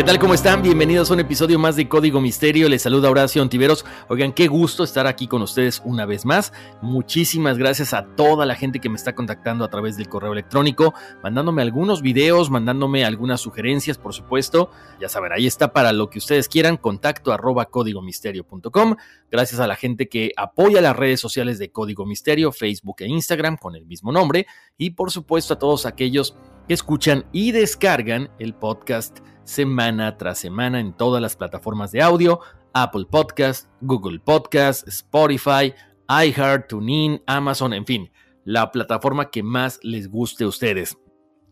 ¿Qué 0.00 0.04
tal? 0.04 0.18
¿Cómo 0.18 0.32
están? 0.32 0.62
Bienvenidos 0.62 1.10
a 1.10 1.12
un 1.12 1.20
episodio 1.20 1.58
más 1.58 1.76
de 1.76 1.86
Código 1.86 2.22
Misterio. 2.22 2.70
Les 2.70 2.80
saluda 2.80 3.10
Horacio 3.10 3.42
Antiveros. 3.42 3.84
Oigan, 4.08 4.32
qué 4.32 4.48
gusto 4.48 4.82
estar 4.82 5.06
aquí 5.06 5.28
con 5.28 5.42
ustedes 5.42 5.82
una 5.84 6.06
vez 6.06 6.24
más. 6.24 6.54
Muchísimas 6.80 7.58
gracias 7.58 7.92
a 7.92 8.06
toda 8.16 8.46
la 8.46 8.54
gente 8.54 8.80
que 8.80 8.88
me 8.88 8.96
está 8.96 9.14
contactando 9.14 9.62
a 9.62 9.68
través 9.68 9.98
del 9.98 10.08
correo 10.08 10.32
electrónico, 10.32 10.94
mandándome 11.22 11.60
algunos 11.60 12.00
videos, 12.00 12.48
mandándome 12.48 13.04
algunas 13.04 13.42
sugerencias, 13.42 13.98
por 13.98 14.14
supuesto. 14.14 14.70
Ya 15.02 15.10
saben, 15.10 15.32
ahí 15.34 15.46
está 15.46 15.74
para 15.74 15.92
lo 15.92 16.08
que 16.08 16.16
ustedes 16.16 16.48
quieran, 16.48 16.78
contacto 16.78 17.30
arroba 17.30 17.66
códigomisterio.com. 17.66 18.96
Gracias 19.30 19.60
a 19.60 19.66
la 19.66 19.76
gente 19.76 20.08
que 20.08 20.32
apoya 20.34 20.80
las 20.80 20.96
redes 20.96 21.20
sociales 21.20 21.58
de 21.58 21.72
Código 21.72 22.06
Misterio, 22.06 22.52
Facebook 22.52 23.02
e 23.02 23.06
Instagram 23.06 23.58
con 23.58 23.76
el 23.76 23.84
mismo 23.84 24.12
nombre. 24.12 24.46
Y 24.78 24.92
por 24.92 25.10
supuesto 25.10 25.52
a 25.52 25.58
todos 25.58 25.84
aquellos 25.84 26.38
que 26.66 26.72
escuchan 26.72 27.26
y 27.32 27.52
descargan 27.52 28.30
el 28.38 28.54
podcast 28.54 29.18
semana 29.44 30.16
tras 30.16 30.38
semana 30.38 30.80
en 30.80 30.92
todas 30.92 31.20
las 31.20 31.36
plataformas 31.36 31.92
de 31.92 32.02
audio, 32.02 32.40
Apple 32.72 33.06
Podcast, 33.10 33.68
Google 33.80 34.20
Podcast, 34.20 34.86
Spotify, 34.88 35.74
iHeart, 36.08 36.68
TuneIn, 36.68 37.22
Amazon, 37.26 37.72
en 37.72 37.86
fin, 37.86 38.10
la 38.44 38.70
plataforma 38.72 39.30
que 39.30 39.42
más 39.42 39.78
les 39.82 40.10
guste 40.10 40.44
a 40.44 40.48
ustedes. 40.48 40.96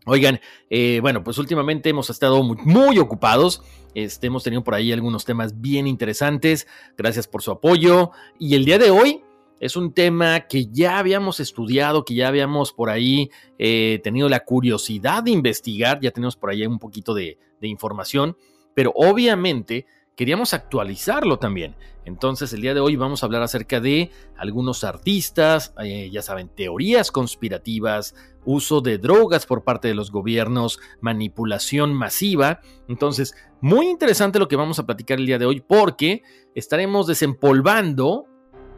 Oigan, 0.05 0.39
eh, 0.69 0.99
bueno, 1.01 1.23
pues 1.23 1.37
últimamente 1.37 1.89
hemos 1.89 2.09
estado 2.09 2.41
muy, 2.43 2.97
ocupados. 2.99 3.61
Este, 3.93 4.27
hemos 4.27 4.43
tenido 4.43 4.63
por 4.63 4.73
ahí 4.73 4.91
algunos 4.91 5.25
temas 5.25 5.61
bien 5.61 5.87
interesantes. 5.87 6.67
Gracias 6.97 7.27
por 7.27 7.41
su 7.41 7.51
apoyo. 7.51 8.11
Y 8.39 8.55
el 8.55 8.65
día 8.65 8.79
de 8.79 8.91
hoy 8.91 9.23
es 9.59 9.75
un 9.75 9.93
tema 9.93 10.41
que 10.41 10.67
ya 10.67 10.99
habíamos 10.99 11.39
estudiado, 11.39 12.05
que 12.05 12.15
ya 12.15 12.29
habíamos 12.29 12.71
por 12.71 12.89
ahí 12.89 13.29
eh, 13.57 13.99
tenido 14.03 14.29
la 14.29 14.45
curiosidad 14.45 15.23
de 15.23 15.31
investigar. 15.31 15.99
Ya 16.01 16.11
tenemos 16.11 16.35
por 16.35 16.49
ahí 16.49 16.65
un 16.65 16.79
poquito 16.79 17.13
de, 17.13 17.37
información, 17.61 18.37
pero 18.73 18.93
obviamente 18.95 19.85
queríamos 20.15 20.53
actualizarlo 20.53 21.39
también. 21.39 21.75
Entonces 22.05 22.53
el 22.53 22.61
día 22.61 22.73
de 22.73 22.79
hoy 22.79 22.95
vamos 22.95 23.21
a 23.21 23.25
hablar 23.25 23.41
acerca 23.41 23.81
de 23.81 24.11
algunos 24.37 24.85
artistas, 24.85 25.73
eh, 25.83 26.09
ya 26.09 26.21
saben, 26.21 26.47
teorías 26.47 27.11
conspirativas, 27.11 28.15
uso 28.45 28.79
de 28.79 28.97
drogas 28.97 29.45
por 29.45 29.65
parte 29.65 29.89
de 29.89 29.93
los 29.93 30.09
gobiernos, 30.09 30.79
manipulación 31.01 31.93
masiva. 31.93 32.61
Entonces, 32.87 33.35
muy 33.59 33.87
interesante 33.87 34.39
lo 34.39 34.47
que 34.47 34.55
vamos 34.55 34.79
a 34.79 34.85
platicar 34.85 35.19
el 35.19 35.25
día 35.25 35.37
de 35.37 35.45
hoy 35.45 35.59
porque 35.59 36.23
estaremos 36.55 37.07
desempolvando 37.07 38.28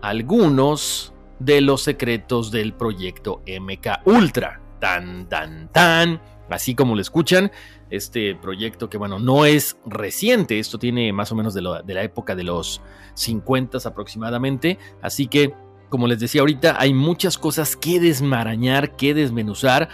algunos 0.02 1.14
de 1.40 1.62
los 1.62 1.84
secretos 1.84 2.52
del 2.52 2.74
proyecto 2.74 3.42
MK 3.48 4.06
Ultra. 4.06 4.62
Tan, 4.80 5.30
tan, 5.30 5.72
tan. 5.72 6.22
Así 6.50 6.76
como 6.76 6.96
lo 6.96 7.02
escuchan, 7.02 7.52
este 7.90 8.36
proyecto 8.36 8.90
que 8.90 8.98
bueno, 8.98 9.20
no 9.20 9.46
es 9.46 9.78
reciente, 9.86 10.60
esto 10.60 10.80
tiene 10.80 11.14
más 11.14 11.32
o 11.32 11.36
menos 11.36 11.54
de, 11.54 11.62
la 11.62 12.04
época 12.04 12.36
de 12.36 12.44
los 12.44 12.82
50 13.14 13.78
aproximadamente, 13.86 14.78
así 15.02 15.28
que 15.28 15.54
como 15.92 16.08
les 16.08 16.20
decía 16.20 16.42
ahorita, 16.42 16.78
hay 16.80 16.94
muchas 16.94 17.38
cosas 17.38 17.76
que 17.76 18.00
desmarañar, 18.00 18.96
que 18.96 19.14
desmenuzar, 19.14 19.90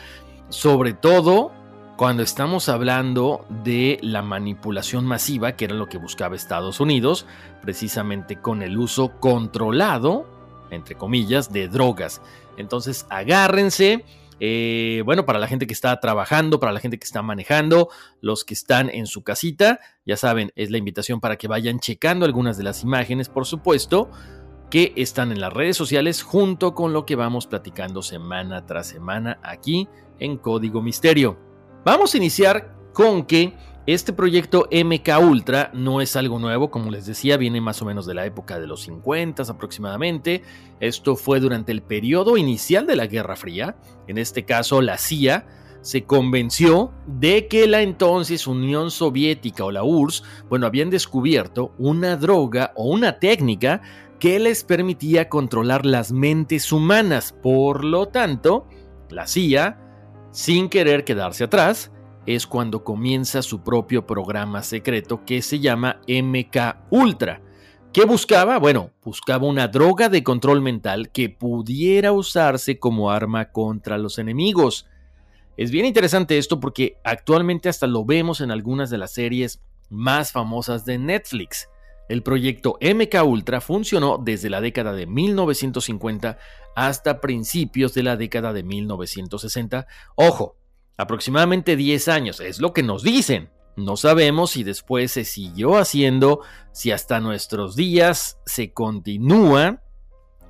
sobre 0.50 0.94
todo 0.94 1.52
cuando 1.98 2.22
estamos 2.22 2.70
hablando 2.70 3.46
de 3.64 3.98
la 4.04 4.22
manipulación 4.22 5.06
masiva, 5.06 5.54
que 5.54 5.66
era 5.66 5.74
lo 5.74 5.90
que 5.90 5.98
buscaba 5.98 6.36
Estados 6.36 6.80
Unidos, 6.80 7.26
precisamente 7.62 8.40
con 8.40 8.62
el 8.62 8.78
uso 8.78 9.20
controlado, 9.20 10.26
entre 10.70 10.94
comillas, 10.94 11.52
de 11.52 11.68
drogas. 11.68 12.22
Entonces, 12.56 13.08
agárrense 13.10 14.06
eh, 14.40 15.02
bueno, 15.04 15.26
para 15.26 15.40
la 15.40 15.48
gente 15.48 15.66
que 15.66 15.74
está 15.74 16.00
trabajando, 16.00 16.60
para 16.60 16.72
la 16.72 16.80
gente 16.80 17.00
que 17.00 17.06
está 17.06 17.24
manejando, 17.24 17.90
los 18.22 18.44
que 18.44 18.54
están 18.54 18.90
en 18.92 19.08
su 19.08 19.24
casita, 19.24 19.80
ya 20.06 20.16
saben, 20.16 20.52
es 20.56 20.70
la 20.70 20.78
invitación 20.78 21.20
para 21.20 21.38
que 21.38 21.48
vayan 21.48 21.80
checando 21.80 22.24
algunas 22.24 22.56
de 22.56 22.64
las 22.64 22.84
imágenes, 22.84 23.30
por 23.30 23.48
supuesto, 23.48 24.12
que 24.70 24.94
están 24.96 25.32
en 25.32 25.42
las 25.42 25.52
redes 25.52 25.76
sociales 25.76 26.22
junto 26.22 26.76
con 26.76 26.94
lo 26.94 27.06
que 27.06 27.16
vamos 27.16 27.48
platicando 27.48 28.04
semana 28.04 28.68
tras 28.68 28.86
semana 28.86 29.40
aquí 29.42 29.88
en 30.20 30.38
Código 30.38 30.84
Misterio. 30.84 31.47
Vamos 31.88 32.14
a 32.14 32.18
iniciar 32.18 32.76
con 32.92 33.24
que 33.24 33.54
este 33.86 34.12
proyecto 34.12 34.68
MK 34.70 35.08
Ultra 35.22 35.72
no 35.74 36.02
es 36.02 36.18
algo 36.18 36.38
nuevo, 36.38 36.70
como 36.70 36.92
les 36.92 37.06
decía, 37.06 37.38
viene 37.38 37.62
más 37.62 37.82
o 37.82 37.86
menos 37.86 38.06
de 38.06 38.14
la 38.14 38.26
época 38.26 38.60
de 38.60 38.68
los 38.68 38.82
50 38.82 39.44
aproximadamente. 39.44 40.44
Esto 40.82 41.16
fue 41.16 41.40
durante 41.40 41.72
el 41.72 41.82
periodo 41.82 42.36
inicial 42.36 42.88
de 42.88 42.98
la 42.98 43.08
Guerra 43.08 43.38
Fría. 43.38 43.78
En 44.06 44.18
este 44.18 44.44
caso, 44.44 44.82
la 44.82 44.98
CIA 44.98 45.48
se 45.80 46.04
convenció 46.04 46.92
de 47.06 47.48
que 47.48 47.68
la 47.68 47.82
entonces 47.82 48.48
Unión 48.48 48.92
Soviética 48.92 49.64
o 49.64 49.72
la 49.72 49.86
URSS, 49.86 50.26
bueno, 50.50 50.68
habían 50.68 50.90
descubierto 50.90 51.72
una 51.78 52.18
droga 52.18 52.74
o 52.76 52.90
una 52.92 53.18
técnica 53.18 53.82
que 54.20 54.40
les 54.40 54.66
permitía 54.66 55.30
controlar 55.30 55.86
las 55.86 56.12
mentes 56.12 56.74
humanas. 56.74 57.34
Por 57.42 57.86
lo 57.86 58.10
tanto, 58.10 58.68
la 59.10 59.26
CIA, 59.26 59.87
sin 60.32 60.70
querer 60.70 61.04
quedarse 61.04 61.44
atrás, 61.44 61.92
es 62.26 62.46
cuando 62.46 62.84
comienza 62.84 63.42
su 63.42 63.62
propio 63.62 64.06
programa 64.06 64.62
secreto 64.62 65.24
que 65.26 65.42
se 65.42 65.60
llama 65.60 66.02
MK 66.08 66.90
Ultra. 66.90 67.42
¿Qué 67.94 68.06
buscaba? 68.06 68.60
Bueno, 68.60 68.92
buscaba 69.04 69.48
una 69.48 69.70
droga 69.70 70.10
de 70.10 70.24
control 70.24 70.62
mental 70.62 71.10
que 71.12 71.30
pudiera 71.30 72.12
usarse 72.12 72.78
como 72.80 73.10
arma 73.10 73.52
contra 73.52 73.98
los 73.98 74.20
enemigos. 74.20 74.88
Es 75.56 75.72
bien 75.72 75.86
interesante 75.86 76.38
esto 76.38 76.60
porque 76.60 76.98
actualmente 77.04 77.70
hasta 77.70 77.88
lo 77.88 78.06
vemos 78.06 78.42
en 78.42 78.52
algunas 78.52 78.90
de 78.90 78.98
las 78.98 79.14
series 79.14 79.64
más 79.90 80.32
famosas 80.32 80.86
de 80.86 81.00
Netflix. 81.00 81.70
El 82.10 82.24
proyecto 82.24 82.78
MK 82.82 83.24
Ultra 83.26 83.62
funcionó 83.62 84.18
desde 84.18 84.50
la 84.50 84.62
década 84.62 84.94
de 84.94 85.08
1950 85.08 86.38
hasta 86.78 87.22
principios 87.22 87.96
de 87.96 88.04
la 88.04 88.18
década 88.18 88.54
de 88.54 88.62
1960. 88.62 89.88
Ojo, 90.14 90.58
aproximadamente 90.96 91.76
10 91.76 92.08
años, 92.08 92.40
es 92.40 92.60
lo 92.60 92.72
que 92.72 92.84
nos 92.84 93.02
dicen. 93.02 93.50
No 93.76 93.98
sabemos 93.98 94.52
si 94.52 94.64
después 94.64 95.12
se 95.12 95.26
siguió 95.26 95.78
haciendo, 95.78 96.42
si 96.74 96.92
hasta 96.92 97.20
nuestros 97.20 97.76
días 97.76 98.38
se 98.46 98.74
continúa 98.74 99.82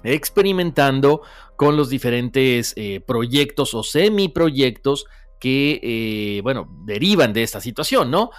experimentando 0.04 1.22
con 1.56 1.78
los 1.78 1.88
diferentes 1.88 2.74
eh, 2.76 3.00
proyectos 3.00 3.74
o 3.74 3.82
semiproyectos 3.82 5.06
que, 5.40 5.80
eh, 5.82 6.42
bueno, 6.42 6.68
derivan 6.86 7.32
de 7.32 7.44
esta 7.44 7.62
situación, 7.62 8.12
¿no? 8.12 8.32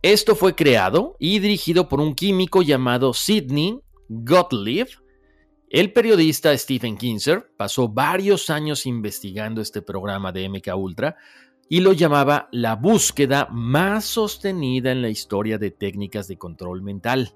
Esto 0.00 0.34
fue 0.34 0.54
creado 0.54 1.14
y 1.18 1.40
dirigido 1.40 1.90
por 1.90 2.00
un 2.00 2.14
químico 2.14 2.62
llamado 2.62 3.12
Sidney 3.12 3.80
Gottlieb. 4.08 4.88
El 5.70 5.92
periodista 5.92 6.56
Stephen 6.56 6.96
Kinzer 6.96 7.52
pasó 7.58 7.90
varios 7.90 8.48
años 8.48 8.86
investigando 8.86 9.60
este 9.60 9.82
programa 9.82 10.32
de 10.32 10.48
MK 10.48 10.74
Ultra 10.74 11.16
y 11.68 11.80
lo 11.80 11.92
llamaba 11.92 12.48
la 12.52 12.74
búsqueda 12.74 13.48
más 13.52 14.06
sostenida 14.06 14.92
en 14.92 15.02
la 15.02 15.10
historia 15.10 15.58
de 15.58 15.70
técnicas 15.70 16.26
de 16.26 16.38
control 16.38 16.80
mental. 16.80 17.34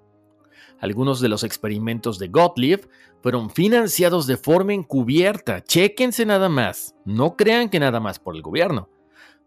Algunos 0.80 1.20
de 1.20 1.28
los 1.28 1.44
experimentos 1.44 2.18
de 2.18 2.28
Gottlieb 2.28 2.88
fueron 3.20 3.50
financiados 3.50 4.26
de 4.26 4.38
forma 4.38 4.72
encubierta. 4.72 5.62
Chéquense 5.62 6.24
nada 6.24 6.48
más. 6.48 6.94
No 7.04 7.36
crean 7.36 7.68
que 7.68 7.80
nada 7.80 8.00
más 8.00 8.18
por 8.18 8.34
el 8.34 8.40
gobierno. 8.40 8.88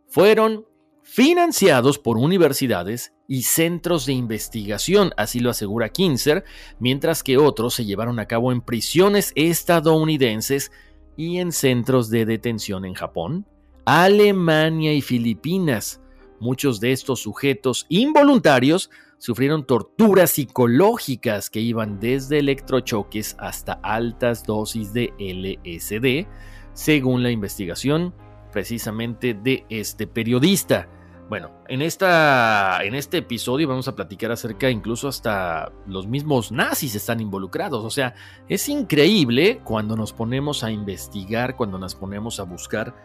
Fueron 0.08 0.68
financiados 1.06 2.00
por 2.00 2.18
universidades 2.18 3.14
y 3.28 3.44
centros 3.44 4.08
de 4.08 4.14
investigación, 4.14 5.12
así 5.18 5.40
lo 5.40 5.52
asegura 5.52 5.90
Kinzer, 5.90 6.44
mientras 6.80 7.22
que 7.22 7.38
otros 7.38 7.76
se 7.76 7.86
llevaron 7.86 8.20
a 8.20 8.26
cabo 8.26 8.52
en 8.52 8.60
prisiones 8.60 9.32
estadounidenses 9.36 10.72
y 11.16 11.38
en 11.38 11.52
centros 11.52 12.10
de 12.10 12.26
detención 12.26 12.86
en 12.86 12.96
Japón, 12.96 13.46
Alemania 13.86 14.94
y 14.94 15.02
Filipinas. 15.02 16.02
Muchos 16.40 16.80
de 16.80 16.92
estos 16.92 17.22
sujetos 17.22 17.86
involuntarios 17.88 18.90
sufrieron 19.20 19.66
torturas 19.66 20.32
psicológicas 20.32 21.52
que 21.52 21.60
iban 21.60 22.00
desde 22.00 22.40
electrochoques 22.40 23.36
hasta 23.38 23.74
altas 23.84 24.44
dosis 24.44 24.92
de 24.92 25.14
LSD, 25.20 26.28
según 26.74 27.22
la 27.22 27.30
investigación 27.30 28.14
precisamente 28.56 29.34
de 29.34 29.66
este 29.68 30.08
periodista. 30.08 30.88
Bueno, 31.28 31.52
en, 31.68 31.82
esta, 31.82 32.80
en 32.86 32.96
este 32.96 33.18
episodio 33.18 33.68
vamos 33.68 33.90
a 33.90 33.96
platicar 33.98 34.32
acerca 34.32 34.70
incluso 34.70 35.10
hasta 35.10 35.74
los 35.86 36.08
mismos 36.08 36.54
nazis 36.54 36.96
están 36.96 37.20
involucrados. 37.20 37.84
O 37.84 37.90
sea, 37.90 38.16
es 38.48 38.70
increíble 38.70 39.60
cuando 39.66 39.98
nos 39.98 40.14
ponemos 40.14 40.64
a 40.64 40.72
investigar, 40.72 41.58
cuando 41.58 41.78
nos 41.78 41.96
ponemos 41.96 42.40
a 42.40 42.44
buscar 42.44 42.96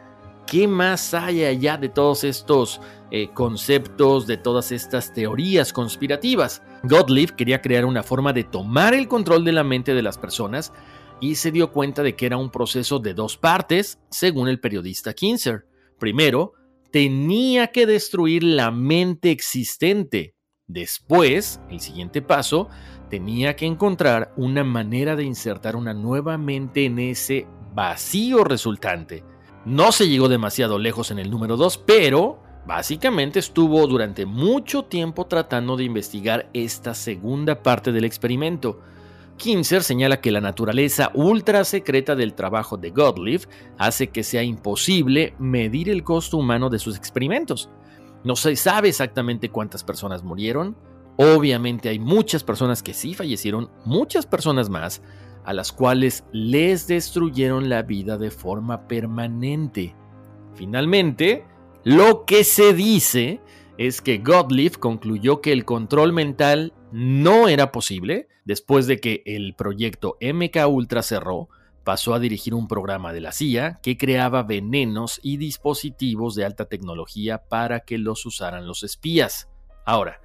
qué 0.47 0.69
más 0.69 1.15
hay 1.15 1.43
allá 1.43 1.77
de 1.77 1.89
todos 1.89 2.23
estos 2.23 2.81
eh, 3.11 3.31
conceptos, 3.35 4.29
de 4.29 4.37
todas 4.37 4.71
estas 4.71 5.13
teorías 5.13 5.73
conspirativas. 5.73 6.63
Gottlieb 6.85 7.35
quería 7.35 7.61
crear 7.61 7.85
una 7.85 8.05
forma 8.05 8.33
de 8.33 8.45
tomar 8.45 8.95
el 8.95 9.09
control 9.09 9.45
de 9.45 9.53
la 9.53 9.65
mente 9.65 9.95
de 9.95 10.03
las 10.03 10.17
personas 10.17 10.73
y 11.21 11.35
se 11.37 11.53
dio 11.53 11.73
cuenta 11.73 12.03
de 12.03 12.17
que 12.17 12.27
era 12.27 12.37
un 12.37 12.51
proceso 12.51 12.99
de 12.99 13.15
dos 13.15 13.37
partes, 13.37 13.99
según 14.11 14.49
el 14.49 14.61
periodista 14.61 15.13
Kinzer. 15.13 15.67
Primero, 15.99 16.55
tenía 16.91 17.69
que 17.69 17.87
destruir 17.87 18.43
la 18.43 18.71
mente 18.71 19.31
existente. 19.31 20.35
Después, 20.67 21.61
el 21.69 21.81
siguiente 21.81 22.23
paso, 22.23 22.69
tenía 23.11 23.57
que 23.57 23.67
encontrar 23.67 24.33
una 24.37 24.65
manera 24.65 25.17
de 25.17 25.25
insertar 25.25 25.77
una 25.77 25.93
nueva 25.93 26.39
mente 26.39 26.85
en 26.85 26.99
ese 26.99 27.47
vacío 27.75 28.45
resultante. 28.45 29.25
No 29.65 29.93
se 29.93 30.09
llegó 30.09 30.29
demasiado 30.29 30.79
lejos 30.79 31.11
en 31.11 31.19
el 31.19 31.31
número 31.31 31.57
2, 31.57 31.79
pero 31.79 32.43
básicamente 32.67 33.41
estuvo 33.41 33.87
durante 33.87 34.27
mucho 34.27 34.85
tiempo 34.85 35.27
tratando 35.27 35.77
de 35.77 35.85
investigar 35.85 36.49
esta 36.55 36.95
segunda 36.95 37.63
parte 37.63 37.93
del 37.93 38.05
experimento. 38.05 38.81
Kinzer 39.41 39.83
señala 39.83 40.21
que 40.21 40.31
la 40.31 40.43
naturaleza 40.43 41.11
ultra 41.15 41.65
secreta 41.65 42.15
del 42.15 42.35
trabajo 42.35 42.77
de 42.77 42.91
Gottlieb 42.91 43.49
hace 43.79 44.09
que 44.09 44.23
sea 44.23 44.43
imposible 44.43 45.35
medir 45.39 45.89
el 45.89 46.05
costo 46.05 46.37
humano 46.37 46.69
de 46.69 46.79
sus 46.79 46.95
experimentos. 46.95 47.71
No 48.23 48.37
se 48.37 48.55
sabe 48.55 48.91
exactamente 48.91 49.49
cuántas 49.49 49.83
personas 49.83 50.23
murieron. 50.23 50.77
Obviamente 51.17 51.89
hay 51.89 51.99
muchas 51.99 52.45
personas 52.45 52.83
que 52.83 52.93
sí 52.93 53.15
fallecieron, 53.15 53.71
muchas 53.87 54.27
personas 54.27 54.69
más, 54.69 55.03
a 55.45 55.55
las 55.55 55.73
cuales 55.73 56.25
les 56.33 56.87
destruyeron 56.87 57.71
la 57.71 57.83
vida 57.83 58.19
de 58.19 58.31
forma 58.31 58.87
permanente. 58.89 59.97
Finalmente, 60.55 61.47
lo 61.83 62.27
que 62.27 62.45
se 62.45 62.75
dice 62.75 63.41
es 63.79 64.03
que 64.03 64.19
Gottlieb 64.19 64.79
concluyó 64.79 65.41
que 65.41 65.53
el 65.53 65.65
control 65.65 66.13
mental 66.13 66.75
no 66.93 67.49
era 67.49 67.73
posible 67.73 68.29
después 68.45 68.87
de 68.87 68.99
que 68.99 69.23
el 69.27 69.55
proyecto 69.55 70.17
MK 70.21 70.67
Ultra 70.69 71.03
cerró, 71.03 71.49
pasó 71.85 72.15
a 72.15 72.21
dirigir 72.21 72.55
un 72.55 72.69
programa 72.69 73.13
de 73.13 73.21
la 73.21 73.33
CIA 73.33 73.81
que 73.83 73.97
creaba 73.97 74.43
venenos 74.43 75.19
y 75.23 75.37
dispositivos 75.39 76.35
de 76.35 76.45
alta 76.45 76.67
tecnología 76.67 77.39
para 77.49 77.81
que 77.81 77.99
los 77.99 78.25
usaran 78.27 78.67
los 78.67 78.83
espías. 78.83 79.49
Ahora, 79.85 80.21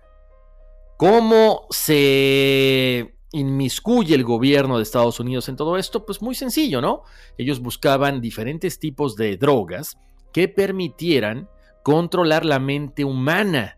¿cómo 0.97 1.67
se 1.69 3.15
inmiscuye 3.31 4.15
el 4.15 4.23
gobierno 4.23 4.77
de 4.77 4.83
Estados 4.83 5.19
Unidos 5.19 5.49
en 5.49 5.55
todo 5.55 5.77
esto? 5.77 6.05
Pues 6.05 6.21
muy 6.21 6.35
sencillo, 6.35 6.81
¿no? 6.81 7.03
Ellos 7.37 7.59
buscaban 7.59 8.21
diferentes 8.21 8.79
tipos 8.79 9.15
de 9.15 9.37
drogas 9.37 9.97
que 10.33 10.47
permitieran 10.47 11.49
controlar 11.83 12.45
la 12.45 12.59
mente 12.59 13.05
humana. 13.05 13.77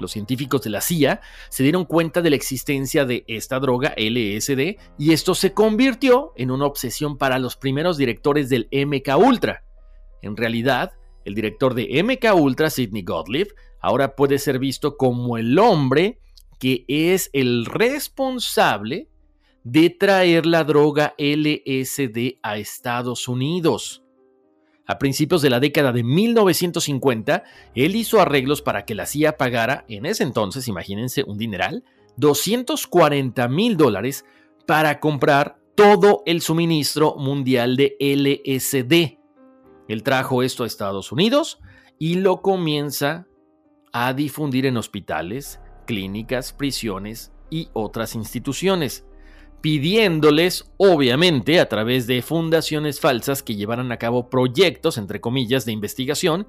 Los 0.00 0.12
científicos 0.12 0.62
de 0.62 0.70
la 0.70 0.80
CIA 0.80 1.20
se 1.48 1.62
dieron 1.62 1.84
cuenta 1.84 2.22
de 2.22 2.30
la 2.30 2.36
existencia 2.36 3.04
de 3.04 3.24
esta 3.28 3.60
droga 3.60 3.94
LSD 3.96 4.78
y 4.98 5.12
esto 5.12 5.34
se 5.34 5.52
convirtió 5.52 6.32
en 6.36 6.50
una 6.50 6.66
obsesión 6.66 7.18
para 7.18 7.38
los 7.38 7.56
primeros 7.56 7.96
directores 7.96 8.48
del 8.48 8.68
MK 8.72 9.16
Ultra. 9.18 9.64
En 10.22 10.36
realidad, 10.36 10.92
el 11.24 11.34
director 11.34 11.74
de 11.74 12.02
MK 12.02 12.34
Ultra, 12.34 12.70
Sidney 12.70 13.02
Gottlieb, 13.02 13.54
ahora 13.80 14.16
puede 14.16 14.38
ser 14.38 14.58
visto 14.58 14.96
como 14.96 15.38
el 15.38 15.58
hombre 15.58 16.18
que 16.58 16.84
es 16.88 17.30
el 17.32 17.64
responsable 17.64 19.08
de 19.64 19.90
traer 19.90 20.46
la 20.46 20.64
droga 20.64 21.14
LSD 21.18 22.38
a 22.42 22.58
Estados 22.58 23.28
Unidos. 23.28 24.02
A 24.90 24.98
principios 24.98 25.40
de 25.40 25.50
la 25.50 25.60
década 25.60 25.92
de 25.92 26.02
1950, 26.02 27.44
él 27.76 27.94
hizo 27.94 28.20
arreglos 28.20 28.60
para 28.60 28.84
que 28.84 28.96
la 28.96 29.06
CIA 29.06 29.36
pagara, 29.36 29.84
en 29.86 30.04
ese 30.04 30.24
entonces, 30.24 30.66
imagínense, 30.66 31.22
un 31.22 31.38
dineral, 31.38 31.84
240 32.16 33.46
mil 33.46 33.76
dólares 33.76 34.24
para 34.66 34.98
comprar 34.98 35.60
todo 35.76 36.24
el 36.26 36.40
suministro 36.40 37.14
mundial 37.14 37.76
de 37.76 37.96
LSD. 38.00 39.20
Él 39.86 40.02
trajo 40.02 40.42
esto 40.42 40.64
a 40.64 40.66
Estados 40.66 41.12
Unidos 41.12 41.60
y 41.96 42.14
lo 42.14 42.42
comienza 42.42 43.28
a 43.92 44.12
difundir 44.12 44.66
en 44.66 44.76
hospitales, 44.76 45.60
clínicas, 45.86 46.52
prisiones 46.52 47.30
y 47.48 47.68
otras 47.74 48.16
instituciones 48.16 49.06
pidiéndoles, 49.60 50.70
obviamente, 50.76 51.60
a 51.60 51.68
través 51.68 52.06
de 52.06 52.22
fundaciones 52.22 53.00
falsas 53.00 53.42
que 53.42 53.56
llevaran 53.56 53.92
a 53.92 53.98
cabo 53.98 54.30
proyectos, 54.30 54.98
entre 54.98 55.20
comillas, 55.20 55.64
de 55.64 55.72
investigación 55.72 56.46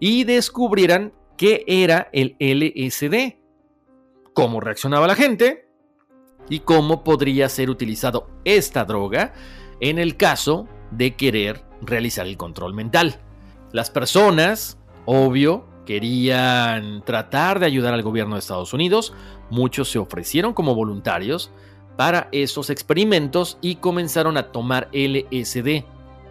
y 0.00 0.24
descubrieran 0.24 1.12
qué 1.36 1.64
era 1.66 2.08
el 2.12 2.36
LSD, 2.40 3.36
cómo 4.34 4.60
reaccionaba 4.60 5.06
la 5.06 5.14
gente 5.14 5.68
y 6.48 6.60
cómo 6.60 7.04
podría 7.04 7.48
ser 7.48 7.70
utilizado 7.70 8.28
esta 8.44 8.84
droga 8.84 9.32
en 9.80 9.98
el 9.98 10.16
caso 10.16 10.68
de 10.90 11.14
querer 11.14 11.64
realizar 11.80 12.26
el 12.26 12.36
control 12.36 12.74
mental. 12.74 13.20
Las 13.72 13.90
personas, 13.90 14.78
obvio, 15.04 15.66
querían 15.86 17.02
tratar 17.04 17.60
de 17.60 17.66
ayudar 17.66 17.94
al 17.94 18.02
gobierno 18.02 18.34
de 18.34 18.40
Estados 18.40 18.72
Unidos, 18.72 19.14
muchos 19.50 19.90
se 19.90 19.98
ofrecieron 19.98 20.54
como 20.54 20.74
voluntarios, 20.74 21.50
para 21.98 22.28
esos 22.30 22.70
experimentos 22.70 23.58
y 23.60 23.74
comenzaron 23.74 24.36
a 24.36 24.52
tomar 24.52 24.88
LSD. 24.92 25.82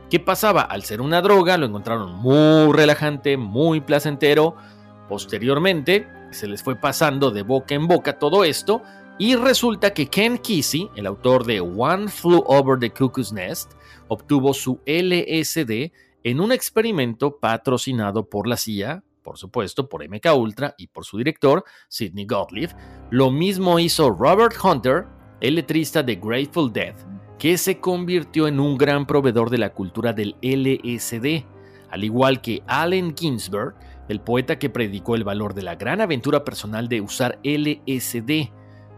¿Qué 0.09 0.19
pasaba? 0.21 0.61
Al 0.61 0.83
ser 0.83 1.01
una 1.01 1.21
droga 1.21 1.57
lo 1.57 1.65
encontraron 1.65 2.13
muy 2.13 2.71
relajante, 2.71 3.35
muy 3.35 3.81
placentero. 3.81 4.55
Posteriormente 5.09 6.07
se 6.31 6.47
les 6.47 6.63
fue 6.63 6.77
pasando 6.77 7.31
de 7.31 7.41
boca 7.41 7.75
en 7.75 7.85
boca 7.85 8.17
todo 8.17 8.45
esto 8.45 8.81
y 9.19 9.35
resulta 9.35 9.93
que 9.93 10.07
Ken 10.07 10.37
Kesey, 10.37 10.89
el 10.95 11.05
autor 11.05 11.45
de 11.45 11.59
One 11.59 12.07
Flew 12.07 12.45
Over 12.47 12.79
the 12.79 12.91
Cuckoo's 12.91 13.33
Nest, 13.33 13.73
obtuvo 14.07 14.53
su 14.53 14.79
LSD 14.85 15.91
en 16.23 16.39
un 16.39 16.53
experimento 16.53 17.39
patrocinado 17.39 18.29
por 18.29 18.47
la 18.47 18.55
CIA, 18.55 19.03
por 19.21 19.38
supuesto, 19.38 19.89
por 19.89 20.07
MK 20.07 20.27
Ultra 20.33 20.75
y 20.77 20.88
por 20.88 21.03
su 21.03 21.17
director, 21.17 21.65
Sidney 21.89 22.25
Gottlieb. 22.25 22.74
Lo 23.09 23.31
mismo 23.31 23.79
hizo 23.79 24.12
Robert 24.12 24.55
Hunter 24.63 25.16
el 25.41 25.56
letrista 25.56 26.03
de 26.03 26.15
Grateful 26.15 26.72
Dead, 26.72 26.96
que 27.38 27.58
se 27.58 27.79
convirtió 27.79 28.48
en 28.48 28.60
un 28.60 28.77
gran 28.77 29.06
proveedor 29.06 29.50
de 29.50 29.58
la 29.60 29.74
cultura 29.74 30.13
del 30.13 30.36
LSD, 30.41 31.46
al 31.89 32.03
igual 32.03 32.41
que 32.41 32.63
Allen 32.67 33.15
Ginsberg, 33.15 33.75
el 34.10 34.22
poeta 34.22 34.58
que 34.58 34.70
predicó 34.70 35.15
el 35.15 35.24
valor 35.24 35.53
de 35.53 35.63
la 35.63 35.75
gran 35.75 36.01
aventura 36.01 36.44
personal 36.44 36.88
de 36.88 37.01
usar 37.01 37.39
LSD. 37.44 38.51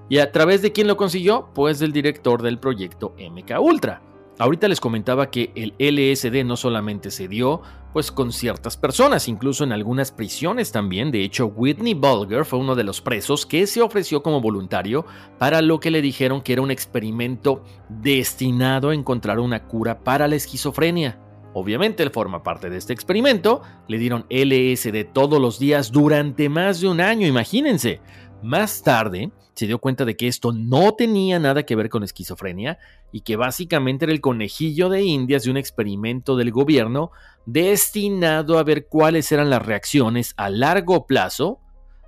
¿Y 0.07 0.17
a 0.19 0.31
través 0.31 0.61
de 0.61 0.71
quién 0.71 0.87
lo 0.87 0.97
consiguió? 0.97 1.49
Pues 1.53 1.79
del 1.79 1.91
director 1.91 2.41
del 2.41 2.59
proyecto 2.59 3.13
MK 3.19 3.59
Ultra. 3.59 4.01
Ahorita 4.41 4.69
les 4.69 4.79
comentaba 4.79 5.29
que 5.29 5.51
el 5.53 5.73
LSD 5.77 6.45
no 6.45 6.55
solamente 6.55 7.11
se 7.11 7.27
dio 7.27 7.61
pues 7.91 8.09
con 8.09 8.31
ciertas 8.31 8.77
personas, 8.77 9.27
incluso 9.27 9.65
en 9.65 9.73
algunas 9.73 10.11
prisiones 10.11 10.71
también. 10.71 11.11
De 11.11 11.25
hecho, 11.25 11.47
Whitney 11.47 11.93
Bulger 11.93 12.45
fue 12.45 12.59
uno 12.59 12.73
de 12.73 12.85
los 12.85 13.01
presos 13.01 13.45
que 13.45 13.67
se 13.67 13.81
ofreció 13.81 14.23
como 14.23 14.39
voluntario 14.39 15.05
para 15.37 15.61
lo 15.61 15.81
que 15.81 15.91
le 15.91 16.01
dijeron 16.01 16.41
que 16.41 16.53
era 16.53 16.61
un 16.61 16.71
experimento 16.71 17.65
destinado 17.89 18.91
a 18.91 18.95
encontrar 18.95 19.39
una 19.39 19.65
cura 19.67 19.99
para 20.05 20.25
la 20.29 20.37
esquizofrenia. 20.37 21.19
Obviamente 21.53 22.01
él 22.03 22.11
forma 22.11 22.41
parte 22.41 22.69
de 22.69 22.77
este 22.77 22.93
experimento, 22.93 23.61
le 23.89 23.97
dieron 23.97 24.25
LSD 24.29 25.11
todos 25.11 25.41
los 25.41 25.59
días 25.59 25.91
durante 25.91 26.47
más 26.47 26.79
de 26.79 26.87
un 26.87 27.01
año, 27.01 27.27
imagínense. 27.27 27.99
Más 28.41 28.83
tarde, 28.83 29.31
se 29.53 29.67
dio 29.67 29.79
cuenta 29.79 30.05
de 30.05 30.15
que 30.15 30.27
esto 30.27 30.53
no 30.53 30.93
tenía 30.93 31.39
nada 31.39 31.63
que 31.63 31.75
ver 31.75 31.89
con 31.89 32.03
esquizofrenia 32.03 32.79
y 33.11 33.21
que 33.21 33.35
básicamente 33.35 34.05
era 34.05 34.13
el 34.13 34.21
conejillo 34.21 34.87
de 34.87 35.03
indias 35.03 35.43
de 35.43 35.51
un 35.51 35.57
experimento 35.57 36.37
del 36.37 36.51
gobierno 36.51 37.11
destinado 37.45 38.57
a 38.57 38.63
ver 38.63 38.87
cuáles 38.87 39.29
eran 39.33 39.49
las 39.49 39.65
reacciones 39.65 40.33
a 40.37 40.49
largo 40.49 41.05
plazo 41.05 41.59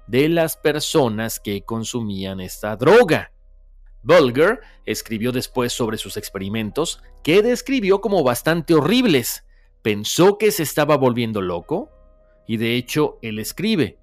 de 0.07 0.29
las 0.29 0.55
personas 0.55 1.41
que 1.41 1.63
consumían 1.63 2.39
esta 2.39 2.77
droga. 2.77 3.33
Bulger 4.03 4.61
escribió 4.85 5.33
después 5.33 5.73
sobre 5.73 5.97
sus 5.97 6.15
experimentos 6.15 7.01
que 7.23 7.41
describió 7.41 7.99
como 7.99 8.23
bastante 8.23 8.73
horribles. 8.73 9.45
Pensó 9.81 10.37
que 10.37 10.51
se 10.51 10.63
estaba 10.63 10.95
volviendo 10.95 11.41
loco 11.41 11.89
y 12.47 12.55
de 12.55 12.75
hecho 12.75 13.19
él 13.21 13.39
escribe, 13.39 13.97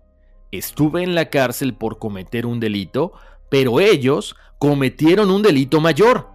estuve 0.50 1.02
en 1.02 1.14
la 1.14 1.30
cárcel 1.30 1.74
por 1.74 1.98
cometer 1.98 2.46
un 2.46 2.60
delito 2.60 3.12
pero 3.48 3.80
ellos 3.80 4.36
cometieron 4.58 5.30
un 5.30 5.42
delito 5.42 5.80
mayor. 5.80 6.28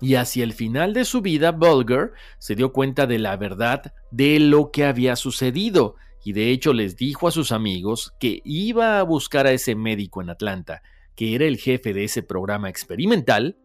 Y 0.00 0.14
hacia 0.14 0.44
el 0.44 0.52
final 0.52 0.94
de 0.94 1.04
su 1.04 1.22
vida, 1.22 1.50
Bulger 1.50 2.12
se 2.38 2.54
dio 2.54 2.72
cuenta 2.72 3.06
de 3.06 3.18
la 3.18 3.36
verdad 3.36 3.92
de 4.10 4.38
lo 4.38 4.70
que 4.70 4.84
había 4.84 5.16
sucedido, 5.16 5.96
y 6.24 6.32
de 6.32 6.50
hecho 6.50 6.72
les 6.72 6.96
dijo 6.96 7.26
a 7.26 7.32
sus 7.32 7.52
amigos 7.52 8.14
que 8.20 8.40
iba 8.44 9.00
a 9.00 9.02
buscar 9.02 9.46
a 9.46 9.52
ese 9.52 9.74
médico 9.74 10.22
en 10.22 10.30
Atlanta, 10.30 10.82
que 11.16 11.34
era 11.34 11.46
el 11.46 11.58
jefe 11.58 11.92
de 11.92 12.04
ese 12.04 12.22
programa 12.22 12.68
experimental, 12.68 13.56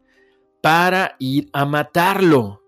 para 0.62 1.16
ir 1.20 1.50
a 1.54 1.66
matarlo. 1.66 2.63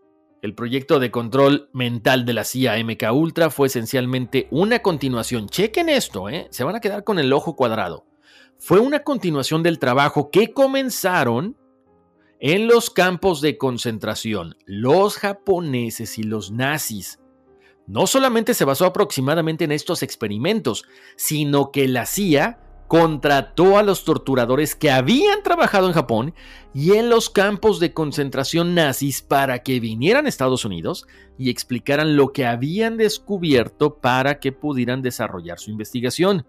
El 0.46 0.54
proyecto 0.54 1.00
de 1.00 1.10
control 1.10 1.72
mental 1.74 2.24
de 2.24 2.34
la 2.34 2.44
CIA 2.44 2.78
MK 2.84 3.12
Ultra 3.12 3.50
fue 3.50 3.66
esencialmente 3.66 4.48
una 4.52 4.84
continuación. 4.84 5.50
Chequen 5.50 5.90
esto, 5.90 6.30
¿eh? 6.30 6.46
se 6.52 6.64
van 6.64 6.76
a 6.76 6.82
quedar 6.82 7.04
con 7.04 7.18
el 7.18 7.34
ojo 7.34 7.56
cuadrado. 7.56 8.06
Fue 8.60 8.80
una 8.80 9.02
continuación 9.02 9.64
del 9.64 9.80
trabajo 9.80 10.30
que 10.30 10.54
comenzaron 10.54 11.58
en 12.40 12.68
los 12.68 12.92
campos 12.92 13.42
de 13.42 13.58
concentración 13.58 14.56
los 14.68 15.18
japoneses 15.18 16.20
y 16.20 16.22
los 16.22 16.52
nazis. 16.52 17.20
No 17.88 18.06
solamente 18.06 18.54
se 18.54 18.66
basó 18.66 18.86
aproximadamente 18.86 19.64
en 19.64 19.72
estos 19.72 20.04
experimentos, 20.04 20.86
sino 21.16 21.72
que 21.72 21.88
la 21.88 22.06
CIA 22.06 22.60
contrató 22.88 23.78
a 23.78 23.84
los 23.84 24.04
torturadores 24.04 24.76
que 24.76 24.92
habían 24.92 25.42
trabajado 25.44 25.88
en 25.88 25.94
Japón 25.94 26.34
y 26.74 26.94
en 26.94 27.10
los 27.10 27.30
campos 27.30 27.80
de 27.80 27.94
concentración 27.94 28.76
nazis 28.76 29.22
para 29.22 29.64
que 29.64 29.80
vinieran 29.80 30.26
a 30.26 30.30
Estados 30.30 30.66
Unidos 30.66 31.08
y 31.38 31.50
explicaran 31.50 32.16
lo 32.16 32.32
que 32.32 32.46
habían 32.46 32.98
descubierto 32.98 33.98
para 33.98 34.40
que 34.40 34.52
pudieran 34.52 35.02
desarrollar 35.02 35.60
su 35.60 35.72
investigación. 35.72 36.46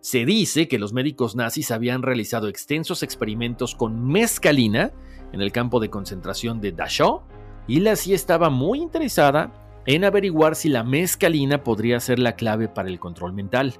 Se 0.00 0.24
dice 0.24 0.68
que 0.68 0.78
los 0.78 0.92
médicos 0.92 1.34
nazis 1.36 1.70
habían 1.70 2.02
realizado 2.02 2.48
extensos 2.48 3.02
experimentos 3.02 3.74
con 3.74 4.06
mescalina 4.06 4.92
en 5.32 5.40
el 5.40 5.52
campo 5.52 5.80
de 5.80 5.90
concentración 5.90 6.60
de 6.60 6.72
Dachau 6.72 7.22
y 7.66 7.80
la 7.80 7.96
CIA 7.96 8.16
estaba 8.16 8.50
muy 8.50 8.80
interesada 8.80 9.52
en 9.86 10.04
averiguar 10.04 10.56
si 10.56 10.68
la 10.68 10.84
mescalina 10.84 11.64
podría 11.64 12.00
ser 12.00 12.18
la 12.18 12.34
clave 12.36 12.68
para 12.68 12.88
el 12.88 12.98
control 12.98 13.32
mental 13.32 13.74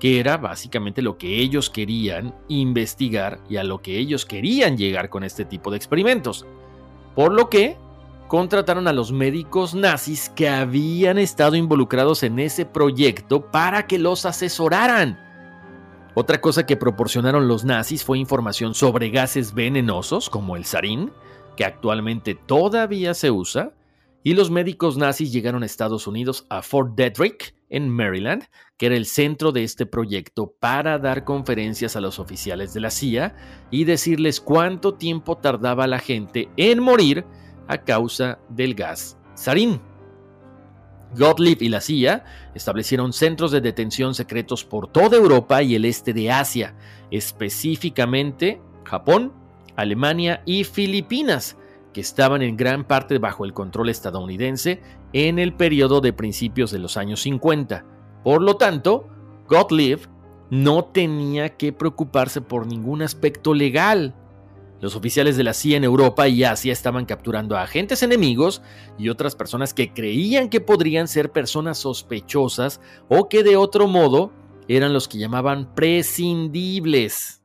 que 0.00 0.18
era 0.18 0.38
básicamente 0.38 1.02
lo 1.02 1.18
que 1.18 1.40
ellos 1.40 1.70
querían 1.70 2.34
investigar 2.48 3.38
y 3.48 3.58
a 3.58 3.64
lo 3.64 3.82
que 3.82 3.98
ellos 3.98 4.24
querían 4.24 4.76
llegar 4.76 5.10
con 5.10 5.22
este 5.22 5.44
tipo 5.44 5.70
de 5.70 5.76
experimentos. 5.76 6.46
Por 7.14 7.32
lo 7.32 7.50
que 7.50 7.76
contrataron 8.26 8.88
a 8.88 8.92
los 8.92 9.12
médicos 9.12 9.74
nazis 9.74 10.30
que 10.30 10.48
habían 10.48 11.18
estado 11.18 11.54
involucrados 11.54 12.22
en 12.22 12.38
ese 12.38 12.64
proyecto 12.64 13.50
para 13.50 13.86
que 13.86 13.98
los 13.98 14.24
asesoraran. 14.24 15.20
Otra 16.14 16.40
cosa 16.40 16.64
que 16.64 16.76
proporcionaron 16.76 17.46
los 17.46 17.64
nazis 17.64 18.02
fue 18.02 18.18
información 18.18 18.74
sobre 18.74 19.10
gases 19.10 19.52
venenosos 19.52 20.30
como 20.30 20.56
el 20.56 20.64
sarín, 20.64 21.12
que 21.56 21.64
actualmente 21.64 22.34
todavía 22.34 23.14
se 23.14 23.30
usa, 23.30 23.72
y 24.22 24.34
los 24.34 24.50
médicos 24.50 24.96
nazis 24.96 25.32
llegaron 25.32 25.62
a 25.62 25.66
Estados 25.66 26.06
Unidos 26.06 26.46
a 26.48 26.62
Fort 26.62 26.94
Detrick, 26.94 27.54
en 27.70 27.88
Maryland, 27.88 28.44
que 28.76 28.86
era 28.86 28.96
el 28.96 29.06
centro 29.06 29.52
de 29.52 29.62
este 29.62 29.86
proyecto 29.86 30.54
para 30.58 30.98
dar 30.98 31.24
conferencias 31.24 31.96
a 31.96 32.00
los 32.00 32.18
oficiales 32.18 32.74
de 32.74 32.80
la 32.80 32.90
CIA 32.90 33.34
y 33.70 33.84
decirles 33.84 34.40
cuánto 34.40 34.94
tiempo 34.94 35.38
tardaba 35.38 35.86
la 35.86 36.00
gente 36.00 36.48
en 36.56 36.82
morir 36.82 37.24
a 37.68 37.78
causa 37.78 38.40
del 38.48 38.74
gas 38.74 39.16
sarín. 39.34 39.80
Gottlieb 41.16 41.62
y 41.62 41.68
la 41.68 41.80
CIA 41.80 42.24
establecieron 42.54 43.12
centros 43.12 43.50
de 43.50 43.60
detención 43.60 44.14
secretos 44.14 44.64
por 44.64 44.88
toda 44.88 45.16
Europa 45.16 45.62
y 45.62 45.74
el 45.74 45.84
este 45.84 46.12
de 46.12 46.30
Asia, 46.30 46.76
específicamente 47.10 48.60
Japón, 48.84 49.32
Alemania 49.76 50.42
y 50.46 50.64
Filipinas, 50.64 51.56
que 51.92 52.00
estaban 52.00 52.42
en 52.42 52.56
gran 52.56 52.84
parte 52.84 53.18
bajo 53.18 53.44
el 53.44 53.52
control 53.52 53.88
estadounidense 53.88 54.80
en 55.12 55.38
el 55.38 55.54
periodo 55.54 56.00
de 56.00 56.12
principios 56.12 56.70
de 56.70 56.78
los 56.78 56.96
años 56.96 57.22
50. 57.22 57.84
Por 58.22 58.42
lo 58.42 58.56
tanto, 58.56 59.08
Gottlieb 59.48 60.00
no 60.50 60.84
tenía 60.84 61.56
que 61.56 61.72
preocuparse 61.72 62.40
por 62.40 62.66
ningún 62.66 63.02
aspecto 63.02 63.54
legal. 63.54 64.14
Los 64.80 64.96
oficiales 64.96 65.36
de 65.36 65.44
la 65.44 65.52
CIA 65.52 65.76
en 65.76 65.84
Europa 65.84 66.26
y 66.26 66.42
Asia 66.42 66.72
estaban 66.72 67.04
capturando 67.04 67.56
a 67.56 67.62
agentes 67.62 68.02
enemigos 68.02 68.62
y 68.98 69.10
otras 69.10 69.34
personas 69.34 69.74
que 69.74 69.92
creían 69.92 70.48
que 70.48 70.60
podrían 70.60 71.06
ser 71.06 71.32
personas 71.32 71.78
sospechosas 71.78 72.80
o 73.08 73.28
que 73.28 73.42
de 73.42 73.56
otro 73.56 73.86
modo 73.86 74.32
eran 74.68 74.92
los 74.92 75.06
que 75.06 75.18
llamaban 75.18 75.74
prescindibles. 75.74 77.42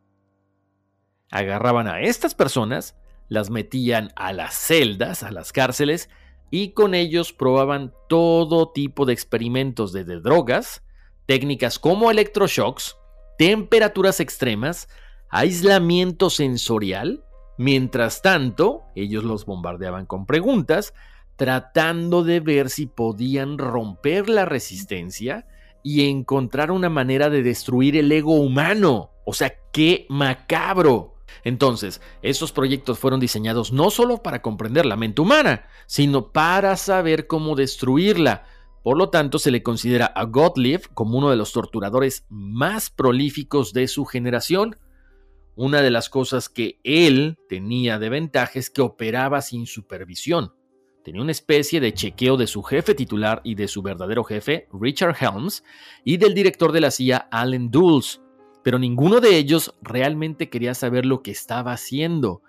Agarraban 1.30 1.88
a 1.88 2.00
estas 2.02 2.36
personas 2.36 2.96
las 3.28 3.50
metían 3.50 4.12
a 4.16 4.34
las 4.34 4.56
celdas, 4.56 5.24
a 5.24 5.32
las 5.32 5.52
cárceles, 5.52 6.10
y 6.52 6.72
con 6.72 6.94
ellos 6.94 7.34
probaban 7.34 7.94
todo 8.08 8.72
tipo 8.72 9.06
de 9.06 9.14
experimentos 9.14 9.92
desde 9.92 10.20
drogas, 10.20 10.84
técnicas 11.26 11.80
como 11.80 12.12
electroshocks, 12.12 12.96
temperaturas 13.38 14.20
extremas, 14.20 14.88
aislamiento 15.30 16.30
sensorial. 16.30 17.24
Mientras 17.58 18.22
tanto, 18.22 18.84
ellos 18.96 19.24
los 19.24 19.46
bombardeaban 19.46 20.06
con 20.06 20.26
preguntas, 20.26 20.94
tratando 21.36 22.24
de 22.24 22.40
ver 22.40 22.70
si 22.70 22.86
podían 22.86 23.58
romper 23.58 24.30
la 24.30 24.46
resistencia 24.46 25.48
y 25.84 26.10
encontrar 26.10 26.72
una 26.72 26.90
manera 26.90 27.30
de 27.30 27.44
destruir 27.44 27.98
el 27.98 28.12
ego 28.12 28.34
humano. 28.36 29.12
O 29.26 29.34
sea, 29.34 29.54
qué 29.72 30.06
macabro. 30.10 31.15
Entonces, 31.46 32.02
estos 32.24 32.52
proyectos 32.52 32.98
fueron 32.98 33.20
diseñados 33.20 33.72
no 33.72 33.92
solo 33.92 34.24
para 34.24 34.42
comprender 34.42 34.88
la 34.88 34.96
mente 34.96 35.22
humana, 35.22 35.68
sino 35.86 36.32
para 36.32 36.76
saber 36.76 37.28
cómo 37.28 37.56
destruirla. 37.56 38.46
Por 38.84 38.98
lo 38.98 39.10
tanto, 39.12 39.38
se 39.38 39.52
le 39.52 39.62
considera 39.62 40.08
a 40.08 40.26
Gottlieb 40.26 40.92
como 40.96 41.20
uno 41.20 41.30
de 41.30 41.36
los 41.36 41.54
torturadores 41.54 42.26
más 42.30 42.90
prolíficos 42.90 43.74
de 43.74 43.88
su 43.88 44.06
generación. 44.06 44.80
Una 45.56 45.84
de 45.84 45.92
las 45.92 46.10
cosas 46.10 46.50
que 46.50 46.80
él 46.84 47.38
tenía 47.48 48.00
de 48.00 48.10
ventaja 48.10 48.58
es 48.58 48.72
que 48.72 48.82
operaba 48.82 49.42
sin 49.42 49.68
supervisión. 49.68 50.52
Tenía 51.04 51.22
una 51.22 51.32
especie 51.32 51.80
de 51.80 51.94
chequeo 51.94 52.38
de 52.38 52.48
su 52.48 52.64
jefe 52.64 52.96
titular 52.96 53.42
y 53.44 53.54
de 53.54 53.68
su 53.68 53.84
verdadero 53.84 54.24
jefe, 54.24 54.68
Richard 54.74 55.16
Helms, 55.22 55.64
y 56.04 56.18
del 56.18 56.34
director 56.34 56.72
de 56.72 56.82
la 56.82 56.90
CIA, 56.90 57.28
Allen 57.30 57.70
Dulles 57.70 58.25
pero 58.66 58.80
ninguno 58.80 59.22
de 59.22 59.38
ellos 59.38 59.76
realmente 59.84 60.50
quería 60.50 60.74
saber 60.74 61.06
lo 61.06 61.22
que 61.22 61.30
estaba 61.30 61.72
haciendo. 61.72 62.42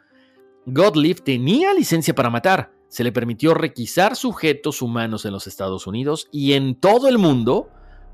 Gottlieb 0.65 1.23
tenía 1.23 1.75
licencia 1.75 2.15
para 2.15 2.31
matar, 2.31 2.73
se 2.89 3.05
le 3.05 3.13
permitió 3.13 3.53
requisar 3.53 4.17
sujetos 4.17 4.81
humanos 4.81 5.27
en 5.27 5.33
los 5.33 5.47
Estados 5.47 5.87
Unidos 5.87 6.27
y 6.33 6.55
en 6.55 6.75
todo 6.75 7.09
el 7.09 7.19
mundo 7.19 7.69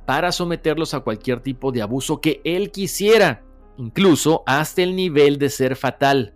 para 0.05 0.33
someterlos 0.33 0.95
a 0.95 1.01
cualquier 1.01 1.45
tipo 1.45 1.71
de 1.71 1.83
abuso 1.83 2.21
que 2.21 2.41
él 2.43 2.73
quisiera, 2.73 3.45
incluso 3.77 4.43
hasta 4.47 4.83
el 4.83 4.97
nivel 4.97 5.39
de 5.39 5.49
ser 5.49 5.77
fatal. 5.77 6.35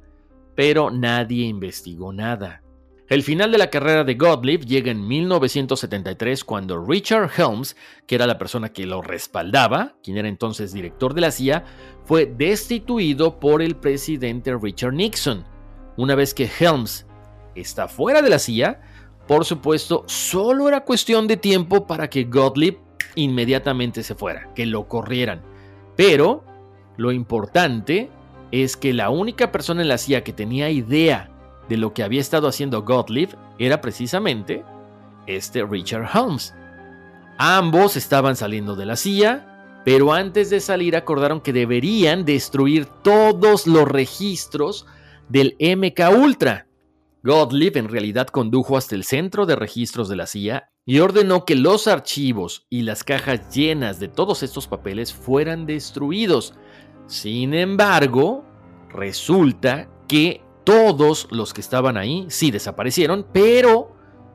Pero 0.55 0.93
nadie 0.93 1.47
investigó 1.47 2.13
nada. 2.13 2.63
El 3.09 3.23
final 3.23 3.53
de 3.53 3.59
la 3.59 3.71
carrera 3.71 4.03
de 4.03 4.15
Gottlieb 4.15 4.65
llega 4.65 4.91
en 4.91 5.07
1973 5.07 6.43
cuando 6.43 6.85
Richard 6.85 7.31
Helms, 7.39 7.77
que 8.05 8.17
era 8.17 8.27
la 8.27 8.37
persona 8.37 8.73
que 8.73 8.85
lo 8.85 9.01
respaldaba, 9.01 9.95
quien 10.03 10.17
era 10.17 10.27
entonces 10.27 10.73
director 10.73 11.15
de 11.15 11.21
la 11.21 11.31
CIA, 11.31 11.65
fue 12.05 12.27
destituido 12.27 13.39
por 13.39 13.63
el 13.63 13.77
presidente 13.77 14.57
Richard 14.61 14.95
Nixon. 14.95 15.45
Una 15.97 16.17
vez 16.17 16.35
que 16.35 16.51
Helms 16.59 17.07
está 17.55 17.87
fuera 17.87 18.23
de 18.23 18.31
la 18.31 18.41
CIA, 18.41 18.81
por 19.29 19.45
supuesto, 19.45 20.03
solo 20.09 20.67
era 20.67 20.85
cuestión 20.85 21.29
de 21.29 21.37
tiempo 21.37 21.87
para 21.87 22.11
que 22.11 22.25
Gottlieb 22.25 22.77
inmediatamente 23.15 24.03
se 24.03 24.17
fuera, 24.17 24.53
que 24.53 24.67
lo 24.67 24.89
corrieran. 24.89 25.43
Pero 25.95 26.43
lo 26.97 27.13
importante 27.13 28.11
es 28.51 28.77
que 28.77 28.93
la 28.93 29.11
única 29.11 29.53
persona 29.53 29.83
en 29.83 29.89
la 29.89 29.99
CIA 29.99 30.25
que 30.25 30.33
tenía 30.33 30.71
idea 30.71 31.31
de 31.69 31.77
lo 31.77 31.93
que 31.93 32.03
había 32.03 32.21
estado 32.21 32.49
haciendo 32.49 32.83
Gottlieb 32.83 33.37
era 33.59 33.81
precisamente 33.81 34.65
este 35.27 35.65
Richard 35.65 36.09
Holmes. 36.15 36.55
Ambos 37.39 37.97
estaban 37.97 38.37
saliendo 38.37 38.77
de 38.77 38.87
la 38.87 38.97
CIA, 38.97 39.83
pero 39.85 40.13
antes 40.13 40.51
de 40.51 40.61
salir 40.61 40.97
acordaron 40.97 41.41
que 41.41 41.53
deberían 41.53 42.25
destruir 42.25 42.87
todos 42.87 43.67
los 43.67 43.87
registros 43.87 44.87
del 45.29 45.57
MK 45.61 46.01
Ultra. 46.17 46.67
Gottlieb 47.23 47.77
en 47.77 47.89
realidad 47.89 48.29
condujo 48.29 48.77
hasta 48.77 48.95
el 48.95 49.05
centro 49.05 49.47
de 49.47 49.57
registros 49.57 50.09
de 50.09 50.17
la 50.17 50.27
CIA 50.27 50.71
y 50.85 51.01
ordenó 51.01 51.45
que 51.45 51.57
los 51.57 51.89
archivos 51.89 52.67
y 52.71 52.83
las 52.83 53.03
cajas 53.03 53.53
llenas 53.55 53.99
de 53.99 54.07
todos 54.07 54.45
estos 54.45 54.69
papeles 54.69 55.13
fueran 55.13 55.67
destruidos. 55.67 56.55
Sin 57.09 57.53
embargo, 57.53 58.45
resulta 58.91 59.89
que 60.07 60.46
todos 60.67 61.29
los 61.31 61.55
que 61.55 61.61
estaban 61.61 61.97
ahí 61.97 62.27
sí 62.29 62.51
desaparecieron, 62.51 63.25
pero 63.33 63.93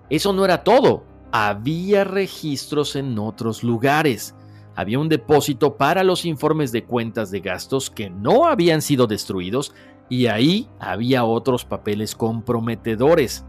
eso 0.09 0.31
no 0.31 0.45
era 0.45 0.63
todo. 0.63 1.03
Había 1.33 2.05
registros 2.05 2.95
en 2.95 3.19
otros 3.19 3.63
lugares. 3.63 4.33
Había 4.73 4.97
un 4.97 5.09
depósito 5.09 5.75
para 5.75 6.05
los 6.05 6.23
informes 6.23 6.71
de 6.71 6.85
cuentas 6.85 7.31
de 7.31 7.41
gastos 7.41 7.89
que 7.89 8.09
no 8.09 8.47
habían 8.47 8.81
sido 8.81 9.07
destruidos 9.07 9.73
y 10.09 10.27
ahí 10.27 10.69
había 10.79 11.25
otros 11.25 11.65
papeles 11.65 12.15
comprometedores. 12.15 13.43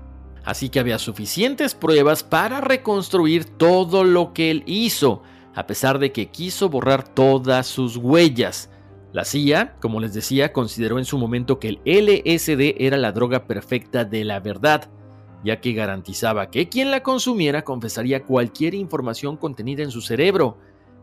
Así 0.45 0.69
que 0.69 0.81
había 0.81 0.99
suficientes 0.99 1.77
pruebas 1.77 2.25
para 2.25 2.61
reconstruir 2.61 3.45
todo 3.45 4.03
lo 4.03 4.33
que 4.33 4.51
él 4.51 4.65
hizo, 4.67 5.23
a 5.55 5.69
pesar 5.69 6.01
de 6.01 6.11
que 6.11 6.33
quiso 6.33 6.69
borrar 6.69 7.07
todas 7.07 7.69
sus 7.69 7.97
huellas. 7.97 8.72
La 9.13 9.27
CIA, 9.27 9.77
como 9.81 10.01
les 10.01 10.15
decía, 10.15 10.53
consideró 10.53 10.99
en 10.99 11.05
su 11.05 11.19
momento 11.19 11.59
que 11.59 11.69
el 11.69 11.81
LSD 11.85 12.77
era 12.79 12.97
la 12.97 13.13
droga 13.13 13.47
perfecta 13.47 14.07
de 14.07 14.25
la 14.25 14.41
verdad, 14.41 14.91
ya 15.45 15.61
que 15.61 15.75
garantizaba 15.75 16.51
que 16.51 16.69
quien 16.71 16.91
la 16.91 17.03
consumiera 17.03 17.63
confesaría 17.63 18.25
cualquier 18.25 18.75
información 18.75 19.37
contenida 19.37 19.83
en 19.83 19.91
su 19.91 20.01
cerebro, 20.01 20.57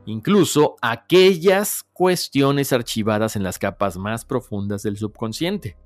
incluso 0.07 0.75
aquellas 0.81 1.83
cuestiones 1.93 2.73
archivadas 2.73 3.35
en 3.35 3.43
las 3.43 3.59
capas 3.59 3.97
más 3.97 4.25
profundas 4.25 4.81
del 4.81 4.97
subconsciente. 4.97 5.77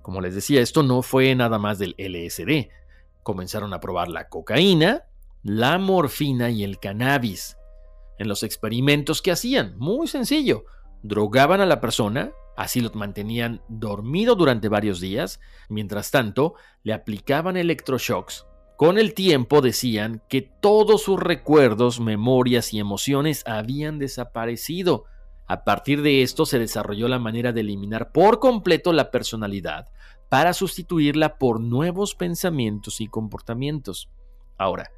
Como 0.00 0.20
les 0.20 0.34
decía, 0.34 0.60
esto 0.60 0.84
no 0.84 1.02
fue 1.02 1.34
nada 1.34 1.58
más 1.58 1.78
del 1.78 1.96
LSD. 1.98 2.68
Comenzaron 3.24 3.72
a 3.72 3.80
probar 3.80 4.08
la 4.08 4.28
cocaína, 4.28 5.04
la 5.42 5.78
morfina 5.78 6.50
y 6.50 6.62
el 6.62 6.78
cannabis. 6.78 7.56
En 8.18 8.28
los 8.28 8.44
experimentos 8.44 9.22
que 9.22 9.32
hacían, 9.32 9.76
muy 9.78 10.06
sencillo, 10.06 10.66
drogaban 11.04 11.60
a 11.60 11.66
la 11.66 11.82
persona, 11.82 12.32
así 12.56 12.80
lo 12.80 12.90
mantenían 12.94 13.60
dormido 13.68 14.34
durante 14.34 14.68
varios 14.68 15.00
días, 15.00 15.38
mientras 15.68 16.10
tanto 16.10 16.54
le 16.82 16.94
aplicaban 16.94 17.58
electroshocks. 17.58 18.46
Con 18.76 18.98
el 18.98 19.12
tiempo 19.12 19.60
decían 19.60 20.22
que 20.28 20.42
todos 20.42 21.02
sus 21.02 21.20
recuerdos, 21.20 22.00
memorias 22.00 22.72
y 22.72 22.80
emociones 22.80 23.44
habían 23.46 23.98
desaparecido. 23.98 25.04
A 25.46 25.62
partir 25.62 26.00
de 26.00 26.22
esto 26.22 26.46
se 26.46 26.58
desarrolló 26.58 27.06
la 27.06 27.18
manera 27.18 27.52
de 27.52 27.60
eliminar 27.60 28.10
por 28.10 28.40
completo 28.40 28.92
la 28.94 29.10
personalidad 29.10 29.90
para 30.30 30.54
sustituirla 30.54 31.36
por 31.36 31.60
nuevos 31.60 32.14
pensamientos 32.14 33.02
y 33.02 33.08
comportamientos. 33.08 34.08
Ahora, 34.56 34.90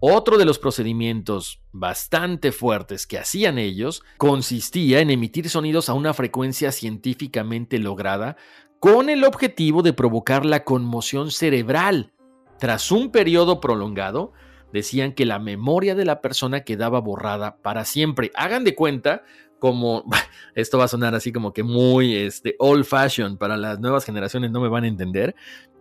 otro 0.00 0.38
de 0.38 0.44
los 0.44 0.58
procedimientos 0.58 1.60
bastante 1.72 2.52
fuertes 2.52 3.06
que 3.06 3.18
hacían 3.18 3.58
ellos 3.58 4.02
consistía 4.16 5.00
en 5.00 5.10
emitir 5.10 5.48
sonidos 5.48 5.88
a 5.88 5.94
una 5.94 6.14
frecuencia 6.14 6.70
científicamente 6.72 7.78
lograda 7.78 8.36
con 8.80 9.10
el 9.10 9.24
objetivo 9.24 9.82
de 9.82 9.92
provocar 9.92 10.46
la 10.46 10.64
conmoción 10.64 11.30
cerebral. 11.30 12.12
Tras 12.58 12.92
un 12.92 13.10
periodo 13.10 13.60
prolongado, 13.60 14.32
decían 14.72 15.12
que 15.12 15.26
la 15.26 15.38
memoria 15.38 15.94
de 15.94 16.04
la 16.04 16.20
persona 16.20 16.60
quedaba 16.60 17.00
borrada 17.00 17.56
para 17.56 17.84
siempre. 17.84 18.30
Hagan 18.34 18.64
de 18.64 18.74
cuenta 18.74 19.24
como, 19.58 20.04
esto 20.54 20.78
va 20.78 20.84
a 20.84 20.88
sonar 20.88 21.14
así 21.14 21.32
como 21.32 21.52
que 21.52 21.62
muy 21.62 22.16
este, 22.16 22.56
old 22.58 22.84
fashion 22.84 23.36
para 23.36 23.56
las 23.56 23.78
nuevas 23.80 24.04
generaciones, 24.04 24.50
no 24.50 24.60
me 24.60 24.68
van 24.68 24.84
a 24.84 24.88
entender. 24.88 25.34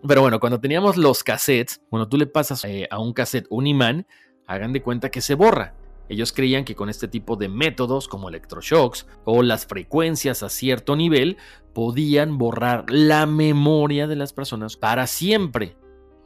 Pero 0.07 0.21
bueno, 0.21 0.39
cuando 0.39 0.59
teníamos 0.59 0.97
los 0.97 1.23
cassettes, 1.23 1.81
cuando 1.89 2.07
tú 2.07 2.17
le 2.17 2.27
pasas 2.27 2.63
eh, 2.65 2.87
a 2.91 2.99
un 2.99 3.13
cassette 3.13 3.47
un 3.49 3.67
imán, 3.67 4.05
hagan 4.45 4.73
de 4.73 4.81
cuenta 4.81 5.09
que 5.09 5.21
se 5.21 5.35
borra. 5.35 5.73
Ellos 6.09 6.31
creían 6.31 6.63
que 6.63 6.75
con 6.75 6.89
este 6.89 7.07
tipo 7.07 7.35
de 7.35 7.49
métodos 7.49 8.07
como 8.07 8.29
electroshocks 8.29 9.07
o 9.25 9.43
las 9.43 9.65
frecuencias 9.65 10.41
a 10.41 10.49
cierto 10.49 10.95
nivel 10.95 11.37
podían 11.73 12.37
borrar 12.37 12.89
la 12.89 13.25
memoria 13.25 14.07
de 14.07 14.15
las 14.15 14.31
personas 14.31 14.77
para 14.77 15.05
siempre. 15.07 15.75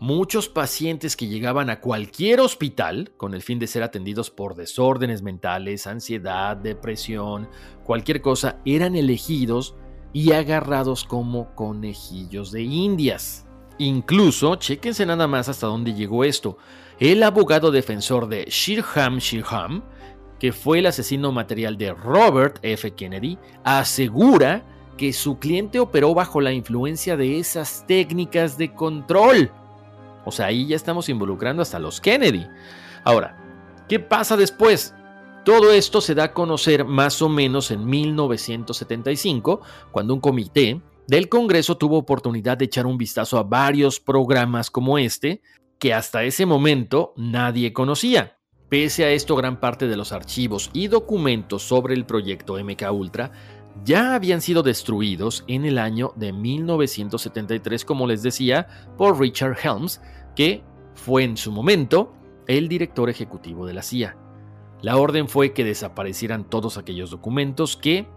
Muchos 0.01 0.50
pacientes 0.50 1.15
que 1.15 1.27
llegaban 1.27 1.70
a 1.70 1.79
cualquier 1.79 2.39
hospital 2.39 3.12
con 3.17 3.36
el 3.36 3.43
fin 3.43 3.60
de 3.60 3.67
ser 3.67 3.84
atendidos 3.84 4.31
por 4.31 4.55
desórdenes 4.55 5.22
mentales, 5.22 5.86
ansiedad, 5.86 6.58
depresión, 6.58 7.48
cualquier 7.84 8.20
cosa, 8.20 8.58
eran 8.65 8.96
elegidos 8.96 9.75
y 10.12 10.31
agarrados 10.31 11.03
como 11.03 11.53
conejillos 11.53 12.51
de 12.51 12.63
indias. 12.63 13.46
Incluso, 13.77 14.55
chéquense 14.55 15.05
nada 15.05 15.27
más 15.27 15.50
hasta 15.50 15.67
dónde 15.67 15.93
llegó 15.93 16.24
esto. 16.24 16.58
El 16.98 17.22
abogado 17.22 17.70
defensor 17.70 18.27
de 18.27 18.46
Shirham 18.46 19.20
Shirham, 19.20 19.84
que 20.39 20.51
fue 20.51 20.79
el 20.79 20.88
asesino 20.88 21.31
material 21.31 21.77
de 21.77 21.93
Robert 21.93 22.58
F. 22.63 22.89
Kennedy, 22.96 23.38
asegura 23.63 24.66
que 24.98 25.14
su 25.14 25.37
cliente 25.37 25.79
operó 25.79 26.16
bajo 26.16 26.42
la 26.42 26.53
influencia 26.53 27.16
de 27.18 27.37
esas 27.37 27.85
técnicas 27.85 28.57
de 28.57 28.74
control 28.74 29.51
o 30.25 30.31
sea, 30.31 30.48
ahí 30.48 30.68
ya 30.68 30.75
estamos 30.75 31.10
involucrando 31.10 31.62
hasta 31.62 31.79
los 31.79 32.01
Kennedy. 32.01 32.48
Ahora, 33.03 33.38
¿qué 33.88 34.00
pasa 34.00 34.38
después? 34.38 34.94
Todo 35.44 35.72
esto 35.72 36.01
se 36.01 36.14
da 36.14 36.25
a 36.25 36.34
conocer 36.34 36.86
más 36.86 37.22
o 37.22 37.29
menos 37.29 37.72
en 37.72 37.86
1975, 37.86 39.62
cuando 39.92 40.14
un 40.14 40.20
comité 40.20 40.81
del 41.07 41.29
Congreso 41.29 41.77
tuvo 41.77 41.98
oportunidad 41.98 42.57
de 42.57 42.66
echar 42.66 42.86
un 42.86 42.98
vistazo 42.98 43.40
a 43.40 43.44
varios 43.44 44.00
programas 44.00 44.70
como 44.70 44.98
este, 45.00 45.42
que 45.79 45.94
hasta 45.96 46.24
ese 46.24 46.46
momento 46.46 47.14
nadie 47.18 47.74
conocía. 47.74 48.38
Pese 48.70 49.03
a 49.03 49.10
esto, 49.10 49.36
gran 49.36 49.60
parte 49.60 49.88
de 49.88 49.98
los 49.98 50.14
archivos 50.14 50.70
y 50.72 50.88
documentos 50.88 51.64
sobre 51.64 51.96
el 51.96 52.05
proyecto 52.05 52.57
MK 52.64 52.92
Ultra 52.94 53.31
ya 53.84 54.16
habían 54.16 54.42
sido 54.42 54.64
destruidos 54.64 55.44
en 55.48 55.66
el 55.66 55.77
año 55.77 56.14
de 56.16 56.34
1973, 56.34 57.86
como 57.86 58.07
les 58.07 58.24
decía, 58.24 58.68
por 58.98 59.20
Richard 59.20 59.57
Helms, 59.64 60.01
que 60.36 60.64
fue 60.94 61.24
en 61.24 61.38
su 61.38 61.51
momento 61.51 62.14
el 62.48 62.68
director 62.68 63.10
ejecutivo 63.10 63.66
de 63.66 63.74
la 63.74 63.81
CIA. 63.81 64.18
La 64.81 64.98
orden 64.98 65.27
fue 65.27 65.53
que 65.53 65.64
desaparecieran 65.64 66.44
todos 66.44 66.77
aquellos 66.77 67.12
documentos 67.12 67.77
que 67.77 68.07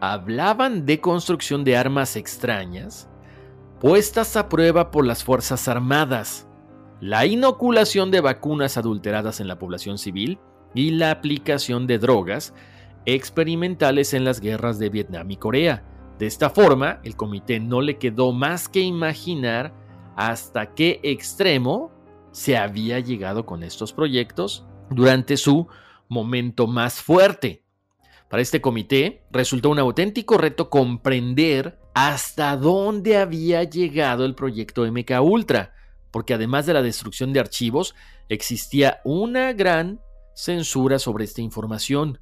hablaban 0.00 0.86
de 0.86 1.00
construcción 1.00 1.62
de 1.62 1.76
armas 1.76 2.16
extrañas 2.16 3.08
puestas 3.80 4.36
a 4.36 4.48
prueba 4.48 4.90
por 4.90 5.06
las 5.06 5.24
Fuerzas 5.24 5.66
Armadas, 5.68 6.46
la 7.00 7.24
inoculación 7.26 8.10
de 8.10 8.20
vacunas 8.20 8.76
adulteradas 8.76 9.40
en 9.40 9.48
la 9.48 9.58
población 9.58 9.98
civil 9.98 10.38
y 10.74 10.90
la 10.90 11.10
aplicación 11.10 11.86
de 11.86 11.98
drogas 11.98 12.54
experimentales 13.06 14.14
en 14.14 14.24
las 14.24 14.40
guerras 14.40 14.78
de 14.78 14.88
Vietnam 14.88 15.30
y 15.30 15.36
Corea. 15.36 15.84
De 16.18 16.26
esta 16.26 16.50
forma, 16.50 17.00
el 17.02 17.16
comité 17.16 17.60
no 17.60 17.80
le 17.80 17.98
quedó 17.98 18.32
más 18.32 18.68
que 18.68 18.80
imaginar 18.80 19.74
hasta 20.16 20.74
qué 20.74 21.00
extremo 21.02 21.92
se 22.32 22.56
había 22.56 23.00
llegado 23.00 23.46
con 23.46 23.62
estos 23.62 23.92
proyectos 23.92 24.66
durante 24.90 25.36
su 25.36 25.66
momento 26.08 26.66
más 26.66 27.00
fuerte. 27.00 27.64
Para 28.28 28.42
este 28.42 28.60
comité 28.60 29.24
resultó 29.30 29.70
un 29.70 29.78
auténtico 29.78 30.38
reto 30.38 30.70
comprender 30.70 31.80
hasta 31.94 32.56
dónde 32.56 33.16
había 33.16 33.64
llegado 33.64 34.24
el 34.24 34.34
proyecto 34.34 34.84
MK 34.84 35.20
Ultra, 35.22 35.74
porque 36.10 36.34
además 36.34 36.66
de 36.66 36.74
la 36.74 36.82
destrucción 36.82 37.32
de 37.32 37.40
archivos, 37.40 37.94
existía 38.28 39.00
una 39.04 39.52
gran 39.52 40.00
censura 40.34 40.98
sobre 40.98 41.24
esta 41.24 41.40
información. 41.40 42.20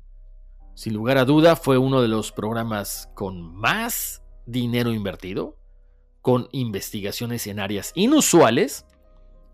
Sin 0.78 0.94
lugar 0.94 1.18
a 1.18 1.24
duda, 1.24 1.56
fue 1.56 1.76
uno 1.76 2.00
de 2.02 2.06
los 2.06 2.30
programas 2.30 3.10
con 3.16 3.52
más 3.52 4.22
dinero 4.46 4.92
invertido, 4.92 5.58
con 6.22 6.48
investigaciones 6.52 7.48
en 7.48 7.58
áreas 7.58 7.90
inusuales, 7.96 8.86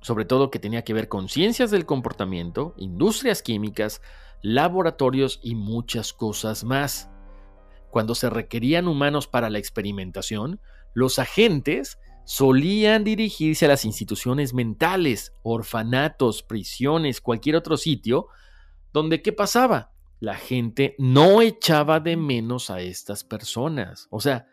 sobre 0.02 0.26
todo 0.26 0.50
que 0.50 0.58
tenía 0.58 0.84
que 0.84 0.92
ver 0.92 1.08
con 1.08 1.30
ciencias 1.30 1.70
del 1.70 1.86
comportamiento, 1.86 2.74
industrias 2.76 3.40
químicas, 3.40 4.02
laboratorios 4.42 5.40
y 5.42 5.54
muchas 5.54 6.12
cosas 6.12 6.62
más. 6.62 7.08
Cuando 7.90 8.14
se 8.14 8.28
requerían 8.28 8.86
humanos 8.86 9.26
para 9.26 9.48
la 9.48 9.58
experimentación, 9.58 10.60
los 10.92 11.18
agentes 11.18 11.98
solían 12.26 13.02
dirigirse 13.02 13.64
a 13.64 13.68
las 13.68 13.86
instituciones 13.86 14.52
mentales, 14.52 15.32
orfanatos, 15.42 16.42
prisiones, 16.42 17.22
cualquier 17.22 17.56
otro 17.56 17.78
sitio, 17.78 18.26
donde 18.92 19.22
¿qué 19.22 19.32
pasaba? 19.32 19.93
La 20.20 20.36
gente 20.36 20.94
no 20.98 21.42
echaba 21.42 22.00
de 22.00 22.16
menos 22.16 22.70
a 22.70 22.80
estas 22.80 23.24
personas. 23.24 24.06
O 24.10 24.20
sea, 24.20 24.48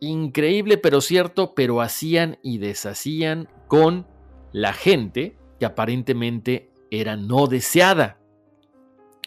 increíble 0.00 0.78
pero 0.78 1.00
cierto, 1.00 1.54
pero 1.54 1.80
hacían 1.80 2.38
y 2.42 2.58
deshacían 2.58 3.48
con 3.68 4.06
la 4.52 4.72
gente 4.72 5.36
que 5.58 5.66
aparentemente 5.66 6.70
era 6.90 7.16
no 7.16 7.46
deseada. 7.46 8.18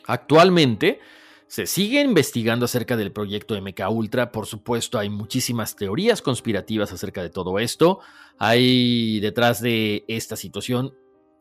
Actualmente 0.05 0.99
se 1.47 1.65
sigue 1.67 2.01
investigando 2.01 2.65
acerca 2.65 2.97
del 2.97 3.11
proyecto 3.11 3.59
MK 3.59 3.89
Ultra, 3.89 4.31
por 4.31 4.45
supuesto 4.45 4.97
hay 4.99 5.09
muchísimas 5.09 5.75
teorías 5.75 6.21
conspirativas 6.21 6.91
acerca 6.91 7.21
de 7.21 7.29
todo 7.29 7.59
esto. 7.59 7.99
Hay 8.38 9.19
detrás 9.19 9.61
de 9.61 10.03
esta 10.07 10.35
situación 10.35 10.93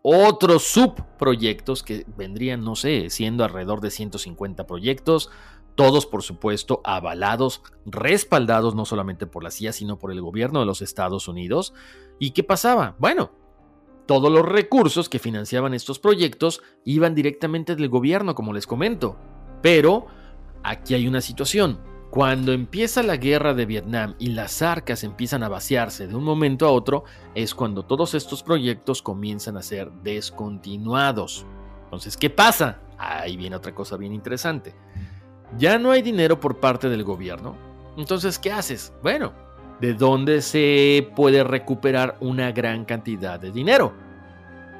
otros 0.07 0.65
subproyectos 0.65 1.83
que 1.83 2.05
vendrían, 2.19 2.63
no 2.63 2.77
sé, 2.77 3.09
siendo 3.09 3.43
alrededor 3.43 3.81
de 3.81 3.91
150 3.91 4.67
proyectos, 4.67 5.31
todos 5.77 6.05
por 6.05 6.23
supuesto 6.23 6.83
avalados, 6.85 7.63
respaldados 7.87 8.75
no 8.75 8.85
solamente 8.85 9.27
por 9.27 9.43
la 9.43 9.51
CIA, 9.51 9.73
sino 9.73 9.99
por 9.99 10.13
el 10.13 10.21
gobierno 10.21 10.61
de 10.61 10.67
los 10.67 10.83
Estados 10.83 11.27
Unidos. 11.27 11.73
¿Y 12.19 12.33
qué 12.33 12.45
pasaba? 12.45 12.97
Bueno, 12.99 13.33
todos 14.05 14.31
los 14.31 14.45
recursos 14.45 15.09
que 15.09 15.19
financiaban 15.19 15.73
estos 15.73 15.99
proyectos 15.99 16.61
iban 16.85 17.15
directamente 17.15 17.75
del 17.75 17.89
gobierno, 17.89 18.35
como 18.35 18.53
les 18.53 18.67
comento. 18.67 19.17
Pero 19.63 20.07
aquí 20.63 20.93
hay 20.93 21.09
una 21.09 21.23
situación. 21.23 21.94
Cuando 22.15 22.53
empieza 22.53 23.03
la 23.03 23.17
guerra 23.17 23.55
de 23.55 23.67
Vietnam 23.67 24.15
y 24.21 24.29
las 24.29 24.63
arcas 24.63 25.03
empiezan 25.03 25.43
a 25.43 25.49
vaciarse 25.49 26.07
de 26.07 26.15
un 26.15 26.23
momento 26.23 26.65
a 26.65 26.71
otro, 26.71 27.03
es 27.35 27.57
cuando 27.57 27.83
todos 27.83 28.15
estos 28.15 28.45
proyectos 28.45 29.03
comienzan 29.03 29.57
a 29.57 29.63
ser 29.63 29.91
descontinuados. 29.91 31.45
Entonces, 31.83 32.17
¿qué 32.17 32.31
pasa? 32.31 32.79
ahí 32.99 33.37
viene 33.37 33.57
otra 33.57 33.75
cosa 33.75 33.97
bien 33.97 34.13
interesante. 34.13 34.77
Ya 35.59 35.77
no 35.77 35.91
hay 35.91 36.03
dinero 36.03 36.39
por 36.39 36.61
parte 36.61 36.89
del 36.89 37.03
gobierno. 37.03 37.57
Entonces, 37.97 38.39
¿qué 38.39 38.53
haces? 38.53 38.93
Bueno, 39.03 39.33
¿de 39.81 39.95
dónde 39.95 40.41
se 40.41 41.11
puede 41.17 41.43
recuperar 41.43 42.17
una 42.21 42.53
gran 42.53 42.85
cantidad 42.85 43.41
de 43.41 43.51
dinero? 43.51 43.93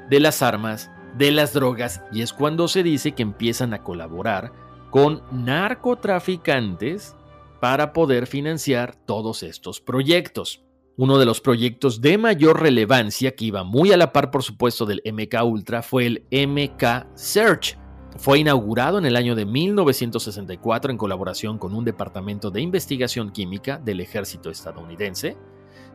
De 0.09 0.21
las 0.21 0.41
armas, 0.41 0.89
de 1.17 1.31
las 1.31 1.51
drogas, 1.51 2.01
y 2.13 2.21
es 2.21 2.31
cuando 2.31 2.69
se 2.69 2.81
dice 2.81 3.11
que 3.11 3.23
empiezan 3.23 3.73
a 3.73 3.83
colaborar 3.83 4.53
con 4.89 5.21
narcotraficantes 5.33 7.13
para 7.59 7.93
poder 7.93 8.27
financiar 8.27 8.95
todos 8.95 9.43
estos 9.43 9.81
proyectos. 9.81 10.63
Uno 10.97 11.17
de 11.17 11.25
los 11.25 11.41
proyectos 11.41 11.99
de 11.99 12.17
mayor 12.17 12.61
relevancia, 12.61 13.35
que 13.35 13.45
iba 13.45 13.63
muy 13.63 13.91
a 13.91 13.97
la 13.97 14.13
par 14.13 14.31
por 14.31 14.43
supuesto 14.43 14.85
del 14.85 15.01
MK 15.05 15.43
Ultra, 15.43 15.81
fue 15.81 16.05
el 16.05 16.23
MK 16.31 17.07
Search. 17.15 17.77
Fue 18.17 18.39
inaugurado 18.39 18.97
en 18.97 19.05
el 19.05 19.17
año 19.17 19.35
de 19.35 19.45
1964 19.45 20.91
en 20.91 20.97
colaboración 20.97 21.57
con 21.57 21.75
un 21.75 21.83
departamento 21.83 22.49
de 22.49 22.61
investigación 22.61 23.31
química 23.31 23.77
del 23.77 23.99
ejército 23.99 24.49
estadounidense, 24.49 25.35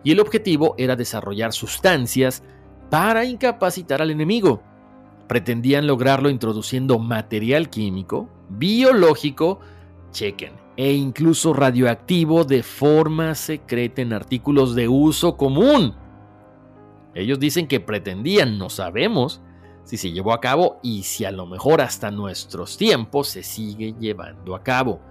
y 0.04 0.12
el 0.12 0.20
objetivo 0.20 0.74
era 0.76 0.96
desarrollar 0.96 1.52
sustancias 1.52 2.42
para 2.90 3.24
incapacitar 3.24 4.02
al 4.02 4.10
enemigo. 4.10 4.62
Pretendían 5.28 5.86
lograrlo 5.86 6.28
introduciendo 6.28 6.98
material 6.98 7.70
químico, 7.70 8.28
biológico, 8.50 9.60
chequen, 10.10 10.52
e 10.80 10.94
incluso 10.94 11.52
radioactivo 11.52 12.44
de 12.44 12.62
forma 12.62 13.34
secreta 13.34 14.00
en 14.00 14.14
artículos 14.14 14.74
de 14.74 14.88
uso 14.88 15.36
común. 15.36 15.94
Ellos 17.14 17.38
dicen 17.38 17.66
que 17.66 17.80
pretendían, 17.80 18.56
no 18.56 18.70
sabemos 18.70 19.42
si 19.84 19.98
se 19.98 20.10
llevó 20.10 20.32
a 20.32 20.40
cabo 20.40 20.80
y 20.82 21.02
si 21.02 21.26
a 21.26 21.32
lo 21.32 21.44
mejor 21.44 21.82
hasta 21.82 22.10
nuestros 22.10 22.78
tiempos 22.78 23.28
se 23.28 23.42
sigue 23.42 23.94
llevando 24.00 24.54
a 24.54 24.62
cabo. 24.62 25.02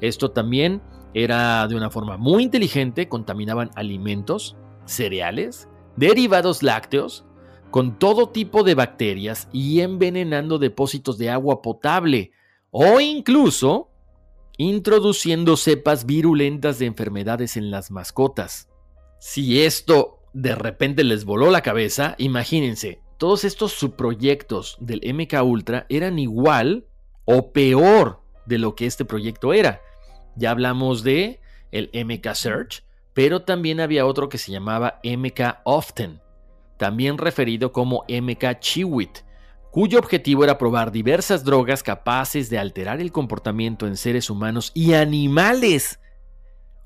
Esto 0.00 0.30
también 0.30 0.80
era 1.12 1.68
de 1.68 1.76
una 1.76 1.90
forma 1.90 2.16
muy 2.16 2.44
inteligente, 2.44 3.10
contaminaban 3.10 3.68
alimentos, 3.74 4.56
cereales, 4.86 5.68
derivados 5.96 6.62
lácteos, 6.62 7.26
con 7.70 7.98
todo 7.98 8.30
tipo 8.30 8.62
de 8.62 8.74
bacterias 8.74 9.46
y 9.52 9.80
envenenando 9.82 10.58
depósitos 10.58 11.18
de 11.18 11.28
agua 11.28 11.60
potable 11.60 12.32
o 12.70 12.98
incluso 12.98 13.90
introduciendo 14.58 15.56
cepas 15.56 16.04
virulentas 16.04 16.78
de 16.78 16.86
enfermedades 16.86 17.56
en 17.56 17.70
las 17.70 17.90
mascotas. 17.90 18.68
Si 19.20 19.62
esto 19.62 20.18
de 20.32 20.54
repente 20.54 21.04
les 21.04 21.24
voló 21.24 21.50
la 21.50 21.62
cabeza, 21.62 22.16
imagínense, 22.18 23.00
todos 23.18 23.44
estos 23.44 23.72
subproyectos 23.72 24.76
del 24.80 25.00
MK 25.14 25.42
Ultra 25.44 25.86
eran 25.88 26.18
igual 26.18 26.86
o 27.24 27.52
peor 27.52 28.20
de 28.46 28.58
lo 28.58 28.74
que 28.74 28.86
este 28.86 29.04
proyecto 29.04 29.52
era. 29.52 29.80
Ya 30.36 30.50
hablamos 30.50 31.02
de 31.04 31.40
el 31.70 31.90
MK 31.92 32.34
Search, 32.34 32.84
pero 33.14 33.42
también 33.42 33.80
había 33.80 34.06
otro 34.06 34.28
que 34.28 34.38
se 34.38 34.50
llamaba 34.52 35.00
MK 35.04 35.60
Often, 35.64 36.20
también 36.76 37.16
referido 37.18 37.72
como 37.72 38.04
MK 38.08 38.58
Chiwit, 38.60 39.18
cuyo 39.78 40.00
objetivo 40.00 40.42
era 40.42 40.58
probar 40.58 40.90
diversas 40.90 41.44
drogas 41.44 41.84
capaces 41.84 42.50
de 42.50 42.58
alterar 42.58 43.00
el 43.00 43.12
comportamiento 43.12 43.86
en 43.86 43.96
seres 43.96 44.28
humanos 44.28 44.72
y 44.74 44.94
animales. 44.94 46.00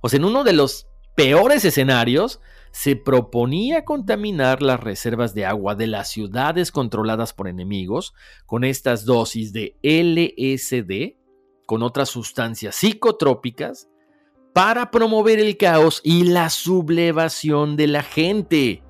O 0.03 0.11
sea, 0.11 0.19
en 0.19 0.27
uno 0.27 0.45
de 0.45 0.53
los 0.53 0.89
peores 1.17 1.65
escenarios, 1.65 2.39
se 2.71 2.95
proponía 2.95 3.87
contaminar 3.87 4.61
las 4.61 4.79
reservas 4.79 5.33
de 5.33 5.47
agua 5.47 5.75
de 5.75 5.87
las 5.87 6.11
ciudades 6.11 6.71
controladas 6.71 7.33
por 7.33 7.49
enemigos 7.49 8.13
con 8.45 8.63
estas 8.63 9.07
dosis 9.07 9.55
de 9.55 9.79
LSD, 9.83 11.17
con 11.65 11.83
otras 11.83 12.11
sustancias 12.11 12.75
psicotrópicas, 12.75 13.89
para 14.53 14.91
promover 14.91 15.41
el 15.41 15.57
caos 15.57 16.03
y 16.05 16.25
la 16.25 16.51
sublevación 16.51 17.75
de 17.77 17.87
la 17.87 18.03
gente. 18.03 18.83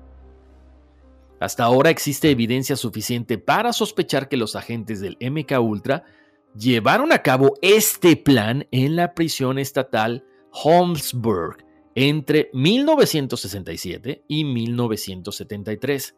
Hasta 1.39 1.63
ahora 1.63 1.89
existe 1.89 2.29
evidencia 2.29 2.75
suficiente 2.75 3.37
para 3.37 3.73
sospechar 3.73 4.29
que 4.29 4.37
los 4.37 4.55
agentes 4.55 5.01
del 5.01 5.17
MK 5.19 5.59
Ultra 5.59 6.05
llevaron 6.55 7.11
a 7.11 7.21
cabo 7.21 7.55
este 7.61 8.15
plan 8.15 8.67
en 8.71 8.95
la 8.95 9.13
prisión 9.13 9.59
estatal 9.59 10.25
Holmesburg 10.51 11.57
entre 11.95 12.49
1967 12.53 14.23
y 14.27 14.43
1973. 14.43 16.15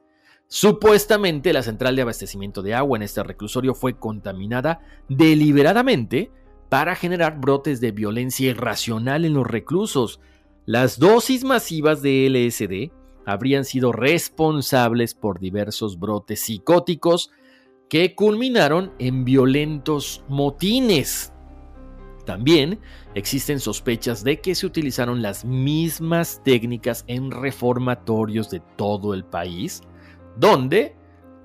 Supuestamente 0.48 1.54
la 1.54 1.64
central 1.64 1.96
de 1.96 2.04
abastecimiento 2.04 2.62
de 2.62 2.76
agua 2.76 2.98
en 2.98 3.04
este 3.04 3.24
reclusorio 3.24 3.74
fue 3.74 3.98
contaminada 3.98 4.80
deliberadamente 5.10 6.32
para 6.70 6.96
generar 6.96 7.40
brotes 7.40 7.82
de 7.82 7.92
violencia 7.92 8.50
irracional 8.50 9.26
en 9.26 9.34
los 9.34 9.48
reclusos. 9.48 10.20
Las 10.66 11.00
dosis 11.00 11.44
masivas 11.44 12.02
de 12.02 12.30
LSD 12.30 12.92
habrían 13.26 13.66
sido 13.66 13.92
responsables 13.92 15.14
por 15.14 15.40
diversos 15.40 16.00
brotes 16.00 16.42
psicóticos 16.42 17.32
que 17.90 18.16
culminaron 18.16 18.94
en 19.00 19.26
violentos 19.26 20.24
motines. 20.28 21.32
También 22.26 22.80
existen 23.14 23.60
sospechas 23.60 24.24
de 24.24 24.42
que 24.42 24.56
se 24.56 24.66
utilizaron 24.66 25.22
las 25.22 25.46
mismas 25.46 26.42
técnicas 26.44 27.04
en 27.08 27.30
reformatorios 27.32 28.50
de 28.50 28.62
todo 28.76 29.14
el 29.14 29.24
país, 29.24 29.82
donde 30.36 30.96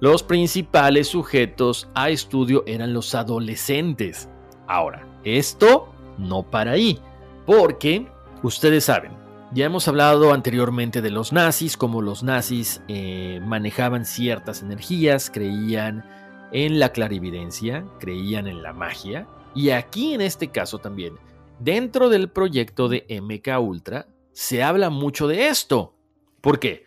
los 0.00 0.22
principales 0.22 1.08
sujetos 1.08 1.88
a 1.94 2.08
estudio 2.08 2.64
eran 2.66 2.94
los 2.94 3.14
adolescentes. 3.14 4.30
Ahora, 4.66 5.06
esto 5.24 5.92
no 6.16 6.42
para 6.42 6.72
ahí, 6.72 6.98
porque 7.44 8.06
ustedes 8.42 8.84
saben, 8.84 9.12
ya 9.52 9.66
hemos 9.66 9.88
hablado 9.88 10.32
anteriormente 10.32 11.02
de 11.02 11.10
los 11.10 11.32
nazis, 11.32 11.76
como 11.76 12.02
los 12.02 12.22
nazis 12.22 12.82
eh, 12.88 13.40
manejaban 13.44 14.04
ciertas 14.04 14.62
energías, 14.62 15.30
creían 15.30 16.04
en 16.52 16.78
la 16.78 16.92
clarividencia, 16.92 17.84
creían 17.98 18.46
en 18.46 18.62
la 18.62 18.72
magia, 18.72 19.26
y 19.54 19.70
aquí 19.70 20.14
en 20.14 20.20
este 20.20 20.48
caso 20.48 20.78
también, 20.78 21.14
dentro 21.58 22.08
del 22.08 22.28
proyecto 22.30 22.88
de 22.88 23.04
MK 23.20 23.60
Ultra, 23.60 24.06
se 24.32 24.62
habla 24.62 24.90
mucho 24.90 25.26
de 25.26 25.48
esto. 25.48 25.94
¿Por 26.40 26.60
qué? 26.60 26.84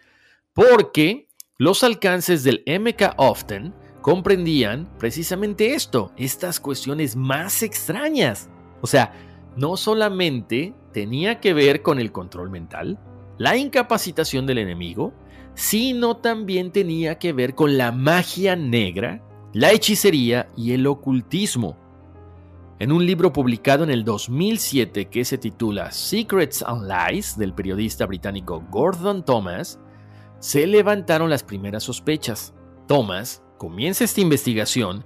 Porque 0.54 1.28
los 1.58 1.84
alcances 1.84 2.44
del 2.44 2.64
MK 2.66 3.16
Often 3.18 3.74
comprendían 4.02 4.90
precisamente 4.98 5.74
esto, 5.74 6.12
estas 6.18 6.60
cuestiones 6.60 7.16
más 7.16 7.62
extrañas. 7.62 8.50
O 8.82 8.88
sea, 8.88 9.14
no 9.56 9.78
solamente 9.78 10.74
tenía 10.92 11.40
que 11.40 11.54
ver 11.54 11.82
con 11.82 12.00
el 12.00 12.12
control 12.12 12.50
mental, 12.50 13.00
la 13.38 13.58
incapacitación 13.58 14.46
del 14.46 14.60
enemigo, 14.60 15.14
sino 15.56 16.18
también 16.18 16.72
tenía 16.72 17.20
que 17.20 17.34
ver 17.34 17.56
con 17.56 17.78
la 17.78 17.92
magia 17.92 18.56
negra, 18.56 19.22
la 19.54 19.72
hechicería 19.72 20.48
y 20.56 20.74
el 20.74 20.88
ocultismo. 20.88 21.78
En 22.80 22.92
un 22.92 23.06
libro 23.06 23.32
publicado 23.32 23.84
en 23.84 23.92
el 23.92 24.04
2007 24.04 25.06
que 25.06 25.24
se 25.26 25.38
titula 25.38 25.92
Secrets 25.92 26.64
and 26.64 26.90
Lies 26.90 27.38
del 27.38 27.54
periodista 27.54 28.06
británico 28.06 28.64
Gordon 28.70 29.24
Thomas, 29.24 29.80
se 30.40 30.68
levantaron 30.68 31.30
las 31.30 31.44
primeras 31.44 31.84
sospechas. 31.84 32.54
Thomas 32.88 33.44
comienza 33.58 34.04
esta 34.04 34.22
investigación 34.22 35.06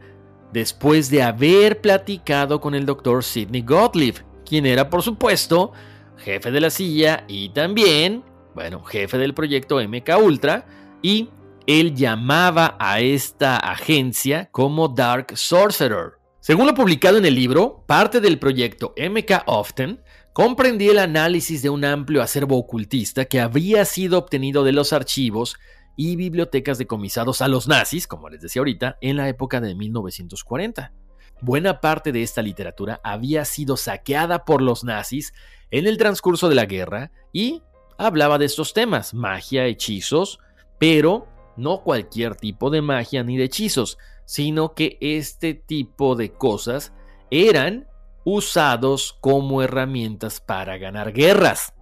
después 0.51 1.11
de 1.11 1.21
haber 1.21 1.81
platicado 1.81 2.59
con 2.61 2.73
el 2.73 2.85
doctor 2.85 3.23
Sidney 3.23 3.61
Gottlieb, 3.61 4.15
quien 4.47 4.65
era, 4.65 4.89
por 4.89 5.03
supuesto, 5.03 5.73
jefe 6.17 6.51
de 6.51 6.61
la 6.61 6.69
silla 6.69 7.25
y 7.27 7.49
también, 7.49 8.23
bueno, 8.55 8.83
jefe 8.83 9.17
del 9.17 9.33
proyecto 9.33 9.79
MK 9.85 10.09
Ultra, 10.23 10.65
y 11.01 11.29
él 11.67 11.93
llamaba 11.95 12.77
a 12.79 13.01
esta 13.01 13.57
agencia 13.57 14.49
como 14.51 14.87
Dark 14.87 15.37
Sorcerer. 15.37 16.13
Según 16.39 16.65
lo 16.65 16.73
publicado 16.73 17.17
en 17.17 17.25
el 17.25 17.35
libro, 17.35 17.83
parte 17.85 18.21
del 18.21 18.39
proyecto 18.39 18.95
MK 18.97 19.43
Often 19.47 20.01
comprendía 20.31 20.91
el 20.91 20.99
análisis 20.99 21.61
de 21.61 21.69
un 21.69 21.83
amplio 21.83 22.21
acervo 22.21 22.57
ocultista 22.57 23.25
que 23.25 23.41
había 23.41 23.83
sido 23.83 24.17
obtenido 24.17 24.63
de 24.63 24.71
los 24.71 24.93
archivos 24.93 25.57
y 25.97 26.15
bibliotecas 26.15 26.77
decomisados 26.77 27.41
a 27.41 27.47
los 27.49 27.67
nazis, 27.67 28.07
como 28.07 28.29
les 28.29 28.41
decía 28.41 28.61
ahorita, 28.61 28.97
en 29.01 29.17
la 29.17 29.27
época 29.27 29.59
de 29.59 29.75
1940. 29.75 30.93
Buena 31.41 31.81
parte 31.81 32.11
de 32.11 32.23
esta 32.23 32.41
literatura 32.41 32.99
había 33.03 33.45
sido 33.45 33.77
saqueada 33.77 34.43
por 34.43 34.61
los 34.61 34.83
nazis 34.83 35.33
en 35.69 35.85
el 35.85 35.97
transcurso 35.97 36.49
de 36.49 36.55
la 36.55 36.65
guerra 36.65 37.11
y 37.31 37.61
hablaba 37.97 38.37
de 38.37 38.45
estos 38.45 38.73
temas, 38.73 39.13
magia, 39.13 39.65
hechizos, 39.65 40.39
pero 40.79 41.27
no 41.55 41.83
cualquier 41.83 42.35
tipo 42.35 42.69
de 42.69 42.81
magia 42.81 43.23
ni 43.23 43.37
de 43.37 43.45
hechizos, 43.45 43.97
sino 44.25 44.73
que 44.73 44.97
este 44.99 45.53
tipo 45.53 46.15
de 46.15 46.33
cosas 46.33 46.93
eran 47.29 47.87
usados 48.23 49.17
como 49.21 49.61
herramientas 49.61 50.41
para 50.41 50.77
ganar 50.77 51.13
guerras. 51.13 51.73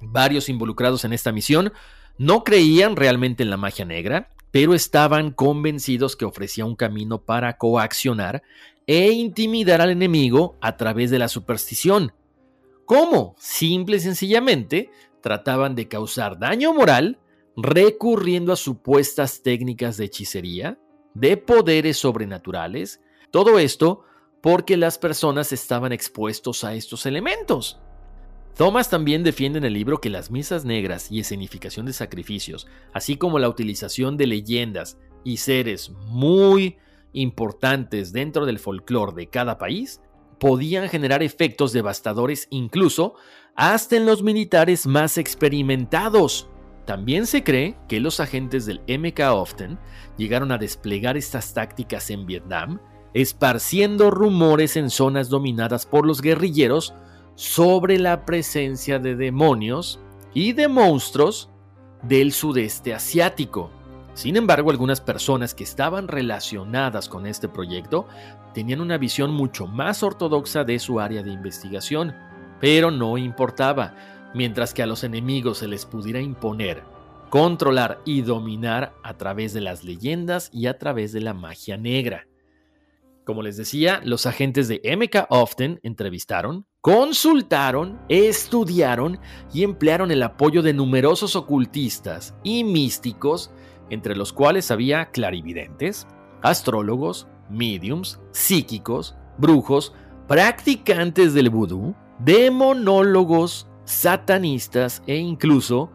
Varios 0.00 0.48
involucrados 0.48 1.04
en 1.04 1.12
esta 1.12 1.32
misión 1.32 1.72
no 2.18 2.44
creían 2.44 2.96
realmente 2.96 3.42
en 3.42 3.50
la 3.50 3.56
magia 3.56 3.84
negra, 3.84 4.30
pero 4.50 4.74
estaban 4.74 5.30
convencidos 5.30 6.16
que 6.16 6.24
ofrecía 6.24 6.64
un 6.64 6.76
camino 6.76 7.22
para 7.22 7.56
coaccionar 7.56 8.42
e 8.86 9.12
intimidar 9.12 9.80
al 9.80 9.90
enemigo 9.90 10.56
a 10.60 10.76
través 10.76 11.10
de 11.10 11.18
la 11.18 11.28
superstición. 11.28 12.12
¿Cómo? 12.86 13.36
Simple 13.38 13.98
y 13.98 14.00
sencillamente 14.00 14.90
trataban 15.20 15.74
de 15.74 15.86
causar 15.86 16.38
daño 16.38 16.74
moral 16.74 17.18
recurriendo 17.56 18.52
a 18.52 18.56
supuestas 18.56 19.42
técnicas 19.42 19.96
de 19.96 20.06
hechicería, 20.06 20.78
de 21.14 21.36
poderes 21.36 21.98
sobrenaturales, 21.98 23.00
todo 23.30 23.58
esto 23.58 24.04
porque 24.40 24.76
las 24.76 24.98
personas 24.98 25.52
estaban 25.52 25.92
expuestos 25.92 26.64
a 26.64 26.74
estos 26.74 27.06
elementos. 27.06 27.78
Thomas 28.56 28.90
también 28.90 29.22
defiende 29.22 29.58
en 29.58 29.64
el 29.64 29.72
libro 29.72 30.00
que 30.00 30.10
las 30.10 30.30
misas 30.30 30.64
negras 30.64 31.10
y 31.10 31.20
escenificación 31.20 31.86
de 31.86 31.92
sacrificios, 31.92 32.66
así 32.92 33.16
como 33.16 33.38
la 33.38 33.48
utilización 33.48 34.16
de 34.16 34.26
leyendas 34.26 34.98
y 35.24 35.38
seres 35.38 35.92
muy 36.08 36.76
importantes 37.12 38.12
dentro 38.12 38.46
del 38.46 38.58
folclore 38.58 39.14
de 39.14 39.28
cada 39.28 39.58
país, 39.58 40.00
podían 40.38 40.88
generar 40.88 41.22
efectos 41.22 41.72
devastadores 41.72 42.48
incluso 42.50 43.14
hasta 43.54 43.96
en 43.96 44.06
los 44.06 44.22
militares 44.22 44.86
más 44.86 45.18
experimentados. 45.18 46.48
También 46.86 47.26
se 47.26 47.44
cree 47.44 47.76
que 47.88 48.00
los 48.00 48.20
agentes 48.20 48.66
del 48.66 48.80
MK 48.88 49.20
Often 49.32 49.78
llegaron 50.16 50.50
a 50.50 50.58
desplegar 50.58 51.16
estas 51.16 51.52
tácticas 51.54 52.10
en 52.10 52.26
Vietnam, 52.26 52.80
esparciendo 53.12 54.10
rumores 54.10 54.76
en 54.76 54.90
zonas 54.90 55.28
dominadas 55.28 55.84
por 55.86 56.06
los 56.06 56.22
guerrilleros 56.22 56.94
sobre 57.40 57.98
la 57.98 58.26
presencia 58.26 58.98
de 58.98 59.16
demonios 59.16 59.98
y 60.34 60.52
de 60.52 60.68
monstruos 60.68 61.48
del 62.02 62.32
sudeste 62.32 62.92
asiático. 62.92 63.70
Sin 64.12 64.36
embargo, 64.36 64.70
algunas 64.70 65.00
personas 65.00 65.54
que 65.54 65.64
estaban 65.64 66.06
relacionadas 66.06 67.08
con 67.08 67.26
este 67.26 67.48
proyecto 67.48 68.06
tenían 68.52 68.82
una 68.82 68.98
visión 68.98 69.30
mucho 69.30 69.66
más 69.66 70.02
ortodoxa 70.02 70.64
de 70.64 70.78
su 70.78 71.00
área 71.00 71.22
de 71.22 71.30
investigación, 71.30 72.14
pero 72.60 72.90
no 72.90 73.16
importaba, 73.16 73.94
mientras 74.34 74.74
que 74.74 74.82
a 74.82 74.86
los 74.86 75.02
enemigos 75.02 75.56
se 75.56 75.66
les 75.66 75.86
pudiera 75.86 76.20
imponer, 76.20 76.82
controlar 77.30 78.02
y 78.04 78.20
dominar 78.20 78.92
a 79.02 79.16
través 79.16 79.54
de 79.54 79.62
las 79.62 79.82
leyendas 79.82 80.50
y 80.52 80.66
a 80.66 80.76
través 80.76 81.10
de 81.12 81.22
la 81.22 81.32
magia 81.32 81.78
negra. 81.78 82.26
Como 83.24 83.40
les 83.40 83.56
decía, 83.56 84.02
los 84.04 84.26
agentes 84.26 84.68
de 84.68 84.82
MK 84.84 85.24
Often 85.30 85.80
entrevistaron, 85.82 86.66
consultaron, 86.80 88.00
estudiaron 88.08 89.20
y 89.52 89.64
emplearon 89.64 90.10
el 90.10 90.22
apoyo 90.22 90.62
de 90.62 90.72
numerosos 90.72 91.36
ocultistas 91.36 92.34
y 92.42 92.64
místicos, 92.64 93.50
entre 93.90 94.16
los 94.16 94.32
cuales 94.32 94.70
había 94.70 95.10
clarividentes, 95.10 96.06
astrólogos, 96.42 97.28
mediums, 97.50 98.20
psíquicos, 98.30 99.16
brujos, 99.36 99.92
practicantes 100.26 101.34
del 101.34 101.50
vudú, 101.50 101.94
demonólogos, 102.20 103.66
satanistas 103.84 105.02
e 105.06 105.16
incluso 105.16 105.90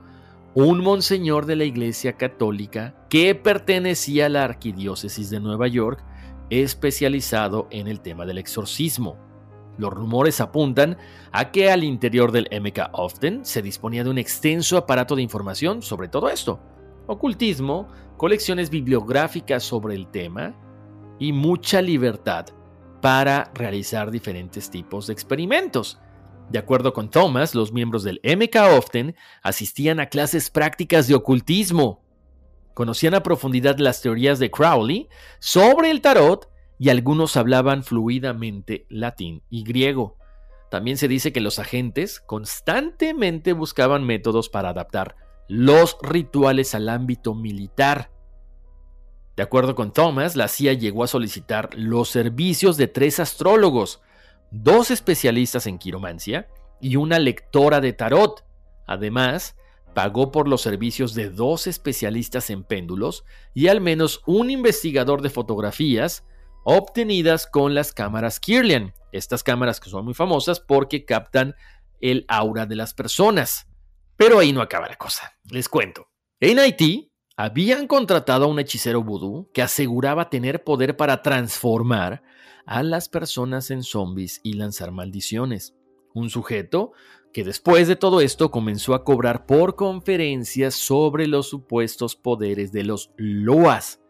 un 0.53 0.83
monseñor 0.83 1.45
de 1.45 1.55
la 1.55 1.63
Iglesia 1.63 2.13
Católica 2.13 2.95
que 3.09 3.33
pertenecía 3.35 4.27
a 4.27 4.29
la 4.29 4.43
Arquidiócesis 4.43 5.29
de 5.29 5.39
Nueva 5.39 5.67
York, 5.67 6.03
especializado 6.49 7.67
en 7.71 7.87
el 7.87 8.01
tema 8.01 8.25
del 8.25 8.37
exorcismo. 8.37 9.24
Los 9.77 9.93
rumores 9.93 10.39
apuntan 10.41 10.97
a 11.31 11.51
que 11.51 11.69
al 11.69 11.83
interior 11.83 12.31
del 12.31 12.47
MK 12.51 12.89
Often 12.93 13.45
se 13.45 13.61
disponía 13.61 14.03
de 14.03 14.09
un 14.09 14.17
extenso 14.17 14.77
aparato 14.77 15.15
de 15.15 15.21
información 15.21 15.81
sobre 15.81 16.07
todo 16.07 16.29
esto. 16.29 16.59
Ocultismo, 17.07 17.87
colecciones 18.17 18.69
bibliográficas 18.69 19.63
sobre 19.63 19.95
el 19.95 20.07
tema 20.07 20.55
y 21.19 21.33
mucha 21.33 21.81
libertad 21.81 22.47
para 23.01 23.51
realizar 23.53 24.09
diferentes 24.11 24.69
tipos 24.69 25.07
de 25.07 25.13
experimentos. 25.13 25.99
De 26.49 26.59
acuerdo 26.59 26.93
con 26.93 27.09
Thomas, 27.09 27.55
los 27.55 27.71
miembros 27.71 28.03
del 28.03 28.21
MK 28.23 28.77
Often 28.77 29.15
asistían 29.41 29.99
a 29.99 30.09
clases 30.09 30.49
prácticas 30.49 31.07
de 31.07 31.15
ocultismo, 31.15 32.03
conocían 32.73 33.15
a 33.15 33.23
profundidad 33.23 33.77
las 33.79 34.01
teorías 34.01 34.37
de 34.37 34.51
Crowley 34.51 35.09
sobre 35.39 35.89
el 35.89 36.01
tarot 36.01 36.49
y 36.77 36.89
algunos 36.89 37.37
hablaban 37.37 37.83
fluidamente 37.83 38.85
latín 38.89 39.43
y 39.49 39.63
griego. 39.63 40.17
También 40.69 40.97
se 40.97 41.07
dice 41.07 41.31
que 41.31 41.41
los 41.41 41.59
agentes 41.59 42.19
constantemente 42.19 43.53
buscaban 43.53 44.03
métodos 44.03 44.49
para 44.49 44.69
adaptar 44.69 45.15
los 45.47 45.97
rituales 46.01 46.75
al 46.75 46.89
ámbito 46.89 47.35
militar. 47.35 48.11
De 49.35 49.43
acuerdo 49.43 49.75
con 49.75 49.93
Thomas, 49.93 50.35
la 50.35 50.47
CIA 50.47 50.73
llegó 50.73 51.03
a 51.03 51.07
solicitar 51.07 51.69
los 51.75 52.09
servicios 52.09 52.77
de 52.77 52.87
tres 52.87 53.19
astrólogos, 53.19 54.01
dos 54.51 54.91
especialistas 54.91 55.67
en 55.67 55.77
quiromancia 55.77 56.47
y 56.81 56.95
una 56.95 57.19
lectora 57.19 57.81
de 57.81 57.93
tarot. 57.93 58.45
Además, 58.87 59.55
pagó 59.93 60.31
por 60.31 60.47
los 60.47 60.61
servicios 60.61 61.13
de 61.13 61.29
dos 61.29 61.67
especialistas 61.67 62.49
en 62.49 62.63
péndulos 62.63 63.25
y 63.53 63.67
al 63.67 63.81
menos 63.81 64.21
un 64.25 64.49
investigador 64.49 65.21
de 65.21 65.29
fotografías 65.29 66.25
obtenidas 66.65 67.47
con 67.47 67.73
las 67.73 67.93
cámaras 67.93 68.41
Kirlian. 68.41 68.93
Estas 69.13 69.43
cámaras 69.43 69.79
que 69.79 69.89
son 69.89 70.03
muy 70.03 70.13
famosas 70.13 70.59
porque 70.59 71.05
captan 71.05 71.55
el 72.01 72.25
aura 72.27 72.65
de 72.65 72.75
las 72.75 72.93
personas. 72.93 73.67
Pero 74.17 74.39
ahí 74.39 74.51
no 74.51 74.61
acaba 74.61 74.89
la 74.89 74.97
cosa. 74.97 75.37
Les 75.49 75.69
cuento. 75.69 76.07
En 76.41 76.59
Haití 76.59 77.13
habían 77.37 77.87
contratado 77.87 78.45
a 78.45 78.47
un 78.47 78.59
hechicero 78.59 79.03
vudú 79.03 79.49
que 79.53 79.61
aseguraba 79.61 80.29
tener 80.29 80.63
poder 80.63 80.97
para 80.97 81.21
transformar 81.21 82.23
a 82.65 82.81
las 82.81 83.09
personas 83.09 83.71
en 83.71 83.83
zombies 83.83 84.41
y 84.43 84.53
lanzar 84.53 84.91
maldiciones. 84.91 85.75
Un 86.13 86.29
sujeto 86.29 86.93
que 87.31 87.43
después 87.43 87.87
de 87.87 87.95
todo 87.95 88.21
esto 88.21 88.49
comenzó 88.49 88.95
a 88.95 89.03
cobrar 89.03 89.45
por 89.45 89.75
conferencias 89.75 90.73
sobre 90.73 91.27
los 91.27 91.47
supuestos 91.47 92.15
poderes 92.15 92.71
de 92.71 92.85
los 92.85 93.11
Loas. 93.17 94.01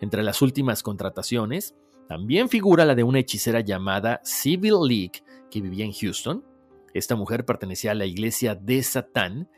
Entre 0.00 0.22
las 0.22 0.40
últimas 0.40 0.82
contrataciones, 0.82 1.74
también 2.10 2.48
figura 2.48 2.84
la 2.84 2.96
de 2.96 3.04
una 3.04 3.20
hechicera 3.20 3.60
llamada 3.60 4.20
Civil 4.24 4.78
League 4.82 5.22
que 5.48 5.60
vivía 5.60 5.84
en 5.84 5.92
Houston. 5.92 6.44
Esta 6.92 7.14
mujer 7.14 7.44
pertenecía 7.44 7.92
a 7.92 7.94
la 7.94 8.04
iglesia 8.04 8.56
de 8.56 8.82
Satán, 8.82 9.48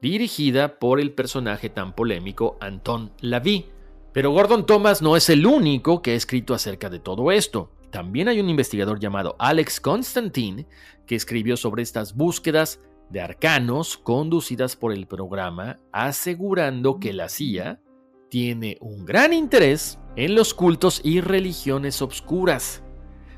dirigida 0.00 0.78
por 0.78 1.00
el 1.00 1.14
personaje 1.14 1.68
tan 1.68 1.96
polémico 1.96 2.58
Anton 2.60 3.10
Lavie. 3.22 3.66
Pero 4.12 4.30
Gordon 4.30 4.66
Thomas 4.66 5.02
no 5.02 5.16
es 5.16 5.28
el 5.30 5.44
único 5.46 6.00
que 6.00 6.12
ha 6.12 6.14
escrito 6.14 6.54
acerca 6.54 6.88
de 6.90 7.00
todo 7.00 7.32
esto. 7.32 7.72
También 7.90 8.28
hay 8.28 8.38
un 8.38 8.50
investigador 8.50 9.00
llamado 9.00 9.34
Alex 9.40 9.80
Constantine 9.80 10.68
que 11.08 11.16
escribió 11.16 11.56
sobre 11.56 11.82
estas 11.82 12.14
búsquedas 12.14 12.78
de 13.10 13.20
arcanos 13.20 13.98
conducidas 13.98 14.76
por 14.76 14.92
el 14.92 15.08
programa, 15.08 15.80
asegurando 15.90 17.00
que 17.00 17.12
la 17.12 17.28
CIA 17.28 17.80
tiene 18.28 18.76
un 18.80 19.04
gran 19.04 19.32
interés 19.32 19.98
en 20.16 20.34
los 20.34 20.54
cultos 20.54 21.00
y 21.04 21.20
religiones 21.20 22.02
obscuras. 22.02 22.82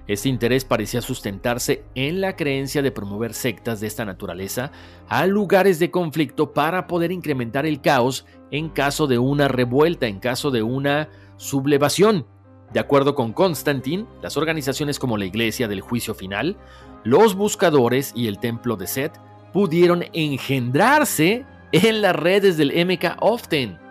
Este 0.06 0.30
interés 0.30 0.64
parecía 0.64 1.02
sustentarse 1.02 1.84
en 1.94 2.22
la 2.22 2.34
creencia 2.34 2.80
de 2.80 2.90
promover 2.90 3.34
sectas 3.34 3.80
de 3.80 3.86
esta 3.86 4.06
naturaleza 4.06 4.72
a 5.06 5.26
lugares 5.26 5.78
de 5.78 5.90
conflicto 5.90 6.54
para 6.54 6.86
poder 6.86 7.12
incrementar 7.12 7.66
el 7.66 7.82
caos 7.82 8.24
en 8.50 8.70
caso 8.70 9.06
de 9.06 9.18
una 9.18 9.48
revuelta, 9.48 10.06
en 10.06 10.18
caso 10.18 10.50
de 10.50 10.62
una 10.62 11.10
sublevación. 11.36 12.26
De 12.72 12.80
acuerdo 12.80 13.14
con 13.14 13.34
Constantine, 13.34 14.06
las 14.22 14.38
organizaciones 14.38 14.98
como 14.98 15.18
la 15.18 15.26
Iglesia 15.26 15.68
del 15.68 15.82
Juicio 15.82 16.14
Final, 16.14 16.56
los 17.04 17.34
Buscadores 17.34 18.12
y 18.14 18.28
el 18.28 18.38
Templo 18.38 18.76
de 18.76 18.86
Set 18.86 19.12
pudieron 19.52 20.04
engendrarse 20.14 21.44
en 21.72 22.00
las 22.00 22.16
redes 22.16 22.56
del 22.56 22.72
MK 22.86 23.16
Often. 23.20 23.87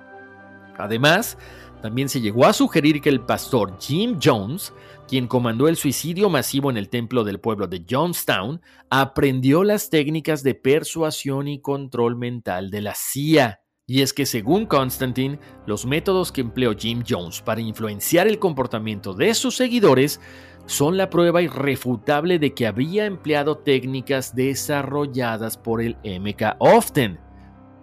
Además, 0.77 1.37
también 1.81 2.09
se 2.09 2.21
llegó 2.21 2.45
a 2.45 2.53
sugerir 2.53 3.01
que 3.01 3.09
el 3.09 3.21
pastor 3.21 3.77
Jim 3.79 4.19
Jones, 4.21 4.73
quien 5.07 5.27
comandó 5.27 5.67
el 5.67 5.75
suicidio 5.75 6.29
masivo 6.29 6.69
en 6.71 6.77
el 6.77 6.89
templo 6.89 7.23
del 7.23 7.39
pueblo 7.39 7.67
de 7.67 7.85
Jonestown, 7.87 8.61
aprendió 8.89 9.63
las 9.63 9.89
técnicas 9.89 10.43
de 10.43 10.55
persuasión 10.55 11.47
y 11.47 11.61
control 11.61 12.15
mental 12.15 12.71
de 12.71 12.81
la 12.81 12.93
CIA. 12.95 13.61
Y 13.85 14.01
es 14.01 14.11
que 14.11 14.25
según 14.25 14.65
Constantine, 14.65 15.39
los 15.65 15.85
métodos 15.85 16.33
que 16.33 16.41
empleó 16.41 16.75
Jim 16.75 17.03
Jones 17.07 17.41
para 17.41 17.61
influenciar 17.61 18.27
el 18.27 18.37
comportamiento 18.37 19.13
de 19.13 19.33
sus 19.33 19.55
seguidores 19.55 20.19
son 20.65 20.97
la 20.97 21.09
prueba 21.09 21.41
irrefutable 21.41 22.39
de 22.39 22.53
que 22.53 22.67
había 22.67 23.05
empleado 23.05 23.59
técnicas 23.59 24.35
desarrolladas 24.35 25.57
por 25.57 25.81
el 25.81 25.95
MK 26.03 26.57
Often. 26.59 27.26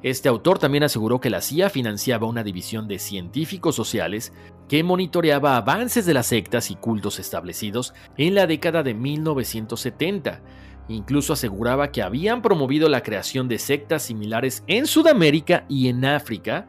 Este 0.04 0.28
autor 0.28 0.60
también 0.60 0.84
aseguró 0.84 1.20
que 1.20 1.30
la 1.30 1.40
CIA 1.40 1.68
financiaba 1.68 2.28
una 2.28 2.44
división 2.44 2.86
de 2.86 3.00
científicos 3.00 3.74
sociales 3.74 4.32
que 4.68 4.84
monitoreaba 4.84 5.56
avances 5.56 6.06
de 6.06 6.14
las 6.14 6.26
sectas 6.26 6.70
y 6.70 6.76
cultos 6.76 7.18
establecidos 7.18 7.92
en 8.16 8.36
la 8.36 8.46
década 8.46 8.84
de 8.84 8.94
1970 8.94 10.42
Incluso 10.88 11.32
aseguraba 11.32 11.90
que 11.90 12.02
habían 12.02 12.42
promovido 12.42 12.88
la 12.88 13.02
creación 13.02 13.48
de 13.48 13.58
sectas 13.58 14.02
similares 14.02 14.64
en 14.66 14.86
Sudamérica 14.86 15.64
y 15.68 15.88
en 15.88 16.04
África 16.04 16.68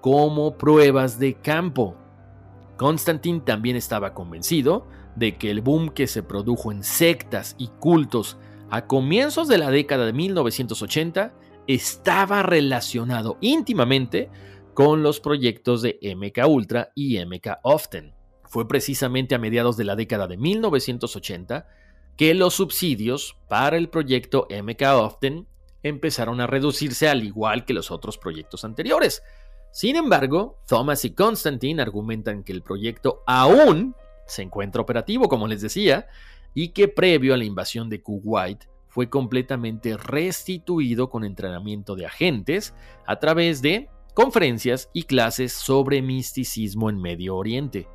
como 0.00 0.56
pruebas 0.56 1.18
de 1.18 1.34
campo. 1.34 1.96
Constantine 2.78 3.40
también 3.40 3.76
estaba 3.76 4.14
convencido 4.14 4.86
de 5.14 5.36
que 5.36 5.50
el 5.50 5.60
boom 5.60 5.90
que 5.90 6.06
se 6.06 6.22
produjo 6.22 6.72
en 6.72 6.82
sectas 6.82 7.54
y 7.58 7.68
cultos 7.68 8.38
a 8.70 8.86
comienzos 8.86 9.48
de 9.48 9.58
la 9.58 9.70
década 9.70 10.06
de 10.06 10.14
1980 10.14 11.34
estaba 11.74 12.42
relacionado 12.42 13.38
íntimamente 13.40 14.28
con 14.74 15.02
los 15.02 15.20
proyectos 15.20 15.82
de 15.82 15.98
MK 16.02 16.48
Ultra 16.48 16.90
y 16.94 17.24
MK 17.24 17.58
Often. 17.62 18.14
Fue 18.48 18.66
precisamente 18.66 19.34
a 19.34 19.38
mediados 19.38 19.76
de 19.76 19.84
la 19.84 19.94
década 19.94 20.26
de 20.26 20.36
1980 20.36 21.68
que 22.16 22.34
los 22.34 22.54
subsidios 22.54 23.36
para 23.48 23.76
el 23.76 23.88
proyecto 23.88 24.48
MK 24.50 24.82
Often 24.94 25.46
empezaron 25.82 26.40
a 26.40 26.48
reducirse 26.48 27.08
al 27.08 27.22
igual 27.22 27.64
que 27.64 27.72
los 27.72 27.90
otros 27.90 28.18
proyectos 28.18 28.64
anteriores. 28.64 29.22
Sin 29.72 29.94
embargo, 29.94 30.58
Thomas 30.66 31.04
y 31.04 31.14
Constantine 31.14 31.80
argumentan 31.80 32.42
que 32.42 32.52
el 32.52 32.62
proyecto 32.62 33.22
aún 33.26 33.94
se 34.26 34.42
encuentra 34.42 34.82
operativo, 34.82 35.28
como 35.28 35.46
les 35.46 35.60
decía, 35.60 36.08
y 36.52 36.70
que 36.70 36.88
previo 36.88 37.32
a 37.32 37.36
la 37.36 37.44
invasión 37.44 37.88
de 37.88 38.02
Kuwait 38.02 38.64
fue 38.90 39.08
completamente 39.08 39.96
restituido 39.96 41.08
con 41.08 41.24
entrenamiento 41.24 41.94
de 41.94 42.06
agentes 42.06 42.74
a 43.06 43.18
través 43.20 43.62
de 43.62 43.88
conferencias 44.14 44.90
y 44.92 45.04
clases 45.04 45.52
sobre 45.52 46.02
misticismo 46.02 46.90
en 46.90 47.00
Medio 47.00 47.36
Oriente. 47.36 47.88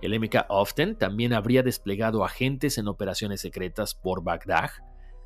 El 0.00 0.18
MK 0.18 0.46
Often 0.48 0.96
también 0.96 1.34
habría 1.34 1.62
desplegado 1.62 2.24
agentes 2.24 2.78
en 2.78 2.88
operaciones 2.88 3.42
secretas 3.42 3.94
por 3.94 4.24
Bagdad, 4.24 4.70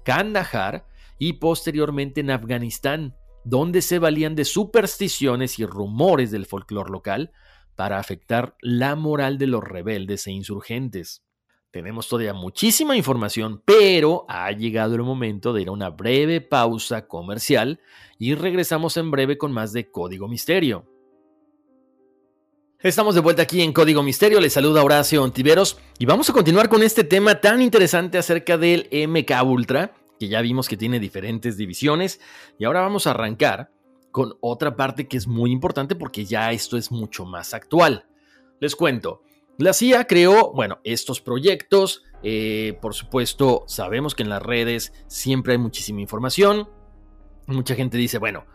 Kandahar 0.04 0.86
y 1.16 1.34
posteriormente 1.34 2.20
en 2.20 2.30
Afganistán, 2.30 3.14
donde 3.44 3.82
se 3.82 4.00
valían 4.00 4.34
de 4.34 4.44
supersticiones 4.44 5.60
y 5.60 5.66
rumores 5.66 6.32
del 6.32 6.44
folclore 6.44 6.90
local 6.90 7.30
para 7.76 7.98
afectar 7.98 8.56
la 8.60 8.96
moral 8.96 9.38
de 9.38 9.46
los 9.46 9.62
rebeldes 9.62 10.26
e 10.26 10.32
insurgentes. 10.32 11.23
Tenemos 11.74 12.06
todavía 12.06 12.34
muchísima 12.34 12.96
información, 12.96 13.60
pero 13.64 14.26
ha 14.28 14.52
llegado 14.52 14.94
el 14.94 15.02
momento 15.02 15.52
de 15.52 15.62
ir 15.62 15.68
a 15.70 15.72
una 15.72 15.90
breve 15.90 16.40
pausa 16.40 17.08
comercial 17.08 17.80
y 18.16 18.36
regresamos 18.36 18.96
en 18.96 19.10
breve 19.10 19.36
con 19.38 19.50
más 19.50 19.72
de 19.72 19.90
Código 19.90 20.28
Misterio. 20.28 20.86
Estamos 22.78 23.16
de 23.16 23.22
vuelta 23.22 23.42
aquí 23.42 23.60
en 23.60 23.72
Código 23.72 24.04
Misterio, 24.04 24.40
les 24.40 24.52
saluda 24.52 24.84
Horacio 24.84 25.20
Ontiveros 25.24 25.76
y 25.98 26.06
vamos 26.06 26.30
a 26.30 26.32
continuar 26.32 26.68
con 26.68 26.80
este 26.84 27.02
tema 27.02 27.40
tan 27.40 27.60
interesante 27.60 28.18
acerca 28.18 28.56
del 28.56 28.88
MK 28.92 29.32
Ultra, 29.44 29.96
que 30.20 30.28
ya 30.28 30.40
vimos 30.42 30.68
que 30.68 30.76
tiene 30.76 31.00
diferentes 31.00 31.56
divisiones 31.56 32.20
y 32.56 32.66
ahora 32.66 32.82
vamos 32.82 33.08
a 33.08 33.10
arrancar 33.10 33.72
con 34.12 34.34
otra 34.40 34.76
parte 34.76 35.08
que 35.08 35.16
es 35.16 35.26
muy 35.26 35.50
importante 35.50 35.96
porque 35.96 36.24
ya 36.24 36.52
esto 36.52 36.76
es 36.76 36.92
mucho 36.92 37.24
más 37.24 37.52
actual. 37.52 38.06
Les 38.60 38.76
cuento, 38.76 39.23
la 39.58 39.72
CIA 39.72 40.06
creó, 40.06 40.52
bueno, 40.52 40.80
estos 40.84 41.20
proyectos, 41.20 42.02
eh, 42.22 42.78
por 42.80 42.94
supuesto 42.94 43.64
sabemos 43.68 44.14
que 44.14 44.22
en 44.22 44.28
las 44.30 44.42
redes 44.42 44.92
siempre 45.06 45.52
hay 45.52 45.58
muchísima 45.58 46.00
información, 46.00 46.68
mucha 47.46 47.74
gente 47.74 47.98
dice, 47.98 48.18
bueno, 48.18 48.46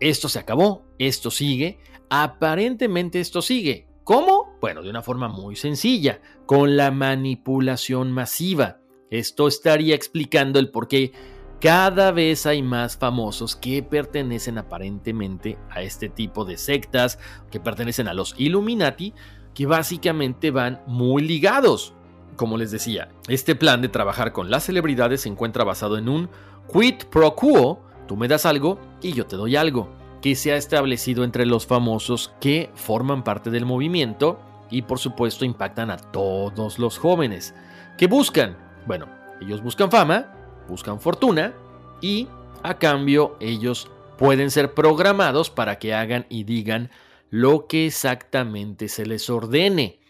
esto 0.00 0.28
se 0.28 0.38
acabó, 0.38 0.84
esto 0.98 1.30
sigue, 1.30 1.78
aparentemente 2.10 3.20
esto 3.20 3.42
sigue. 3.42 3.86
¿Cómo? 4.04 4.56
Bueno, 4.60 4.82
de 4.82 4.90
una 4.90 5.02
forma 5.02 5.28
muy 5.28 5.54
sencilla, 5.54 6.20
con 6.46 6.76
la 6.76 6.90
manipulación 6.90 8.10
masiva. 8.10 8.78
Esto 9.10 9.48
estaría 9.48 9.94
explicando 9.94 10.58
el 10.58 10.70
por 10.70 10.88
qué 10.88 11.12
cada 11.60 12.12
vez 12.12 12.46
hay 12.46 12.62
más 12.62 12.96
famosos 12.96 13.56
que 13.56 13.82
pertenecen 13.82 14.58
aparentemente 14.58 15.58
a 15.70 15.82
este 15.82 16.08
tipo 16.08 16.44
de 16.44 16.56
sectas, 16.56 17.18
que 17.50 17.60
pertenecen 17.60 18.08
a 18.08 18.14
los 18.14 18.34
Illuminati, 18.38 19.12
que 19.58 19.66
básicamente 19.66 20.52
van 20.52 20.80
muy 20.86 21.20
ligados. 21.20 21.92
Como 22.36 22.56
les 22.56 22.70
decía, 22.70 23.08
este 23.26 23.56
plan 23.56 23.82
de 23.82 23.88
trabajar 23.88 24.32
con 24.32 24.52
las 24.52 24.62
celebridades 24.62 25.22
se 25.22 25.28
encuentra 25.28 25.64
basado 25.64 25.98
en 25.98 26.08
un 26.08 26.30
quid 26.72 27.06
pro 27.10 27.34
quo, 27.34 27.80
tú 28.06 28.16
me 28.16 28.28
das 28.28 28.46
algo 28.46 28.78
y 29.02 29.14
yo 29.14 29.26
te 29.26 29.34
doy 29.34 29.56
algo, 29.56 29.88
que 30.22 30.36
se 30.36 30.52
ha 30.52 30.56
establecido 30.56 31.24
entre 31.24 31.44
los 31.44 31.66
famosos 31.66 32.32
que 32.40 32.70
forman 32.76 33.24
parte 33.24 33.50
del 33.50 33.66
movimiento 33.66 34.38
y 34.70 34.82
por 34.82 35.00
supuesto 35.00 35.44
impactan 35.44 35.90
a 35.90 35.96
todos 35.96 36.78
los 36.78 36.96
jóvenes. 36.96 37.52
¿Qué 37.96 38.06
buscan? 38.06 38.56
Bueno, 38.86 39.08
ellos 39.40 39.60
buscan 39.60 39.90
fama, 39.90 40.34
buscan 40.68 41.00
fortuna 41.00 41.52
y 42.00 42.28
a 42.62 42.74
cambio 42.74 43.36
ellos 43.40 43.90
pueden 44.18 44.52
ser 44.52 44.72
programados 44.72 45.50
para 45.50 45.80
que 45.80 45.94
hagan 45.94 46.26
y 46.28 46.44
digan 46.44 46.90
lo 47.30 47.66
que 47.66 47.86
exactamente 47.86 48.88
se 48.88 49.06
les 49.06 49.28
ordene. 49.30 50.00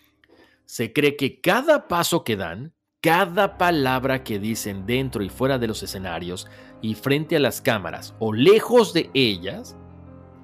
Se 0.65 0.93
cree 0.93 1.17
que 1.17 1.41
cada 1.41 1.89
paso 1.89 2.25
que 2.25 2.37
dan, 2.37 2.73
cada 3.01 3.59
palabra 3.59 4.25
que 4.25 4.39
dicen 4.39 4.87
dentro 4.87 5.23
y 5.23 5.29
fuera 5.29 5.59
de 5.59 5.67
los 5.67 5.83
escenarios 5.83 6.47
y 6.83 6.95
frente 6.95 7.37
a 7.37 7.41
las 7.41 7.61
cámaras 7.61 8.15
o 8.19 8.33
lejos 8.33 8.93
de 8.93 9.11
ellas, 9.15 9.77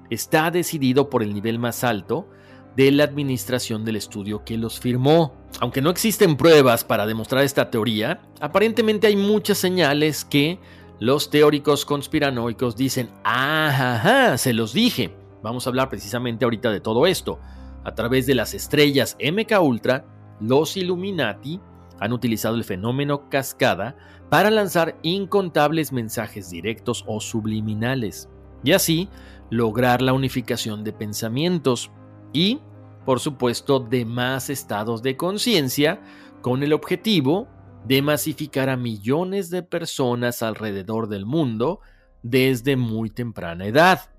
está 0.09 0.51
decidido 0.51 1.09
por 1.09 1.23
el 1.23 1.33
nivel 1.33 1.59
más 1.59 1.83
alto 1.83 2.29
de 2.75 2.91
la 2.91 3.05
administración 3.05 3.85
del 3.85 3.95
estudio 3.95 4.43
que 4.43 4.57
los 4.57 4.79
firmó. 4.79 5.33
Aunque 5.59 5.81
no 5.81 5.89
existen 5.89 6.35
pruebas 6.35 6.83
para 6.83 7.05
demostrar 7.05 7.43
esta 7.43 7.69
teoría, 7.69 8.21
aparentemente 8.41 9.07
hay 9.07 9.15
muchas 9.15 9.57
señales 9.57 10.25
que 10.25 10.59
los 10.99 11.29
teóricos 11.29 11.85
conspiranoicos 11.85 12.75
dicen, 12.75 13.09
ah, 13.23 14.35
se 14.37 14.53
los 14.53 14.73
dije. 14.73 15.15
Vamos 15.45 15.67
a 15.67 15.69
hablar 15.69 15.89
precisamente 15.89 16.43
ahorita 16.43 16.71
de 16.71 16.79
todo 16.79 17.05
esto. 17.05 17.39
A 17.83 17.93
través 17.93 18.25
de 18.25 18.33
las 18.33 18.55
estrellas 18.55 19.15
MK 19.21 19.61
Ultra, 19.61 20.03
los 20.39 20.75
Illuminati 20.75 21.61
han 21.99 22.13
utilizado 22.13 22.55
el 22.55 22.63
fenómeno 22.63 23.29
cascada 23.29 23.95
para 24.31 24.49
lanzar 24.49 24.97
incontables 25.03 25.91
mensajes 25.91 26.49
directos 26.49 27.05
o 27.05 27.19
subliminales, 27.19 28.27
y 28.63 28.71
así 28.71 29.07
lograr 29.51 30.01
la 30.01 30.13
unificación 30.13 30.83
de 30.83 30.93
pensamientos, 30.93 31.91
y, 32.33 32.59
por 33.05 33.19
supuesto, 33.19 33.79
de 33.79 34.03
más 34.03 34.49
estados 34.49 35.03
de 35.03 35.15
conciencia 35.15 36.01
con 36.41 36.63
el 36.63 36.73
objetivo 36.73 37.47
de 37.85 38.01
masificar 38.01 38.67
a 38.67 38.77
millones 38.77 39.51
de 39.51 39.61
personas 39.61 40.41
alrededor 40.41 41.07
del 41.07 41.27
mundo 41.27 41.81
desde 42.23 42.77
muy 42.77 43.11
temprana 43.11 43.67
edad. 43.67 44.14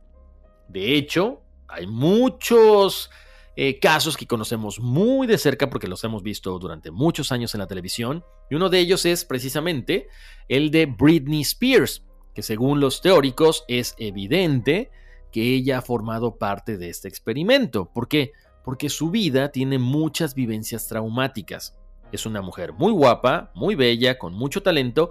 De 0.69 0.97
hecho, 0.97 1.43
hay 1.69 1.87
muchos 1.87 3.11
eh, 3.57 3.79
casos 3.79 4.17
que 4.17 4.27
conocemos 4.27 4.81
muy 4.81 5.27
de 5.27 5.39
cerca 5.39 5.71
porque 5.71 5.89
los 5.89 6.05
hemos 6.05 6.23
visto 6.23 6.59
durante 6.59 6.91
muchos 6.91 7.33
años 7.33 7.55
en 7.55 7.61
la 7.61 7.67
televisión, 7.67 8.25
y 8.51 8.55
uno 8.55 8.69
de 8.69 8.81
ellos 8.81 9.07
es 9.07 9.25
precisamente 9.25 10.09
el 10.49 10.71
de 10.71 10.87
Britney 10.87 11.41
Spears, 11.41 12.03
que 12.35 12.43
según 12.43 12.81
los 12.81 13.01
teóricos 13.01 13.65
es 13.67 13.95
evidente 13.99 14.91
que 15.33 15.55
ella 15.55 15.79
ha 15.79 15.83
formado 15.83 16.37
parte 16.37 16.77
de 16.77 16.91
este 16.91 17.09
experimento. 17.09 17.91
¿Por 17.93 18.09
qué? 18.09 18.33
Porque 18.65 18.89
su 18.91 19.11
vida 19.11 19.51
tiene 19.51 19.79
muchas 19.79 20.35
vivencias 20.35 20.87
traumáticas. 20.87 21.77
Es 22.13 22.27
una 22.27 22.43
mujer 22.43 22.73
muy 22.73 22.93
guapa, 22.93 23.53
muy 23.55 23.75
bella, 23.75 24.19
con 24.19 24.35
mucho 24.35 24.63
talento, 24.63 25.11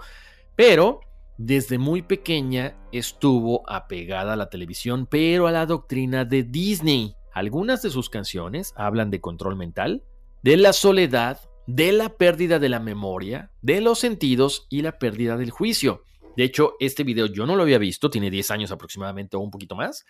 pero 0.55 1.01
desde 1.37 1.77
muy 1.77 2.01
pequeña 2.01 2.77
estuvo 2.91 3.69
apegada 3.69 4.33
a 4.33 4.37
la 4.37 4.49
televisión, 4.49 5.07
pero 5.09 5.47
a 5.47 5.51
la 5.51 5.65
doctrina 5.65 6.25
de 6.25 6.43
Disney. 6.43 7.15
Algunas 7.33 7.81
de 7.81 7.89
sus 7.89 8.09
canciones 8.09 8.73
hablan 8.77 9.11
de 9.11 9.19
control 9.19 9.55
mental, 9.57 10.03
de 10.43 10.57
la 10.57 10.71
soledad, 10.71 11.39
de 11.67 11.91
la 11.91 12.09
pérdida 12.17 12.59
de 12.59 12.69
la 12.69 12.79
memoria, 12.79 13.51
de 13.61 13.81
los 13.81 13.99
sentidos 13.99 14.67
y 14.69 14.81
la 14.81 14.97
pérdida 14.97 15.35
del 15.35 15.51
juicio. 15.51 16.03
De 16.37 16.43
hecho, 16.43 16.75
este 16.79 17.03
video 17.03 17.25
yo 17.25 17.45
no 17.45 17.55
lo 17.55 17.63
había 17.63 17.77
visto, 17.77 18.09
tiene 18.09 18.29
10 18.29 18.51
años 18.51 18.71
aproximadamente 18.71 19.35
o 19.35 19.39
un 19.39 19.51
poquito 19.51 19.75
más. 19.75 20.05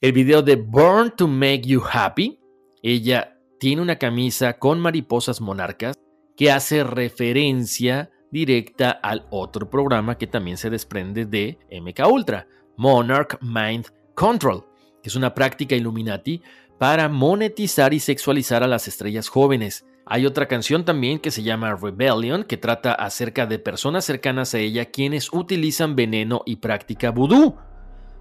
El 0.00 0.12
video 0.12 0.42
de 0.42 0.56
Born 0.56 1.14
to 1.16 1.26
Make 1.26 1.62
You 1.62 1.82
Happy, 1.90 2.38
ella 2.82 3.38
tiene 3.58 3.80
una 3.80 3.96
camisa 3.96 4.58
con 4.58 4.80
mariposas 4.80 5.40
monarcas 5.40 5.96
que 6.36 6.50
hace 6.50 6.84
referencia 6.84 8.10
directa 8.30 8.90
al 8.90 9.26
otro 9.30 9.68
programa 9.70 10.18
que 10.18 10.26
también 10.26 10.56
se 10.56 10.70
desprende 10.70 11.24
de 11.24 11.58
MK 11.70 12.06
Ultra, 12.10 12.46
Monarch 12.76 13.38
Mind 13.40 13.86
Control, 14.14 14.64
que 15.02 15.08
es 15.08 15.16
una 15.16 15.34
práctica 15.34 15.74
Illuminati 15.74 16.42
para 16.78 17.08
monetizar 17.08 17.94
y 17.94 18.00
sexualizar 18.00 18.62
a 18.62 18.66
las 18.66 18.88
estrellas 18.88 19.28
jóvenes. 19.28 19.86
Hay 20.04 20.26
otra 20.26 20.46
canción 20.46 20.84
también 20.84 21.18
que 21.18 21.30
se 21.30 21.42
llama 21.42 21.74
Rebellion, 21.74 22.44
que 22.44 22.56
trata 22.56 22.92
acerca 22.92 23.46
de 23.46 23.58
personas 23.58 24.04
cercanas 24.04 24.54
a 24.54 24.58
ella 24.58 24.84
quienes 24.86 25.32
utilizan 25.32 25.96
veneno 25.96 26.42
y 26.46 26.56
práctica 26.56 27.10
vudú. 27.10 27.56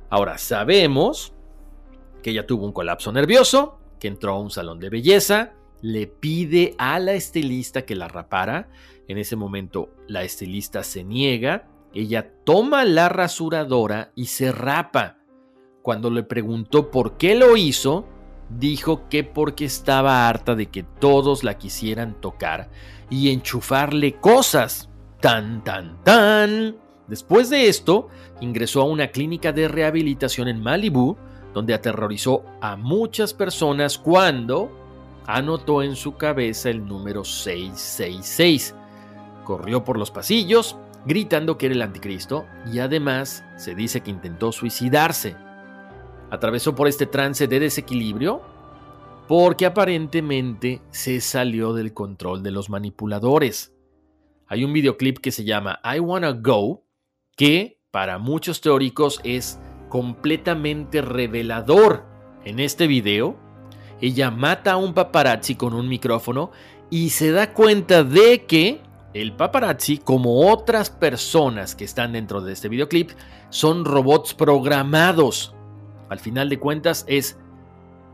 Ahora 0.09 0.37
sabemos 0.37 1.33
que 2.23 2.31
ella 2.31 2.47
tuvo 2.47 2.65
un 2.65 2.73
colapso 2.73 3.11
nervioso, 3.11 3.77
que 3.99 4.07
entró 4.07 4.33
a 4.33 4.39
un 4.39 4.49
salón 4.49 4.79
de 4.79 4.89
belleza, 4.89 5.53
le 5.81 6.07
pide 6.07 6.75
a 6.77 6.99
la 6.99 7.13
estilista 7.13 7.83
que 7.83 7.95
la 7.95 8.07
rapara. 8.07 8.69
En 9.07 9.17
ese 9.17 9.35
momento 9.35 9.89
la 10.07 10.23
estilista 10.23 10.83
se 10.83 11.03
niega, 11.03 11.67
ella 11.93 12.31
toma 12.43 12.83
la 12.85 13.09
rasuradora 13.09 14.11
y 14.15 14.25
se 14.25 14.51
rapa. 14.51 15.17
Cuando 15.81 16.09
le 16.09 16.23
preguntó 16.23 16.91
por 16.91 17.17
qué 17.17 17.35
lo 17.35 17.55
hizo, 17.55 18.05
dijo 18.49 19.07
que 19.09 19.23
porque 19.23 19.65
estaba 19.65 20.27
harta 20.27 20.55
de 20.55 20.67
que 20.67 20.83
todos 20.83 21.43
la 21.43 21.57
quisieran 21.57 22.19
tocar 22.19 22.69
y 23.09 23.31
enchufarle 23.31 24.15
cosas. 24.15 24.89
Tan, 25.21 25.63
tan, 25.63 26.03
tan. 26.03 26.75
Después 27.07 27.49
de 27.49 27.67
esto, 27.67 28.09
ingresó 28.41 28.81
a 28.81 28.85
una 28.85 29.07
clínica 29.07 29.51
de 29.51 29.67
rehabilitación 29.67 30.47
en 30.47 30.61
Malibu, 30.61 31.17
donde 31.53 31.73
aterrorizó 31.73 32.43
a 32.61 32.75
muchas 32.75 33.33
personas 33.33 33.97
cuando 33.97 34.84
anotó 35.27 35.83
en 35.83 35.95
su 35.95 36.15
cabeza 36.15 36.69
el 36.69 36.85
número 36.85 37.23
666. 37.23 38.75
Corrió 39.43 39.83
por 39.83 39.97
los 39.97 40.11
pasillos, 40.11 40.77
gritando 41.05 41.57
que 41.57 41.67
era 41.67 41.75
el 41.75 41.81
anticristo, 41.81 42.45
y 42.71 42.79
además 42.79 43.43
se 43.57 43.75
dice 43.75 44.01
que 44.01 44.11
intentó 44.11 44.51
suicidarse. 44.51 45.35
Atravesó 46.31 46.75
por 46.75 46.87
este 46.87 47.05
trance 47.05 47.47
de 47.47 47.59
desequilibrio 47.59 48.41
porque 49.27 49.65
aparentemente 49.65 50.81
se 50.91 51.19
salió 51.19 51.73
del 51.73 51.93
control 51.93 52.43
de 52.43 52.51
los 52.51 52.69
manipuladores. 52.69 53.73
Hay 54.47 54.63
un 54.63 54.73
videoclip 54.73 55.17
que 55.17 55.31
se 55.31 55.43
llama 55.43 55.79
I 55.83 55.99
Wanna 55.99 56.31
Go, 56.31 56.83
que 57.35 57.79
para 57.89 58.19
muchos 58.19 58.61
teóricos 58.61 59.19
es 59.23 59.59
completamente 59.89 61.01
revelador. 61.01 62.05
En 62.43 62.59
este 62.59 62.85
video, 62.85 63.39
ella 64.05 64.29
mata 64.31 64.73
a 64.73 64.77
un 64.77 64.93
paparazzi 64.93 65.55
con 65.55 65.73
un 65.73 65.89
micrófono 65.89 66.51
y 66.89 67.09
se 67.09 67.31
da 67.31 67.53
cuenta 67.53 68.03
de 68.03 68.45
que 68.45 68.81
el 69.13 69.35
paparazzi, 69.35 69.97
como 69.97 70.51
otras 70.51 70.89
personas 70.89 71.73
que 71.73 71.85
están 71.85 72.13
dentro 72.13 72.41
de 72.41 72.53
este 72.53 72.69
videoclip, 72.69 73.11
son 73.49 73.85
robots 73.85 74.33
programados. 74.33 75.55
Al 76.09 76.19
final 76.19 76.49
de 76.49 76.59
cuentas 76.59 77.05
es 77.07 77.39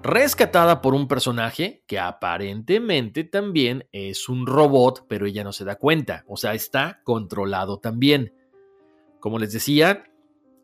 rescatada 0.03 0.81
por 0.81 0.93
un 0.93 1.07
personaje 1.07 1.83
que 1.87 1.99
aparentemente 1.99 3.23
también 3.23 3.87
es 3.91 4.29
un 4.29 4.45
robot, 4.45 5.05
pero 5.07 5.25
ella 5.25 5.43
no 5.43 5.51
se 5.51 5.65
da 5.65 5.75
cuenta, 5.75 6.23
o 6.27 6.37
sea, 6.37 6.53
está 6.53 7.01
controlado 7.03 7.79
también. 7.79 8.33
Como 9.19 9.39
les 9.39 9.51
decía, 9.51 10.03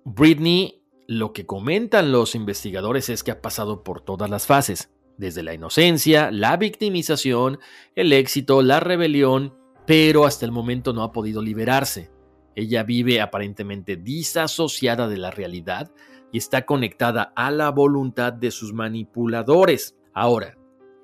Britney, 0.05 0.83
lo 1.07 1.33
que 1.33 1.45
comentan 1.45 2.11
los 2.11 2.35
investigadores 2.35 3.09
es 3.09 3.23
que 3.23 3.31
ha 3.31 3.41
pasado 3.41 3.83
por 3.83 4.01
todas 4.01 4.29
las 4.29 4.45
fases, 4.45 4.91
desde 5.17 5.43
la 5.43 5.53
inocencia, 5.53 6.31
la 6.31 6.57
victimización, 6.57 7.59
el 7.95 8.13
éxito, 8.13 8.61
la 8.61 8.79
rebelión, 8.79 9.55
pero 9.85 10.25
hasta 10.25 10.45
el 10.45 10.51
momento 10.51 10.93
no 10.93 11.03
ha 11.03 11.11
podido 11.11 11.41
liberarse. 11.41 12.11
Ella 12.55 12.83
vive 12.83 13.21
aparentemente 13.21 13.97
disasociada 13.97 15.07
de 15.07 15.17
la 15.17 15.31
realidad, 15.31 15.91
y 16.31 16.37
está 16.37 16.65
conectada 16.65 17.33
a 17.35 17.51
la 17.51 17.69
voluntad 17.71 18.33
de 18.33 18.51
sus 18.51 18.73
manipuladores. 18.73 19.95
Ahora, 20.13 20.57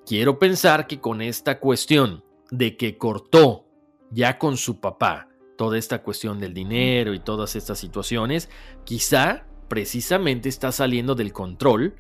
quiero 0.05 0.39
pensar 0.39 0.87
que 0.87 0.99
con 0.99 1.21
esta 1.21 1.59
cuestión 1.59 2.23
de 2.51 2.75
que 2.77 2.97
cortó 2.97 3.65
ya 4.11 4.37
con 4.37 4.57
su 4.57 4.79
papá 4.79 5.29
toda 5.57 5.77
esta 5.77 6.01
cuestión 6.01 6.39
del 6.39 6.53
dinero 6.53 7.13
y 7.13 7.19
todas 7.19 7.55
estas 7.55 7.79
situaciones, 7.79 8.49
quizá 8.83 9.45
precisamente 9.69 10.49
está 10.49 10.71
saliendo 10.71 11.15
del 11.15 11.31
control 11.31 11.95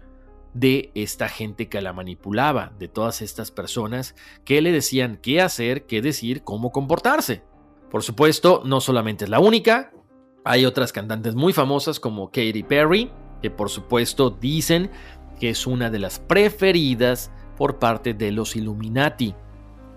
de 0.53 0.91
esta 0.95 1.29
gente 1.29 1.67
que 1.67 1.81
la 1.81 1.93
manipulaba, 1.93 2.73
de 2.77 2.87
todas 2.87 3.21
estas 3.21 3.51
personas 3.51 4.15
que 4.45 4.61
le 4.61 4.71
decían 4.71 5.17
qué 5.21 5.41
hacer, 5.41 5.85
qué 5.85 6.01
decir, 6.01 6.43
cómo 6.43 6.71
comportarse. 6.71 7.43
Por 7.89 8.03
supuesto, 8.03 8.61
no 8.65 8.81
solamente 8.81 9.25
es 9.25 9.29
la 9.29 9.39
única, 9.39 9.91
hay 10.43 10.65
otras 10.65 10.91
cantantes 10.91 11.35
muy 11.35 11.53
famosas 11.53 11.99
como 11.99 12.27
Katy 12.27 12.63
Perry, 12.63 13.11
que 13.41 13.49
por 13.49 13.69
supuesto 13.69 14.29
dicen 14.29 14.91
que 15.39 15.49
es 15.49 15.67
una 15.67 15.89
de 15.89 15.99
las 15.99 16.19
preferidas 16.19 17.31
por 17.57 17.79
parte 17.79 18.13
de 18.13 18.31
los 18.31 18.55
Illuminati. 18.55 19.35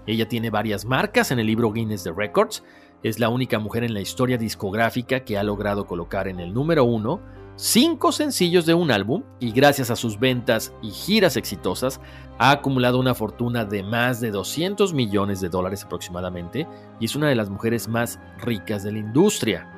Ella 0.06 0.28
tiene 0.28 0.50
varias 0.50 0.84
marcas 0.84 1.30
en 1.30 1.38
el 1.38 1.46
libro 1.46 1.72
Guinness 1.72 2.04
de 2.04 2.12
Records, 2.12 2.62
es 3.02 3.18
la 3.18 3.28
única 3.28 3.58
mujer 3.58 3.84
en 3.84 3.94
la 3.94 4.00
historia 4.00 4.38
discográfica 4.38 5.20
que 5.20 5.36
ha 5.36 5.42
logrado 5.42 5.86
colocar 5.86 6.28
en 6.28 6.40
el 6.40 6.52
número 6.54 6.84
uno 6.84 7.20
cinco 7.56 8.12
sencillos 8.12 8.66
de 8.66 8.74
un 8.74 8.90
álbum 8.90 9.22
y 9.40 9.50
gracias 9.50 9.90
a 9.90 9.96
sus 9.96 10.20
ventas 10.20 10.72
y 10.82 10.90
giras 10.90 11.36
exitosas 11.36 12.00
ha 12.38 12.50
acumulado 12.50 12.98
una 13.00 13.14
fortuna 13.14 13.64
de 13.64 13.82
más 13.82 14.20
de 14.20 14.30
200 14.30 14.92
millones 14.92 15.40
de 15.40 15.48
dólares 15.48 15.84
aproximadamente 15.84 16.66
y 17.00 17.06
es 17.06 17.16
una 17.16 17.28
de 17.28 17.34
las 17.34 17.48
mujeres 17.48 17.88
más 17.88 18.20
ricas 18.38 18.84
de 18.84 18.92
la 18.92 18.98
industria. 18.98 19.72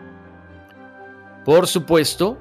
Por 1.45 1.66
supuesto, 1.66 2.37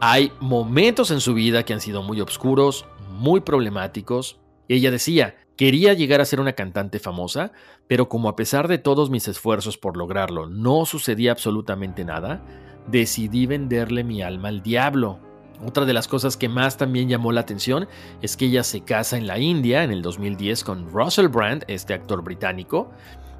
hay 0.00 0.32
momentos 0.40 1.10
en 1.10 1.20
su 1.20 1.34
vida 1.34 1.64
que 1.64 1.74
han 1.74 1.80
sido 1.80 2.02
muy 2.02 2.20
oscuros, 2.20 2.86
muy 3.10 3.40
problemáticos. 3.40 4.38
Ella 4.68 4.90
decía, 4.90 5.34
quería 5.60 5.92
llegar 5.92 6.22
a 6.22 6.24
ser 6.24 6.40
una 6.40 6.54
cantante 6.54 6.98
famosa, 6.98 7.52
pero 7.86 8.08
como 8.08 8.30
a 8.30 8.34
pesar 8.34 8.66
de 8.66 8.78
todos 8.78 9.10
mis 9.10 9.28
esfuerzos 9.28 9.76
por 9.76 9.94
lograrlo 9.94 10.46
no 10.46 10.86
sucedía 10.86 11.32
absolutamente 11.32 12.02
nada, 12.02 12.42
decidí 12.86 13.44
venderle 13.44 14.02
mi 14.02 14.22
alma 14.22 14.48
al 14.48 14.62
diablo. 14.62 15.20
Otra 15.62 15.84
de 15.84 15.92
las 15.92 16.08
cosas 16.08 16.38
que 16.38 16.48
más 16.48 16.78
también 16.78 17.10
llamó 17.10 17.30
la 17.30 17.42
atención 17.42 17.88
es 18.22 18.38
que 18.38 18.46
ella 18.46 18.64
se 18.64 18.80
casa 18.84 19.18
en 19.18 19.26
la 19.26 19.38
India 19.38 19.84
en 19.84 19.90
el 19.90 20.00
2010 20.00 20.64
con 20.64 20.88
Russell 20.88 21.28
Brand, 21.28 21.62
este 21.68 21.92
actor 21.92 22.24
británico, 22.24 22.90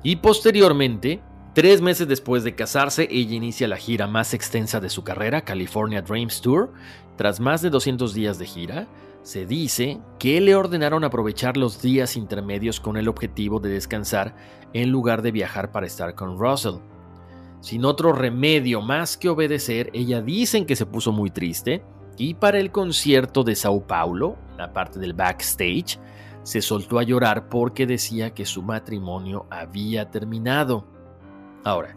y 0.03 0.16
posteriormente 0.16 1.23
Tres 1.53 1.81
meses 1.81 2.07
después 2.07 2.45
de 2.45 2.55
casarse, 2.55 3.09
ella 3.11 3.35
inicia 3.35 3.66
la 3.66 3.77
gira 3.77 4.07
más 4.07 4.35
extensa 4.35 4.79
de 4.79 4.89
su 4.89 5.03
carrera, 5.03 5.41
California 5.41 6.01
Dreams 6.01 6.41
Tour. 6.43 6.73
Tras 7.16 7.41
más 7.41 7.61
de 7.61 7.71
200 7.71 8.14
días 8.14 8.39
de 8.39 8.47
gira, 8.47 8.87
se 9.23 9.47
dice 9.47 10.01
que 10.18 10.41
le 10.41 10.55
ordenaron 10.55 11.05
aprovechar 11.05 11.57
los 11.57 11.83
días 11.83 12.16
intermedios 12.16 12.81
con 12.81 12.97
el 12.97 13.09
objetivo 13.09 13.61
de 13.61 13.71
descansar 13.71 14.35
en 14.73 14.91
lugar 14.91 15.23
de 15.23 15.33
viajar 15.33 15.73
para 15.73 15.87
estar 15.87 16.14
con 16.14 16.39
Russell. 16.39 16.77
Sin 17.61 17.85
otro 17.85 18.12
remedio 18.12 18.81
más 18.81 19.16
que 19.16 19.29
obedecer, 19.29 19.91
ella 19.93 20.23
dicen 20.23 20.64
que 20.64 20.77
se 20.77 20.87
puso 20.87 21.12
muy 21.12 21.31
triste 21.31 21.83
y 22.16 22.35
para 22.35 22.59
el 22.59 22.71
concierto 22.71 23.45
de 23.45 23.55
Sao 23.55 23.87
Paulo, 23.87 24.37
la 24.57 24.73
parte 24.73 24.99
del 24.99 25.12
backstage, 25.12 25.99
se 26.43 26.62
soltó 26.62 26.99
a 26.99 27.03
llorar 27.03 27.49
porque 27.49 27.87
decía 27.87 28.33
que 28.33 28.47
su 28.47 28.62
matrimonio 28.62 29.47
había 29.51 30.11
terminado. 30.11 30.87
Ahora, 31.64 31.97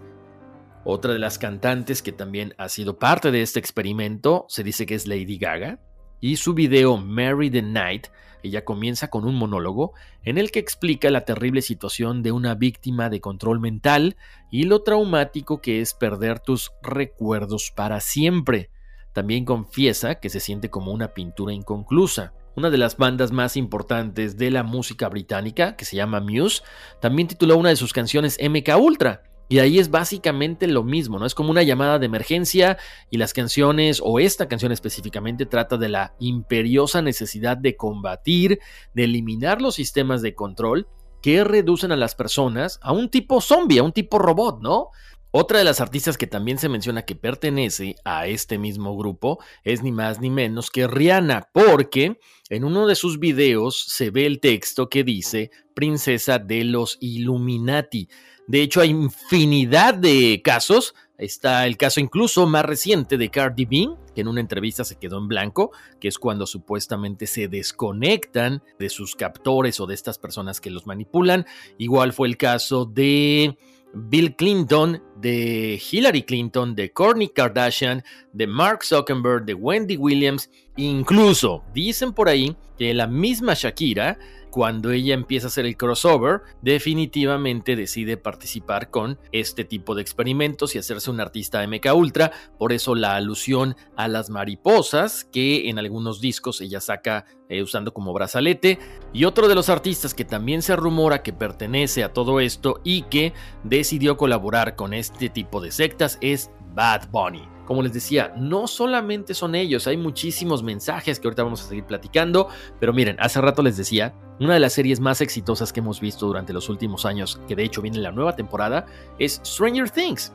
otra 0.84 1.14
de 1.14 1.20
las 1.20 1.38
cantantes 1.38 2.02
que 2.02 2.12
también 2.12 2.54
ha 2.58 2.68
sido 2.68 3.00
parte 3.00 3.32
de 3.32 3.42
este 3.42 3.60
experimento 3.60 4.46
se 4.50 4.64
dice 4.64 4.86
que 4.86 4.96
es 4.96 5.08
Lady 5.08 5.38
Gaga, 5.38 5.80
y 6.24 6.38
su 6.38 6.54
video 6.54 6.96
Mary 6.96 7.50
the 7.50 7.62
Night, 7.62 8.08
ella 8.44 8.64
comienza 8.64 9.10
con 9.10 9.26
un 9.26 9.36
monólogo 9.36 9.92
en 10.24 10.38
el 10.38 10.52
que 10.52 10.60
explica 10.60 11.10
la 11.10 11.26
terrible 11.26 11.62
situación 11.62 12.24
de 12.24 12.32
una 12.32 12.56
víctima 12.56 13.10
de 13.10 13.20
control 13.20 13.60
mental 13.60 14.16
y 14.50 14.64
lo 14.64 14.84
traumático 14.84 15.60
que 15.60 15.82
es 15.82 15.94
perder 15.94 16.40
tus 16.40 16.72
recuerdos 16.82 17.74
para 17.76 18.00
siempre. 18.00 18.70
También 19.12 19.44
confiesa 19.44 20.16
que 20.16 20.30
se 20.30 20.40
siente 20.40 20.70
como 20.70 20.94
una 20.94 21.10
pintura 21.10 21.52
inconclusa. 21.52 22.32
Una 22.56 22.70
de 22.70 22.78
las 22.78 22.96
bandas 22.96 23.34
más 23.34 23.58
importantes 23.58 24.38
de 24.38 24.50
la 24.50 24.64
música 24.64 25.10
británica, 25.10 25.76
que 25.76 25.84
se 25.84 25.98
llama 25.98 26.22
Muse, 26.22 26.64
también 27.02 27.28
tituló 27.28 27.58
una 27.58 27.68
de 27.68 27.76
sus 27.76 27.92
canciones 27.92 28.40
MK 28.42 28.78
Ultra, 28.80 29.24
y 29.50 29.60
ahí 29.60 29.80
es 29.80 29.92
básicamente 29.92 30.68
lo 30.68 30.84
mismo, 30.84 31.20
¿no? 31.20 31.26
Es 31.26 31.36
como 31.36 31.52
una 31.52 31.64
llamada 31.64 32.00
de 32.00 32.06
emergencia 32.06 32.78
y 33.10 33.18
las 33.18 33.34
canciones, 33.34 34.02
o 34.04 34.20
esta 34.20 34.48
canción 34.48 34.72
específicamente, 34.72 35.46
trata 35.46 35.78
de 35.78 35.90
la 35.90 36.16
imperiosa 36.20 37.02
necesidad 37.02 37.58
de 37.58 37.76
combatir, 37.76 38.60
de 38.94 39.04
eliminar 39.04 39.62
los 39.62 39.76
sistemas 39.76 40.22
de 40.22 40.36
control 40.36 40.88
que 41.22 41.44
reducen 41.44 41.92
a 41.92 41.96
las 41.96 42.16
personas 42.16 42.80
a 42.82 42.92
un 42.92 43.10
tipo 43.10 43.42
zombie, 43.42 43.80
a 43.80 43.84
un 43.84 43.94
tipo 43.94 44.20
robot, 44.20 44.62
¿no? 44.62 44.90
Otra 45.36 45.58
de 45.58 45.64
las 45.64 45.82
artistas 45.82 46.16
que 46.16 46.28
también 46.28 46.60
se 46.60 46.70
menciona 46.70 47.06
que 47.06 47.16
pertenece 47.16 47.96
a 48.06 48.28
este 48.28 48.60
mismo 48.60 48.96
grupo 48.96 49.40
es 49.64 49.82
ni 49.82 49.92
más 49.92 50.22
ni 50.22 50.30
menos 50.30 50.70
que 50.70 50.86
Rihanna, 50.86 51.50
porque 51.52 52.20
en 52.50 52.64
uno 52.64 52.86
de 52.86 52.94
sus 52.94 53.18
videos 53.18 53.84
se 53.88 54.12
ve 54.12 54.28
el 54.28 54.40
texto 54.40 54.90
que 54.90 55.04
dice 55.04 55.50
Princesa 55.74 56.38
de 56.38 56.64
los 56.66 57.00
Illuminati. 57.02 58.10
De 58.48 58.62
hecho, 58.62 58.82
hay 58.82 58.90
infinidad 58.90 59.94
de 59.94 60.42
casos. 60.44 60.94
Está 61.18 61.66
el 61.66 61.78
caso 61.78 62.00
incluso 62.00 62.46
más 62.48 62.66
reciente 62.66 63.18
de 63.18 63.30
Cardi 63.30 63.66
B, 63.66 63.90
que 64.14 64.22
en 64.22 64.28
una 64.28 64.42
entrevista 64.42 64.84
se 64.84 64.98
quedó 64.98 65.18
en 65.20 65.28
blanco, 65.28 65.72
que 66.00 66.08
es 66.08 66.18
cuando 66.18 66.46
supuestamente 66.46 67.28
se 67.28 67.48
desconectan 67.48 68.62
de 68.80 68.90
sus 68.90 69.16
captores 69.16 69.80
o 69.80 69.86
de 69.86 69.94
estas 69.94 70.18
personas 70.18 70.60
que 70.60 70.70
los 70.70 70.86
manipulan. 70.86 71.46
Igual 71.78 72.14
fue 72.14 72.28
el 72.28 72.38
caso 72.38 72.86
de 72.86 73.58
Bill 73.94 74.36
Clinton, 74.36 75.02
de 75.16 75.80
Hillary 75.92 76.24
Clinton, 76.24 76.76
de 76.76 76.92
Kourtney 76.92 77.30
Kardashian, 77.30 78.04
de 78.34 78.48
Mark 78.48 78.84
Zuckerberg, 78.84 79.46
de 79.46 79.54
Wendy 79.54 79.98
Williams 79.98 80.50
Incluso 80.76 81.64
dicen 81.74 82.14
por 82.14 82.30
ahí 82.30 82.56
que 82.78 82.94
la 82.94 83.08
misma 83.08 83.54
Shakira 83.54 84.18
cuando 84.54 84.92
ella 84.92 85.16
empieza 85.16 85.48
a 85.48 85.50
hacer 85.50 85.66
el 85.66 85.76
crossover, 85.76 86.42
definitivamente 86.62 87.76
decide 87.76 88.18
participar 88.18 88.92
con 88.92 89.18
este 89.32 89.64
tipo 89.64 89.96
de 89.96 90.04
experimentos 90.04 90.76
y 90.76 90.78
hacerse 90.78 91.10
un 91.10 91.20
artista 91.20 91.66
MK 91.68 91.88
Ultra. 91.96 92.32
Por 92.60 92.72
eso 92.72 92.94
la 92.94 93.16
alusión 93.16 93.76
a 93.96 94.08
las 94.08 94.30
mariposas 94.30 95.24
que 95.24 95.70
en 95.70 95.80
algunos 95.80 96.22
discos 96.22 96.62
ella 96.62 96.82
saca 96.82 97.26
eh, 97.50 97.64
usando 97.64 97.96
como 97.96 98.14
brazalete. 98.14 98.78
Y 99.12 99.26
otro 99.26 99.48
de 99.48 99.56
los 99.56 99.70
artistas 99.70 100.14
que 100.14 100.24
también 100.24 100.62
se 100.62 100.76
rumora 100.76 101.24
que 101.24 101.34
pertenece 101.34 102.04
a 102.04 102.14
todo 102.14 102.40
esto 102.40 102.80
y 102.84 103.02
que 103.04 103.34
decidió 103.64 104.18
colaborar 104.18 104.76
con 104.76 104.94
este 104.94 105.30
tipo 105.30 105.62
de 105.62 105.72
sectas 105.72 106.20
es 106.22 106.52
Bad 106.76 107.10
Bunny. 107.10 107.53
Como 107.66 107.82
les 107.82 107.94
decía, 107.94 108.34
no 108.38 108.68
solamente 108.68 109.34
son 109.34 109.56
ellos, 109.56 109.88
hay 109.88 109.98
muchísimos 109.98 110.64
mensajes 110.64 111.20
que 111.20 111.28
ahorita 111.28 111.44
vamos 111.44 111.64
a 111.64 111.70
seguir 111.70 111.86
platicando, 111.86 112.50
pero 112.80 112.94
miren, 112.94 113.18
hace 113.20 113.40
rato 113.42 113.64
les 113.64 113.78
decía, 113.78 114.14
una 114.40 114.56
de 114.56 114.60
las 114.60 114.74
series 114.74 115.00
más 115.00 115.22
exitosas 115.22 115.72
que 115.72 115.80
hemos 115.80 116.02
visto 116.02 116.28
durante 116.28 116.54
los 116.54 116.70
últimos 116.70 117.06
años, 117.06 117.40
que 117.48 117.56
de 117.56 117.64
hecho 117.64 117.82
viene 117.82 117.98
en 117.98 118.04
la 118.04 118.12
nueva 118.12 118.36
temporada, 118.36 118.86
es 119.20 119.42
Stranger 119.46 119.90
Things. 119.90 120.34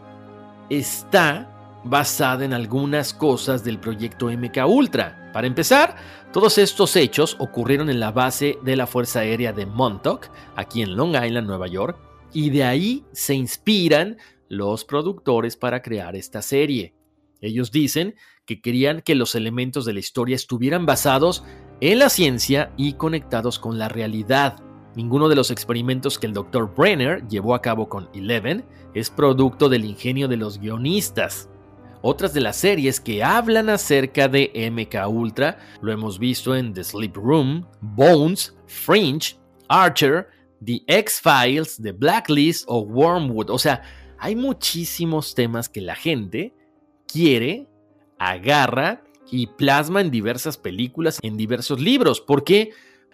Está 0.70 1.54
basada 1.84 2.44
en 2.44 2.52
algunas 2.52 3.12
cosas 3.12 3.64
del 3.64 3.78
proyecto 3.78 4.30
MK 4.30 4.66
Ultra. 4.66 5.30
Para 5.32 5.46
empezar, 5.46 5.96
todos 6.32 6.58
estos 6.58 6.96
hechos 6.96 7.36
ocurrieron 7.38 7.90
en 7.90 8.00
la 8.00 8.10
base 8.10 8.58
de 8.62 8.76
la 8.76 8.86
Fuerza 8.86 9.20
Aérea 9.20 9.52
de 9.52 9.66
Montauk, 9.66 10.26
aquí 10.56 10.82
en 10.82 10.96
Long 10.96 11.14
Island, 11.14 11.46
Nueva 11.46 11.68
York, 11.68 11.98
y 12.32 12.50
de 12.50 12.64
ahí 12.64 13.04
se 13.12 13.34
inspiran 13.34 14.18
los 14.48 14.84
productores 14.84 15.56
para 15.56 15.82
crear 15.82 16.16
esta 16.16 16.42
serie. 16.42 16.94
Ellos 17.40 17.70
dicen 17.70 18.14
que 18.44 18.60
querían 18.60 19.02
que 19.02 19.14
los 19.14 19.34
elementos 19.34 19.84
de 19.84 19.92
la 19.92 20.00
historia 20.00 20.36
estuvieran 20.36 20.86
basados 20.86 21.44
en 21.80 21.98
la 21.98 22.08
ciencia 22.08 22.72
y 22.76 22.94
conectados 22.94 23.58
con 23.58 23.78
la 23.78 23.88
realidad. 23.88 24.56
Ninguno 24.96 25.28
de 25.28 25.36
los 25.36 25.50
experimentos 25.50 26.18
que 26.18 26.26
el 26.26 26.32
Dr. 26.32 26.74
Brenner 26.74 27.26
llevó 27.28 27.54
a 27.54 27.62
cabo 27.62 27.88
con 27.88 28.08
Eleven 28.14 28.64
es 28.94 29.10
producto 29.10 29.68
del 29.68 29.84
ingenio 29.84 30.26
de 30.26 30.36
los 30.36 30.58
guionistas. 30.58 31.48
Otras 32.00 32.32
de 32.32 32.40
las 32.40 32.56
series 32.56 33.00
que 33.00 33.22
hablan 33.22 33.68
acerca 33.68 34.28
de 34.28 34.70
MK 34.72 35.08
Ultra 35.08 35.58
lo 35.82 35.92
hemos 35.92 36.18
visto 36.18 36.56
en 36.56 36.72
The 36.72 36.84
Sleep 36.84 37.16
Room, 37.16 37.66
Bones, 37.80 38.56
Fringe, 38.66 39.38
Archer, 39.68 40.28
The 40.64 40.82
X-Files, 40.86 41.80
The 41.82 41.92
Blacklist 41.92 42.64
o 42.68 42.80
Wormwood. 42.80 43.50
O 43.50 43.58
sea, 43.58 43.82
hay 44.18 44.34
muchísimos 44.34 45.34
temas 45.34 45.68
que 45.68 45.80
la 45.80 45.94
gente 45.94 46.54
quiere, 47.10 47.66
agarra 48.18 49.02
y 49.30 49.48
plasma 49.48 50.00
en 50.00 50.10
diversas 50.10 50.56
películas, 50.56 51.18
en 51.22 51.36
diversos 51.36 51.80
libros. 51.80 52.20
¿Por 52.20 52.44
qué? 52.44 52.70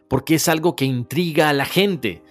Porque 0.08 0.34
es 0.34 0.48
algo 0.48 0.76
que 0.76 0.84
intriga 0.84 1.48
a 1.48 1.52
la 1.52 1.64
gente. 1.64 2.22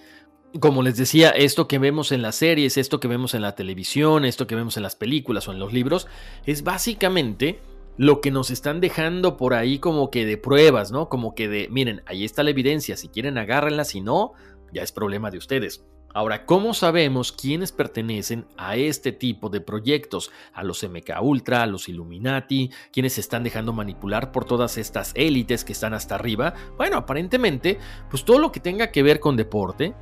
Como 0.60 0.82
les 0.82 0.96
decía, 0.96 1.30
esto 1.30 1.66
que 1.66 1.78
vemos 1.78 2.12
en 2.12 2.22
las 2.22 2.36
series, 2.36 2.76
esto 2.76 3.00
que 3.00 3.08
vemos 3.08 3.34
en 3.34 3.42
la 3.42 3.56
televisión, 3.56 4.24
esto 4.24 4.46
que 4.46 4.54
vemos 4.54 4.76
en 4.76 4.84
las 4.84 4.94
películas 4.94 5.48
o 5.48 5.52
en 5.52 5.58
los 5.58 5.72
libros, 5.72 6.06
es 6.46 6.62
básicamente 6.62 7.58
lo 7.96 8.20
que 8.20 8.30
nos 8.30 8.50
están 8.50 8.80
dejando 8.80 9.36
por 9.36 9.54
ahí 9.54 9.78
como 9.78 10.10
que 10.10 10.26
de 10.26 10.36
pruebas, 10.36 10.92
¿no? 10.92 11.08
Como 11.08 11.34
que 11.34 11.48
de, 11.48 11.68
miren, 11.70 12.02
ahí 12.06 12.24
está 12.24 12.42
la 12.42 12.50
evidencia, 12.50 12.96
si 12.96 13.08
quieren 13.08 13.38
agárrenla, 13.38 13.84
si 13.84 14.00
no, 14.00 14.32
ya 14.72 14.82
es 14.82 14.92
problema 14.92 15.30
de 15.30 15.38
ustedes. 15.38 15.84
Ahora, 16.16 16.46
¿cómo 16.46 16.74
sabemos 16.74 17.32
quiénes 17.32 17.72
pertenecen 17.72 18.46
a 18.56 18.76
este 18.76 19.10
tipo 19.10 19.48
de 19.48 19.60
proyectos? 19.60 20.30
A 20.52 20.62
los 20.62 20.84
MK 20.84 21.20
Ultra, 21.20 21.64
a 21.64 21.66
los 21.66 21.88
Illuminati, 21.88 22.70
quienes 22.92 23.14
se 23.14 23.20
están 23.20 23.42
dejando 23.42 23.72
manipular 23.72 24.30
por 24.30 24.44
todas 24.44 24.78
estas 24.78 25.10
élites 25.16 25.64
que 25.64 25.72
están 25.72 25.92
hasta 25.92 26.14
arriba. 26.14 26.54
Bueno, 26.76 26.98
aparentemente, 26.98 27.80
pues 28.10 28.24
todo 28.24 28.38
lo 28.38 28.52
que 28.52 28.60
tenga 28.60 28.92
que 28.92 29.02
ver 29.02 29.18
con 29.18 29.34
deporte, 29.34 29.92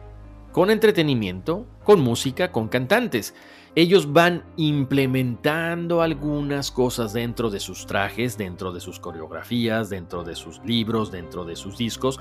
con 0.53 0.71
entretenimiento, 0.71 1.67
con 1.85 2.01
música, 2.01 2.53
con 2.53 2.69
cantantes. 2.69 3.35
Ellos 3.75 4.13
van 4.13 4.45
implementando 4.59 6.03
algunas 6.03 6.71
cosas 6.71 7.15
dentro 7.15 7.49
de 7.49 7.59
sus 7.59 7.87
trajes, 7.87 8.37
dentro 8.37 8.71
de 8.71 8.81
sus 8.81 9.01
coreografías, 9.01 9.89
dentro 9.89 10.25
de 10.25 10.35
sus 10.37 10.61
libros, 10.65 11.11
dentro 11.11 11.47
de 11.47 11.57
sus 11.57 11.79
discos, 11.79 12.21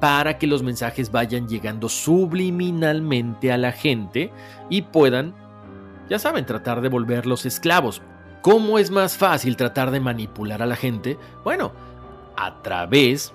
para 0.00 0.38
que 0.38 0.46
los 0.46 0.62
mensajes 0.62 1.10
vayan 1.10 1.48
llegando 1.48 1.88
subliminalmente 1.88 3.50
a 3.50 3.58
la 3.58 3.72
gente 3.72 4.30
y 4.70 4.82
puedan, 4.82 5.34
ya 6.08 6.20
saben, 6.20 6.46
tratar 6.46 6.82
de 6.82 6.88
volverlos 6.88 7.46
esclavos. 7.46 8.00
¿Cómo 8.40 8.78
es 8.78 8.92
más 8.92 9.16
fácil 9.16 9.56
tratar 9.56 9.90
de 9.90 10.00
manipular 10.00 10.62
a 10.62 10.66
la 10.66 10.76
gente? 10.76 11.18
Bueno, 11.44 11.72
a 12.36 12.62
través 12.62 13.32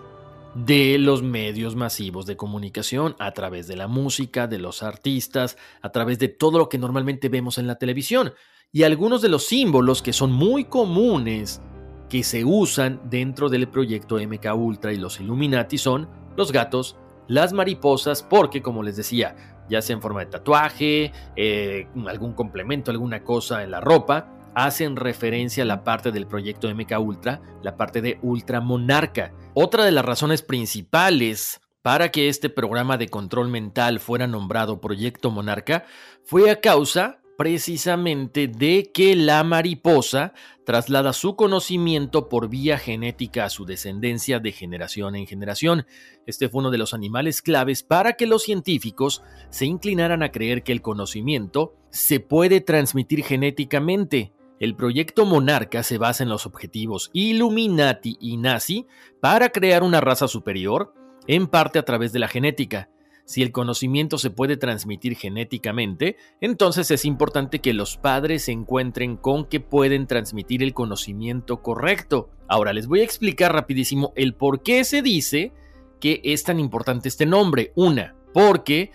de 0.56 0.98
los 0.98 1.24
medios 1.24 1.76
masivos 1.76 2.26
de 2.26 2.38
comunicación, 2.38 3.16
a 3.20 3.32
través 3.32 3.68
de 3.68 3.76
la 3.76 3.88
música, 3.88 4.48
de 4.48 4.60
los 4.60 4.84
artistas, 4.84 5.58
a 5.82 5.92
través 5.92 6.20
de 6.20 6.28
todo 6.28 6.58
lo 6.58 6.70
que 6.70 6.78
normalmente 6.78 7.30
vemos 7.30 7.58
en 7.58 7.68
la 7.68 7.76
televisión. 7.76 8.34
Y 8.72 8.84
algunos 8.84 9.22
de 9.22 9.30
los 9.30 9.46
símbolos 9.46 10.02
que 10.02 10.14
son 10.14 10.32
muy 10.32 10.66
comunes 10.66 11.62
que 12.10 12.24
se 12.24 12.44
usan 12.46 13.02
dentro 13.10 13.50
del 13.50 13.68
proyecto 13.68 14.18
MK 14.18 14.56
Ultra 14.56 14.94
y 14.94 14.98
los 14.98 15.20
Illuminati 15.20 15.78
son 15.78 16.10
los 16.36 16.52
gatos, 16.52 16.98
las 17.28 17.54
mariposas, 17.54 18.24
porque 18.24 18.62
como 18.62 18.84
les 18.84 18.96
decía, 18.96 19.36
ya 19.70 19.82
sea 19.82 19.96
en 19.96 20.02
forma 20.02 20.22
de 20.22 20.28
tatuaje, 20.28 21.12
eh, 21.36 21.88
algún 22.08 22.34
complemento, 22.34 22.92
alguna 22.92 23.24
cosa 23.24 23.64
en 23.64 23.72
la 23.72 23.82
ropa, 23.82 24.37
hacen 24.56 24.96
referencia 24.96 25.64
a 25.64 25.68
la 25.68 25.84
parte 25.84 26.12
del 26.12 26.28
proyecto 26.28 26.74
MK 26.74 27.00
Ultra, 27.00 27.42
la 27.64 27.78
parte 27.78 28.02
de 28.02 28.20
Ultra 28.22 28.62
Monarca. 28.62 29.34
Otra 29.54 29.86
de 29.86 29.92
las 29.92 30.06
razones 30.06 30.42
principales 30.42 31.62
para 31.82 32.12
que 32.12 32.28
este 32.28 32.50
programa 32.50 32.98
de 32.98 33.08
control 33.08 33.48
mental 33.48 34.00
fuera 34.00 34.28
nombrado 34.28 34.82
Proyecto 34.82 35.32
Monarca 35.32 35.86
fue 36.26 36.52
a 36.52 36.60
causa 36.60 37.22
precisamente 37.38 38.48
de 38.48 38.92
que 38.94 39.16
la 39.16 39.44
mariposa 39.44 40.34
traslada 40.66 41.14
su 41.14 41.38
conocimiento 41.38 42.28
por 42.28 42.50
vía 42.50 42.78
genética 42.78 43.46
a 43.46 43.50
su 43.50 43.64
descendencia 43.64 44.40
de 44.40 44.52
generación 44.52 45.16
en 45.16 45.28
generación. 45.28 45.86
Este 46.26 46.50
fue 46.50 46.60
uno 46.60 46.72
de 46.72 46.80
los 46.80 46.94
animales 46.94 47.42
claves 47.42 47.84
para 47.84 48.14
que 48.14 48.26
los 48.26 48.44
científicos 48.44 49.22
se 49.50 49.66
inclinaran 49.66 50.24
a 50.24 50.32
creer 50.32 50.64
que 50.64 50.74
el 50.74 50.82
conocimiento 50.82 51.76
se 51.90 52.20
puede 52.20 52.60
transmitir 52.60 53.24
genéticamente. 53.24 54.34
El 54.60 54.76
proyecto 54.76 55.26
Monarca 55.26 55.84
se 55.84 56.00
basa 56.00 56.24
en 56.24 56.30
los 56.30 56.48
objetivos 56.48 57.12
Illuminati 57.14 58.18
y 58.20 58.38
Nazi 58.38 58.88
para 59.22 59.50
crear 59.50 59.84
una 59.84 60.02
raza 60.02 60.28
superior, 60.28 60.94
en 61.28 61.48
parte 61.48 61.78
a 61.78 61.86
través 61.86 62.12
de 62.12 62.20
la 62.20 62.28
genética. 62.28 62.90
Si 63.26 63.44
el 63.44 63.52
conocimiento 63.52 64.18
se 64.18 64.30
puede 64.30 64.56
transmitir 64.56 65.16
genéticamente, 65.16 66.16
entonces 66.40 66.90
es 66.90 67.04
importante 67.04 67.60
que 67.60 67.74
los 67.74 67.98
padres 67.98 68.44
se 68.44 68.54
encuentren 68.54 69.18
con 69.18 69.46
que 69.46 69.60
pueden 69.60 70.08
transmitir 70.08 70.64
el 70.64 70.74
conocimiento 70.74 71.62
correcto. 71.62 72.30
Ahora 72.48 72.72
les 72.72 72.88
voy 72.88 73.02
a 73.02 73.04
explicar 73.04 73.54
rapidísimo 73.54 74.14
el 74.16 74.34
por 74.34 74.64
qué 74.64 74.86
se 74.86 75.02
dice 75.02 75.52
que 76.00 76.22
es 76.24 76.44
tan 76.44 76.60
importante 76.60 77.10
este 77.10 77.26
nombre. 77.26 77.74
Una, 77.76 78.16
porque 78.34 78.92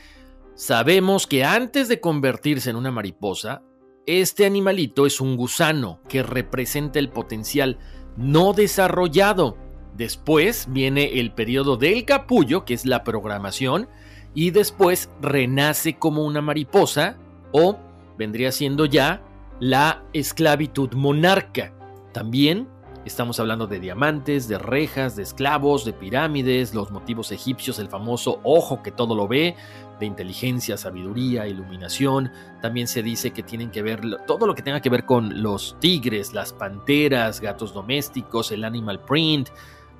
sabemos 0.54 1.26
que 1.26 1.44
antes 1.44 1.88
de 1.88 2.00
convertirse 2.00 2.70
en 2.70 2.76
una 2.76 2.90
mariposa, 2.90 3.62
este 4.06 4.46
animalito 4.46 5.06
es 5.06 5.20
un 5.20 5.36
gusano 5.36 6.00
que 6.08 6.22
representa 6.22 6.98
el 6.98 7.08
potencial 7.08 7.78
no 8.16 8.52
desarrollado. 8.52 9.56
Después 9.96 10.66
viene 10.70 11.20
el 11.20 11.32
periodo 11.32 11.76
del 11.76 12.04
capullo, 12.04 12.64
que 12.64 12.74
es 12.74 12.84
la 12.86 13.04
programación, 13.04 13.88
y 14.34 14.50
después 14.50 15.10
renace 15.20 15.94
como 15.98 16.24
una 16.24 16.40
mariposa 16.40 17.18
o 17.52 17.78
vendría 18.16 18.52
siendo 18.52 18.86
ya 18.86 19.22
la 19.60 20.04
esclavitud 20.12 20.92
monarca. 20.94 21.72
También 22.12 22.68
estamos 23.04 23.38
hablando 23.40 23.66
de 23.66 23.80
diamantes, 23.80 24.48
de 24.48 24.58
rejas, 24.58 25.16
de 25.16 25.22
esclavos, 25.22 25.84
de 25.84 25.92
pirámides, 25.92 26.74
los 26.74 26.90
motivos 26.90 27.32
egipcios, 27.32 27.78
el 27.78 27.88
famoso 27.88 28.40
ojo 28.42 28.82
que 28.82 28.90
todo 28.90 29.14
lo 29.14 29.28
ve, 29.28 29.54
de 30.02 30.06
inteligencia, 30.06 30.76
sabiduría, 30.76 31.46
iluminación. 31.46 32.30
También 32.60 32.86
se 32.86 33.02
dice 33.02 33.30
que 33.30 33.42
tienen 33.42 33.70
que 33.70 33.82
ver 33.82 34.02
todo 34.26 34.46
lo 34.46 34.54
que 34.54 34.62
tenga 34.62 34.80
que 34.80 34.90
ver 34.90 35.06
con 35.06 35.42
los 35.42 35.76
tigres, 35.80 36.34
las 36.34 36.52
panteras, 36.52 37.40
gatos 37.40 37.72
domésticos, 37.72 38.52
el 38.52 38.64
animal 38.64 39.00
print. 39.04 39.48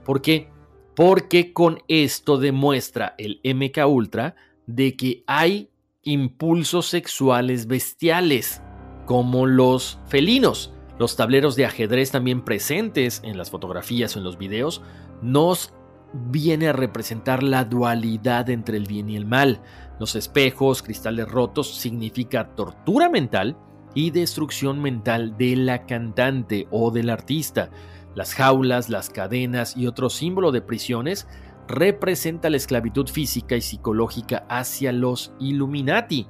porque 0.05 0.51
porque 0.95 1.55
con 1.55 1.83
esto 1.89 2.37
demuestra 2.37 3.15
el 3.17 3.41
MK 3.45 3.87
Ultra 3.87 4.35
de 4.67 4.95
que 4.95 5.25
hay 5.27 5.71
impulsos 6.03 6.87
sexuales 6.87 7.67
bestiales, 7.67 8.61
como 9.07 9.47
los 9.47 9.99
felinos. 10.07 10.73
Los 10.99 11.17
tableros 11.17 11.57
de 11.57 11.65
ajedrez 11.65 12.11
también 12.11 12.45
presentes 12.45 13.21
en 13.25 13.39
las 13.39 13.51
fotografías 13.51 14.15
o 14.15 14.19
en 14.19 14.25
los 14.25 14.37
videos 14.37 14.83
nos 15.23 15.73
viene 16.13 16.69
a 16.69 16.73
representar 16.73 17.43
la 17.43 17.65
dualidad 17.65 18.51
entre 18.51 18.77
el 18.77 18.87
bien 18.87 19.09
y 19.09 19.17
el 19.17 19.25
mal. 19.25 19.63
Los 19.99 20.17
espejos, 20.17 20.83
cristales 20.83 21.29
rotos, 21.29 21.75
significa 21.77 22.55
tortura 22.55 23.09
mental 23.09 23.57
y 23.95 24.11
destrucción 24.11 24.81
mental 24.81 25.37
de 25.37 25.57
la 25.57 25.87
cantante 25.87 26.67
o 26.71 26.91
del 26.91 27.11
artista. 27.11 27.71
Las 28.15 28.35
jaulas, 28.35 28.89
las 28.89 29.11
cadenas 29.11 29.77
y 29.77 29.87
otro 29.87 30.11
símbolo 30.11 30.53
de 30.53 30.63
prisiones 30.63 31.27
representa 31.69 32.51
la 32.51 32.57
esclavitud 32.57 33.09
física 33.09 33.57
y 33.57 33.61
psicológica 33.61 34.45
hacia 34.49 34.93
los 34.93 35.33
Illuminati. 35.39 36.27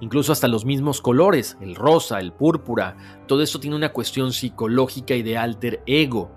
Incluso 0.00 0.32
hasta 0.32 0.48
los 0.48 0.64
mismos 0.64 1.00
colores, 1.00 1.56
el 1.60 1.74
rosa, 1.74 2.20
el 2.20 2.32
púrpura, 2.32 2.96
todo 3.26 3.42
esto 3.42 3.60
tiene 3.60 3.76
una 3.76 3.92
cuestión 3.92 4.32
psicológica 4.32 5.14
y 5.14 5.22
de 5.22 5.38
alter 5.38 5.82
ego. 5.86 6.30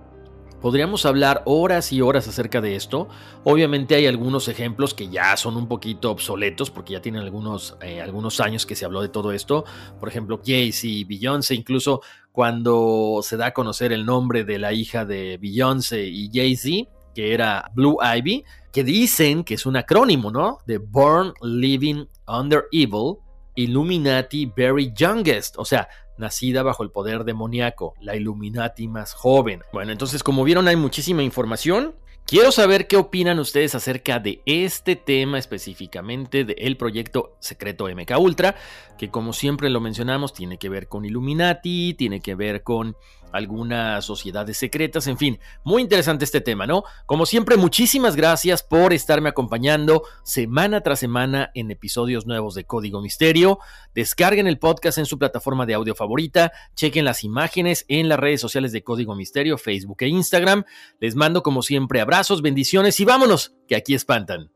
Podríamos 0.62 1.06
hablar 1.06 1.42
horas 1.46 1.94
y 1.94 2.02
horas 2.02 2.28
acerca 2.28 2.60
de 2.60 2.76
esto. 2.76 3.08
Obviamente 3.46 3.96
hay 3.96 4.08
algunos 4.08 4.50
ejemplos 4.50 4.94
que 4.94 5.08
ya 5.08 5.38
son 5.38 5.56
un 5.56 5.68
poquito 5.68 6.12
obsoletos 6.12 6.70
porque 6.70 6.94
ya 6.94 7.02
tienen 7.02 7.22
algunos, 7.22 7.78
eh, 7.82 8.02
algunos 8.02 8.42
años 8.42 8.66
que 8.66 8.76
se 8.76 8.84
habló 8.84 9.02
de 9.02 9.08
todo 9.08 9.32
esto. 9.32 9.64
Por 10.00 10.10
ejemplo, 10.10 10.42
Jay-Z, 10.46 11.08
Beyoncé, 11.08 11.56
incluso 11.56 12.02
cuando 12.34 13.22
se 13.24 13.38
da 13.38 13.48
a 13.48 13.54
conocer 13.54 13.94
el 13.94 14.06
nombre 14.06 14.44
de 14.44 14.60
la 14.60 14.74
hija 14.74 15.06
de 15.06 15.38
Beyoncé 15.38 16.04
y 16.04 16.30
Jay-Z, 16.34 16.90
que 17.16 17.34
era 17.34 17.72
Blue 17.74 17.98
Ivy, 18.02 18.44
que 18.74 18.84
dicen 18.84 19.46
que 19.46 19.54
es 19.54 19.66
un 19.66 19.78
acrónimo, 19.78 20.30
¿no? 20.30 20.60
De 20.66 20.78
Born 20.78 21.34
Living 21.42 22.06
Under 22.28 22.66
Evil, 22.72 23.16
Illuminati 23.56 24.46
Very 24.46 24.92
Youngest. 24.94 25.58
O 25.58 25.66
sea, 25.66 25.88
nacida 26.20 26.64
bajo 26.64 26.84
el 26.84 26.92
poder 26.92 27.24
demoníaco, 27.24 27.96
la 28.00 28.16
Illuminati 28.16 28.88
más 28.88 29.14
joven. 29.14 29.64
Bueno, 29.74 29.92
entonces 29.92 30.22
como 30.24 30.44
vieron 30.44 30.68
hay 30.68 30.76
muchísima 30.76 31.24
información. 31.24 31.96
Quiero 32.26 32.52
saber 32.52 32.86
qué 32.86 32.96
opinan 32.96 33.40
ustedes 33.40 33.74
acerca 33.74 34.20
de 34.20 34.44
este 34.46 34.96
tema 34.96 35.40
específicamente 35.40 36.46
del 36.46 36.78
proyecto 36.78 37.36
secreto 37.40 37.88
MK 37.88 38.20
Ultra, 38.20 38.56
que 39.00 39.10
como 39.10 39.34
siempre 39.34 39.72
lo 39.72 39.80
mencionamos 39.80 40.32
tiene 40.32 40.60
que 40.60 40.70
ver 40.70 40.88
con 40.88 41.06
Illuminati, 41.06 41.96
tiene 41.96 42.20
que 42.20 42.36
ver 42.36 42.62
con 42.62 42.96
algunas 43.32 44.06
sociedades 44.06 44.58
secretas, 44.58 45.08
en 45.08 45.18
fin, 45.18 45.40
muy 45.64 45.82
interesante 45.82 46.26
este 46.26 46.42
tema, 46.42 46.66
¿no? 46.68 46.84
Como 47.06 47.26
siempre, 47.26 47.58
muchísimas 47.58 48.16
gracias 48.16 48.64
por 48.64 48.94
estarme 48.94 49.30
acompañando 49.30 50.04
semana 50.24 50.82
tras 50.82 51.00
semana 51.00 51.52
en 51.54 51.72
episodios 51.72 52.26
nuevos 52.26 52.56
de 52.56 52.66
Código 52.66 53.02
Misterio. 53.02 53.60
Descarguen 53.94 54.48
el 54.48 54.60
podcast 54.60 54.98
en 54.98 55.06
su 55.06 55.18
plataforma 55.18 55.66
de 55.66 55.74
audio 55.74 55.96
favorita, 55.96 56.52
chequen 56.76 57.06
las 57.06 57.24
imágenes 57.24 57.86
en 57.88 58.10
las 58.10 58.20
redes 58.20 58.42
sociales 58.42 58.72
de 58.72 58.84
Código 58.84 59.16
Misterio, 59.16 59.58
Facebook 59.58 59.98
e 60.00 60.08
Instagram. 60.08 60.64
Les 61.00 61.16
mando 61.16 61.44
como 61.44 61.62
siempre 61.62 62.02
abrazos, 62.02 62.42
bendiciones 62.42 63.00
y 63.00 63.06
vámonos, 63.06 63.54
que 63.68 63.76
aquí 63.76 63.94
espantan. 63.94 64.52